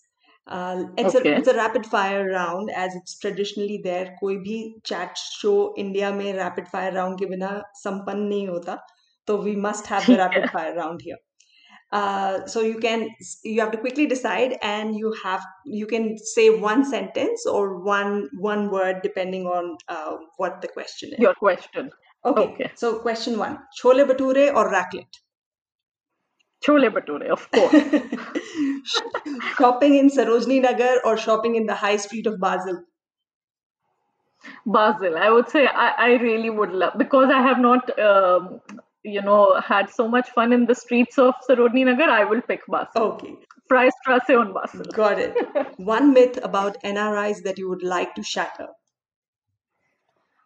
Uh, 0.47 0.85
it's, 0.99 1.15
okay. 1.15 1.33
a, 1.33 1.39
it's 1.39 1.49
a 1.49 1.55
rapid 1.55 1.87
fire 1.87 2.29
round 2.29 2.71
as 2.75 2.95
it's 2.97 3.19
traditionally 3.19 3.81
there. 3.85 4.17
कोई 4.23 4.37
भी 4.47 4.83
chat 4.85 5.17
show 5.17 5.75
India 5.77 6.13
में 6.13 6.35
rapid 6.37 6.69
fire 6.69 6.93
round 6.93 7.19
के 7.19 7.27
बिना 7.27 7.63
संपन्न 7.85 8.29
नहीं 8.29 8.49
होता. 8.49 8.79
So 9.27 9.37
we 9.37 9.55
must 9.55 9.87
have 9.87 10.07
the 10.07 10.17
rapid 10.25 10.45
yeah. 10.45 10.51
fire 10.51 10.75
round 10.75 11.03
here. 11.03 11.19
Uh, 11.93 12.47
so 12.47 12.61
you 12.61 12.79
can 12.79 13.09
you 13.43 13.61
have 13.61 13.73
to 13.73 13.79
quickly 13.79 14.07
decide 14.07 14.57
and 14.63 14.95
you 14.95 15.13
have 15.25 15.41
you 15.65 15.89
can 15.89 16.17
say 16.19 16.49
one 16.49 16.85
sentence 16.85 17.45
or 17.47 17.83
one 17.83 18.29
one 18.39 18.71
word 18.71 19.01
depending 19.03 19.45
on 19.45 19.77
uh, 19.89 20.17
what 20.37 20.61
the 20.63 20.69
question 20.69 21.13
is 21.13 21.19
your 21.19 21.35
question 21.35 21.91
okay, 22.25 22.43
okay. 22.43 22.71
so 22.77 23.01
question 23.01 23.37
one 23.37 23.59
chole 23.81 24.05
bhature 24.11 24.55
or 24.55 24.71
raclette 24.71 25.19
chole 26.65 26.89
bhature 26.99 27.29
of 27.29 27.51
course 27.51 27.75
shopping 29.57 29.95
in 29.97 30.09
Sarojini 30.11 30.63
Nagar 30.63 31.01
or 31.05 31.17
shopping 31.17 31.57
in 31.57 31.67
the 31.67 31.75
high 31.75 31.97
street 31.97 32.27
of 32.27 32.41
Basel? 32.41 32.83
Basel, 34.67 35.17
I 35.19 35.31
would 35.31 35.49
say 35.49 35.67
I, 35.67 35.89
I 35.99 36.09
really 36.23 36.51
would 36.51 36.73
love 36.73 36.95
because 36.97 37.31
I 37.31 37.43
have 37.43 37.59
not, 37.59 37.99
um, 37.99 38.61
you 39.03 39.21
know, 39.23 39.61
had 39.61 39.91
so 39.91 40.09
much 40.09 40.31
fun 40.31 40.53
in 40.53 40.67
the 40.67 40.75
streets 40.75 41.19
of 41.19 41.35
Sarojini 41.49 41.85
Nagar. 41.85 42.09
I 42.11 42.25
will 42.25 42.41
pick 42.41 42.61
Basel. 42.67 43.03
Okay, 43.03 43.35
Freistrasse 43.71 44.39
on 44.39 44.53
Basel. 44.53 44.85
got 44.95 45.19
it. 45.19 45.35
One 45.79 46.13
myth 46.13 46.39
about 46.43 46.83
NRIs 46.83 47.43
that 47.45 47.59
you 47.59 47.69
would 47.69 47.83
like 47.83 48.15
to 48.15 48.23
shatter. 48.23 48.69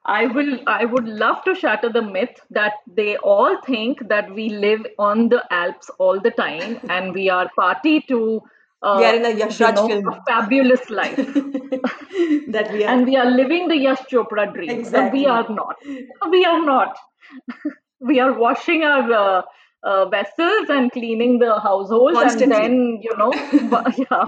I 0.06 0.26
will. 0.26 0.58
I 0.66 0.84
would 0.84 1.06
love 1.08 1.42
to 1.44 1.54
shatter 1.54 1.88
the 1.90 2.02
myth 2.02 2.38
that 2.50 2.74
they 2.86 3.16
all 3.16 3.58
think 3.66 4.06
that 4.08 4.34
we 4.34 4.48
live 4.50 4.86
on 4.98 5.28
the 5.30 5.42
Alps 5.50 5.90
all 5.98 6.20
the 6.20 6.30
time 6.30 6.78
and 6.90 7.14
we 7.14 7.30
are 7.30 7.48
party 7.56 8.00
to. 8.08 8.42
Uh, 8.82 8.96
We 8.98 9.04
are 9.06 9.14
in 9.14 9.24
a 9.24 9.30
Yash 9.30 9.60
you 9.60 9.72
know, 9.72 9.88
film. 9.88 10.08
a 10.08 10.22
fabulous 10.26 10.90
life, 10.90 11.16
that 11.16 12.70
we 12.72 12.84
are. 12.84 12.92
and 12.92 13.06
we 13.06 13.16
are 13.16 13.30
living 13.30 13.68
the 13.68 13.78
Yash 13.78 14.02
Chopra 14.12 14.52
dream. 14.52 14.82
But 14.90 15.10
we 15.12 15.24
are 15.26 15.48
not. 15.48 15.76
We 16.30 16.44
are 16.44 16.62
not. 16.64 16.98
we 18.00 18.20
are 18.20 18.32
washing 18.38 18.82
our 18.82 19.12
uh, 19.12 19.42
uh, 19.84 20.06
vessels 20.08 20.70
and 20.70 20.90
cleaning 20.92 21.38
the 21.38 21.60
household 21.60 22.14
Constantly. 22.14 22.56
and 22.56 22.64
then 22.64 23.00
you 23.02 23.16
know 23.16 23.32
yeah 24.10 24.24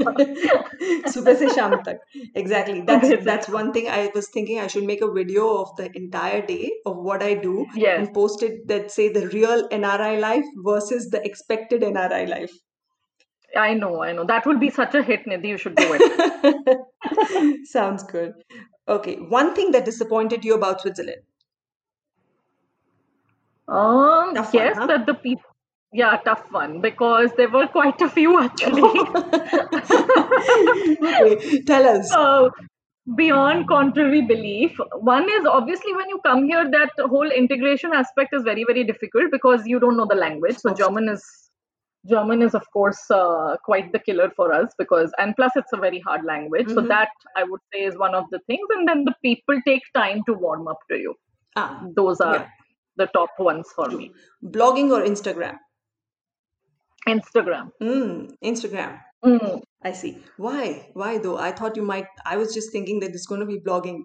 exactly 2.34 2.82
that's 2.82 3.24
that's 3.24 3.48
one 3.48 3.72
thing 3.72 3.88
i 3.88 4.10
was 4.14 4.28
thinking 4.28 4.60
i 4.60 4.66
should 4.66 4.84
make 4.84 5.00
a 5.00 5.10
video 5.10 5.48
of 5.62 5.74
the 5.76 5.90
entire 5.96 6.44
day 6.46 6.70
of 6.84 6.96
what 6.96 7.22
i 7.22 7.32
do 7.34 7.66
yes. 7.74 7.98
and 7.98 8.12
post 8.12 8.42
it 8.42 8.68
that 8.68 8.90
say 8.90 9.08
the 9.08 9.26
real 9.28 9.66
nri 9.70 10.20
life 10.20 10.44
versus 10.56 11.10
the 11.10 11.24
expected 11.24 11.82
nri 11.82 12.28
life 12.28 12.52
I 13.56 13.72
know, 13.72 14.02
I 14.02 14.12
know. 14.12 14.24
That 14.26 14.44
will 14.44 14.58
be 14.58 14.68
such 14.68 14.94
a 14.94 15.02
hit, 15.02 15.24
Nidhi. 15.24 15.48
You 15.48 15.56
should 15.56 15.76
do 15.76 15.86
it. 15.98 17.66
Sounds 17.66 18.02
good. 18.02 18.34
Okay. 18.86 19.14
One 19.16 19.54
thing 19.54 19.70
that 19.70 19.86
disappointed 19.86 20.44
you 20.44 20.54
about 20.54 20.82
Switzerland? 20.82 21.22
Um, 23.68 24.34
yes, 24.52 24.76
one, 24.76 24.76
huh? 24.76 24.86
that 24.86 25.06
the 25.06 25.14
people 25.14 25.45
yeah, 25.98 26.16
tough 26.24 26.42
one 26.50 26.80
because 26.80 27.30
there 27.36 27.48
were 27.48 27.68
quite 27.68 28.00
a 28.02 28.08
few 28.08 28.40
actually. 28.42 28.82
okay 31.10 31.60
tell 31.70 31.86
us 31.92 32.10
so, 32.10 32.50
beyond 33.16 33.68
contrary 33.68 34.22
belief, 34.22 34.76
one 35.14 35.24
is 35.38 35.46
obviously 35.46 35.94
when 35.94 36.08
you 36.08 36.20
come 36.26 36.44
here, 36.44 36.68
that 36.70 36.90
whole 36.98 37.30
integration 37.30 37.92
aspect 37.92 38.34
is 38.34 38.42
very, 38.42 38.64
very 38.64 38.84
difficult 38.84 39.30
because 39.30 39.66
you 39.66 39.78
don't 39.80 39.96
know 39.96 40.06
the 40.08 40.16
language. 40.16 40.56
So, 40.58 40.74
German 40.74 41.08
is 41.08 41.24
German 42.08 42.42
is 42.42 42.54
of 42.54 42.64
course 42.72 43.00
uh, 43.10 43.56
quite 43.64 43.90
the 43.92 43.98
killer 43.98 44.30
for 44.36 44.52
us 44.52 44.72
because 44.78 45.10
and 45.18 45.34
plus 45.34 45.52
it's 45.56 45.72
a 45.72 45.76
very 45.76 45.98
hard 46.00 46.24
language. 46.24 46.68
So 46.68 46.82
Mhm. 46.82 46.88
that 46.88 47.10
I 47.36 47.42
would 47.44 47.60
say 47.72 47.82
is 47.84 47.96
one 47.98 48.14
of 48.14 48.24
the 48.30 48.40
things, 48.46 48.66
and 48.76 48.88
then 48.88 49.04
the 49.04 49.14
people 49.28 49.60
take 49.66 49.82
time 49.94 50.22
to 50.26 50.34
warm 50.34 50.68
up 50.68 50.78
to 50.90 50.98
you. 51.06 51.14
ah, 51.56 51.82
Those 51.96 52.20
are 52.20 52.34
Yeah. 52.36 52.48
the 52.96 53.06
top 53.18 53.30
ones 53.38 53.72
for 53.78 53.88
me. 53.98 54.10
blogging 54.56 54.90
or 54.96 55.00
Instagram 55.12 55.58
Instagram. 57.08 57.70
mm, 57.82 58.34
Instagram 58.44 59.00
Mm. 59.24 59.62
I 59.82 59.92
see 59.92 60.10
why 60.36 60.90
why 60.92 61.18
though 61.18 61.38
I 61.38 61.50
thought 61.52 61.76
you 61.76 61.82
might 61.82 62.06
I 62.24 62.36
was 62.36 62.52
just 62.54 62.70
thinking 62.70 63.00
that 63.00 63.10
it's 63.14 63.26
going 63.26 63.40
to 63.40 63.46
be 63.46 63.58
blogging 63.58 64.04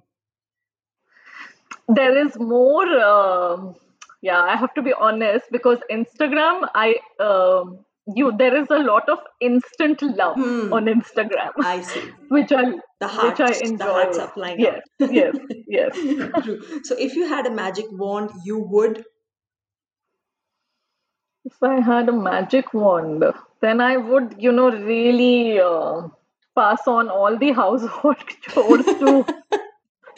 there 1.87 2.17
is 2.25 2.37
more. 2.39 2.87
Um, 2.99 3.75
yeah, 4.21 4.39
I 4.41 4.55
have 4.55 4.73
to 4.75 4.81
be 4.81 4.93
honest 4.93 5.45
because 5.51 5.79
Instagram, 5.91 6.67
I 6.75 6.95
um, 7.19 7.79
you 8.15 8.31
there 8.37 8.55
is 8.55 8.67
a 8.69 8.79
lot 8.79 9.09
of 9.09 9.19
instant 9.39 10.01
love 10.01 10.35
Hmm. 10.35 10.73
on 10.73 10.85
Instagram, 10.85 11.51
I 11.59 11.81
see. 11.81 12.01
which 12.29 12.51
I 12.51 12.63
The 12.99 13.07
hearts, 13.07 13.39
which 13.39 13.49
I 13.49 13.53
enjoy. 13.65 13.85
the 13.85 13.91
hearts 13.93 14.17
are 14.19 14.27
flying 14.29 14.59
Yes, 14.59 14.81
yes, 14.99 15.35
yes. 15.67 15.93
True. 16.43 16.61
So 16.83 16.95
if 16.97 17.15
you 17.15 17.27
had 17.27 17.45
a 17.47 17.51
magic 17.51 17.85
wand, 17.91 18.29
you 18.45 18.59
would. 18.59 19.03
If 21.45 21.61
I 21.61 21.79
had 21.81 22.09
a 22.09 22.13
magic 22.13 22.73
wand, 22.73 23.23
then 23.61 23.81
I 23.81 23.97
would, 23.97 24.35
you 24.39 24.51
know, 24.51 24.71
really 24.71 25.59
uh, 25.59 26.07
pass 26.55 26.87
on 26.87 27.09
all 27.09 27.37
the 27.37 27.51
household 27.51 28.17
chores 28.41 28.85
to 28.85 29.25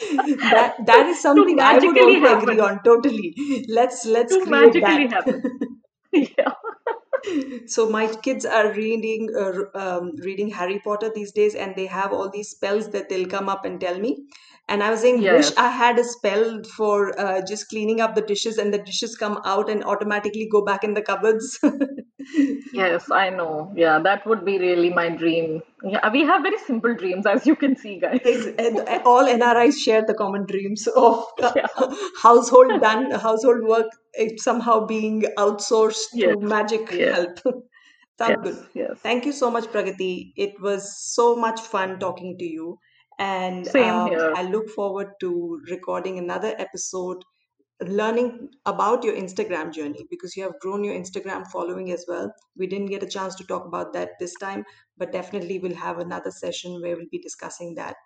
that 0.50 0.76
that 0.86 1.06
is 1.06 1.20
something 1.20 1.60
I 1.60 1.78
would 1.78 1.98
also 1.98 2.38
agree 2.38 2.60
on. 2.60 2.82
Totally. 2.82 3.34
Let's 3.68 4.04
let's 4.06 4.36
to 4.36 4.40
create 4.40 4.74
magically 4.74 5.06
that. 5.08 5.12
happen. 5.12 5.80
yeah. 6.12 6.52
So 7.66 7.88
my 7.88 8.06
kids 8.06 8.44
are 8.44 8.72
reading 8.72 9.28
uh, 9.36 9.78
um, 9.78 10.12
reading 10.16 10.50
Harry 10.50 10.80
Potter 10.84 11.10
these 11.14 11.32
days, 11.32 11.54
and 11.54 11.74
they 11.76 11.86
have 11.86 12.12
all 12.12 12.30
these 12.30 12.50
spells 12.50 12.90
that 12.90 13.08
they'll 13.08 13.28
come 13.28 13.48
up 13.48 13.64
and 13.64 13.80
tell 13.80 13.98
me. 13.98 14.26
And 14.68 14.82
I 14.82 14.90
was 14.90 15.00
saying, 15.00 15.28
wish 15.30 15.54
I 15.56 15.68
had 15.68 15.98
a 15.98 16.04
spell 16.04 16.62
for 16.76 17.18
uh, 17.20 17.42
just 17.46 17.68
cleaning 17.68 18.00
up 18.00 18.14
the 18.14 18.22
dishes, 18.22 18.58
and 18.58 18.72
the 18.72 18.78
dishes 18.78 19.16
come 19.16 19.40
out 19.44 19.68
and 19.68 19.84
automatically 19.84 20.48
go 20.50 20.64
back 20.64 20.84
in 20.84 20.94
the 20.94 21.02
cupboards. 21.02 21.58
Yes, 22.72 23.10
I 23.10 23.30
know. 23.30 23.72
Yeah, 23.76 23.98
that 24.00 24.26
would 24.26 24.44
be 24.44 24.58
really 24.58 24.90
my 24.90 25.08
dream. 25.08 25.62
Yeah, 25.84 26.10
we 26.10 26.22
have 26.22 26.42
very 26.42 26.58
simple 26.58 26.94
dreams, 26.94 27.26
as 27.26 27.46
you 27.46 27.54
can 27.56 27.76
see, 27.76 28.00
guys. 28.00 28.20
All 29.04 29.26
NRIs 29.28 29.78
share 29.78 30.04
the 30.04 30.14
common 30.14 30.46
dreams 30.46 30.86
of 30.88 31.24
Yeah. 31.56 31.66
household 32.22 32.80
done, 32.80 33.10
household 33.12 33.62
work 33.64 33.86
eh, 34.16 34.30
somehow 34.38 34.86
being 34.86 35.22
outsourced 35.38 36.06
Yes. 36.12 36.30
through 36.30 36.40
magic 36.40 36.90
Yes. 36.92 37.16
help. 37.16 37.38
Sounds 38.18 38.40
good. 38.42 38.56
Yes. 38.56 38.68
Yes. 38.74 38.98
Thank 39.02 39.26
you 39.26 39.32
so 39.32 39.50
much, 39.50 39.64
Pragati. 39.66 40.32
It 40.36 40.54
was 40.60 40.96
so 41.14 41.36
much 41.36 41.60
fun 41.60 41.98
talking 41.98 42.36
to 42.38 42.44
you. 42.44 42.78
And 43.18 43.66
Same 43.68 43.94
um, 43.94 44.08
here. 44.08 44.32
I 44.34 44.42
look 44.42 44.68
forward 44.70 45.12
to 45.20 45.60
recording 45.70 46.18
another 46.18 46.54
episode, 46.58 47.22
learning 47.88 48.50
about 48.66 49.04
your 49.04 49.14
Instagram 49.14 49.72
journey 49.72 50.06
because 50.10 50.36
you 50.36 50.42
have 50.42 50.58
grown 50.60 50.84
your 50.84 50.94
Instagram 50.94 51.46
following 51.46 51.90
as 51.92 52.04
well. 52.08 52.32
We 52.56 52.66
didn't 52.66 52.86
get 52.86 53.02
a 53.02 53.08
chance 53.08 53.34
to 53.36 53.44
talk 53.44 53.66
about 53.66 53.92
that 53.92 54.10
this 54.20 54.34
time, 54.34 54.64
but 54.96 55.12
definitely 55.12 55.58
we'll 55.58 55.74
have 55.74 55.98
another 55.98 56.30
session 56.30 56.80
where 56.80 56.96
we'll 56.96 57.06
be 57.10 57.18
discussing 57.18 57.74
that. 57.76 57.96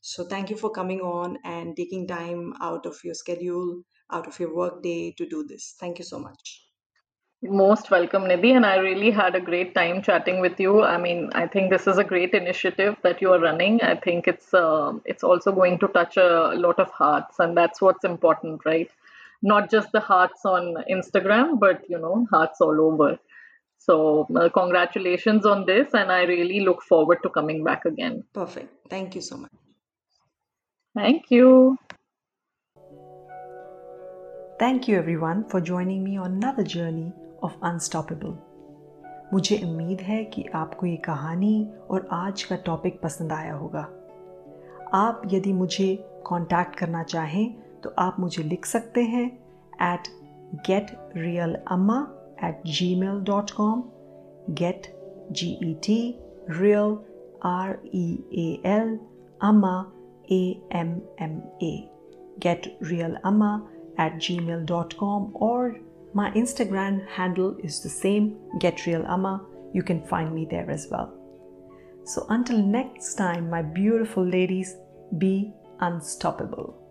So 0.00 0.24
thank 0.24 0.50
you 0.50 0.56
for 0.56 0.70
coming 0.70 1.00
on 1.00 1.38
and 1.44 1.76
taking 1.76 2.06
time 2.06 2.52
out 2.60 2.84
of 2.84 2.98
your 3.04 3.14
schedule, 3.14 3.82
out 4.10 4.26
of 4.26 4.38
your 4.38 4.54
work 4.54 4.82
day 4.82 5.12
to 5.12 5.26
do 5.26 5.44
this. 5.44 5.76
Thank 5.80 5.98
you 5.98 6.04
so 6.04 6.18
much. 6.18 6.64
Most 7.42 7.90
welcome, 7.90 8.22
Nidhi, 8.24 8.56
and 8.56 8.64
I 8.64 8.76
really 8.76 9.10
had 9.10 9.34
a 9.34 9.40
great 9.40 9.74
time 9.74 10.00
chatting 10.00 10.40
with 10.40 10.58
you. 10.58 10.82
I 10.82 10.96
mean, 10.96 11.30
I 11.34 11.46
think 11.46 11.70
this 11.70 11.86
is 11.86 11.98
a 11.98 12.04
great 12.04 12.32
initiative 12.32 12.96
that 13.02 13.20
you 13.20 13.32
are 13.32 13.38
running. 13.38 13.82
I 13.82 13.96
think 13.96 14.26
it's 14.26 14.54
uh, 14.54 14.94
it's 15.04 15.22
also 15.22 15.52
going 15.52 15.78
to 15.80 15.88
touch 15.88 16.16
a 16.16 16.54
lot 16.54 16.78
of 16.78 16.90
hearts, 16.90 17.40
and 17.40 17.54
that's 17.54 17.82
what's 17.82 18.04
important, 18.04 18.64
right? 18.64 18.90
Not 19.52 19.70
just 19.70 19.92
the 19.92 20.00
hearts 20.00 20.44
on 20.44 20.76
Instagram, 20.90 21.60
but 21.60 21.88
you 21.88 21.98
know, 21.98 22.26
hearts 22.30 22.60
all 22.60 22.80
over. 22.80 23.18
So, 23.78 24.26
uh, 24.34 24.48
congratulations 24.48 25.44
on 25.44 25.66
this, 25.66 25.92
and 25.92 26.10
I 26.10 26.22
really 26.22 26.60
look 26.60 26.82
forward 26.82 27.18
to 27.22 27.28
coming 27.28 27.62
back 27.64 27.84
again. 27.84 28.22
Perfect. 28.32 28.70
Thank 28.88 29.14
you 29.14 29.20
so 29.20 29.36
much. 29.36 29.50
Thank 30.94 31.30
you. 31.30 31.76
Thank 34.58 34.88
you 34.88 34.96
everyone 34.96 35.44
for 35.48 35.60
joining 35.60 36.02
me 36.04 36.16
on 36.16 36.42
another 36.42 36.62
journey 36.62 37.12
of 37.42 37.56
Unstoppable. 37.62 38.34
मुझे 39.32 39.58
उम्मीद 39.64 40.00
है 40.00 40.24
कि 40.24 40.44
आपको 40.54 40.86
ये 40.86 40.96
कहानी 40.96 41.54
और 41.90 42.08
आज 42.12 42.42
का 42.42 42.56
टॉपिक 42.56 43.00
पसंद 43.02 43.32
आया 43.32 43.54
होगा 43.54 43.82
आप 44.94 45.22
यदि 45.32 45.52
मुझे 45.52 45.94
कांटेक्ट 46.26 46.78
करना 46.78 47.02
चाहें 47.02 47.63
तो 47.83 47.91
आप 47.97 48.19
मुझे 48.19 48.43
लिख 48.43 48.65
सकते 48.65 49.01
हैं 49.01 49.49
at 49.81 50.09
getrealamma 50.69 51.99
at 52.47 52.55
gmail.com 52.67 53.81
get 54.61 54.89
g 55.31 55.47
e 55.67 55.73
t 55.87 56.13
real 56.61 56.95
r 57.43 57.77
e 57.93 58.05
a 58.43 58.47
l 58.65 58.89
amma 59.49 59.75
a 60.31 60.41
m 60.71 60.89
m 61.19 61.35
a 61.63 61.73
getrealamma 62.45 63.51
at 63.97 64.17
gmail.com 64.25 65.29
or 65.49 65.61
my 66.15 66.27
instagram 66.41 66.99
handle 67.17 67.55
is 67.69 67.79
the 67.85 67.93
same 67.95 68.27
getrealamma 68.63 69.37
you 69.73 69.83
can 69.91 70.01
find 70.11 70.33
me 70.33 70.47
there 70.49 70.69
as 70.71 70.87
well 70.91 71.09
so 72.03 72.25
until 72.29 72.57
next 72.57 73.15
time 73.15 73.49
my 73.49 73.61
beautiful 73.61 74.25
ladies 74.25 74.77
be 75.17 75.53
unstoppable 75.79 76.82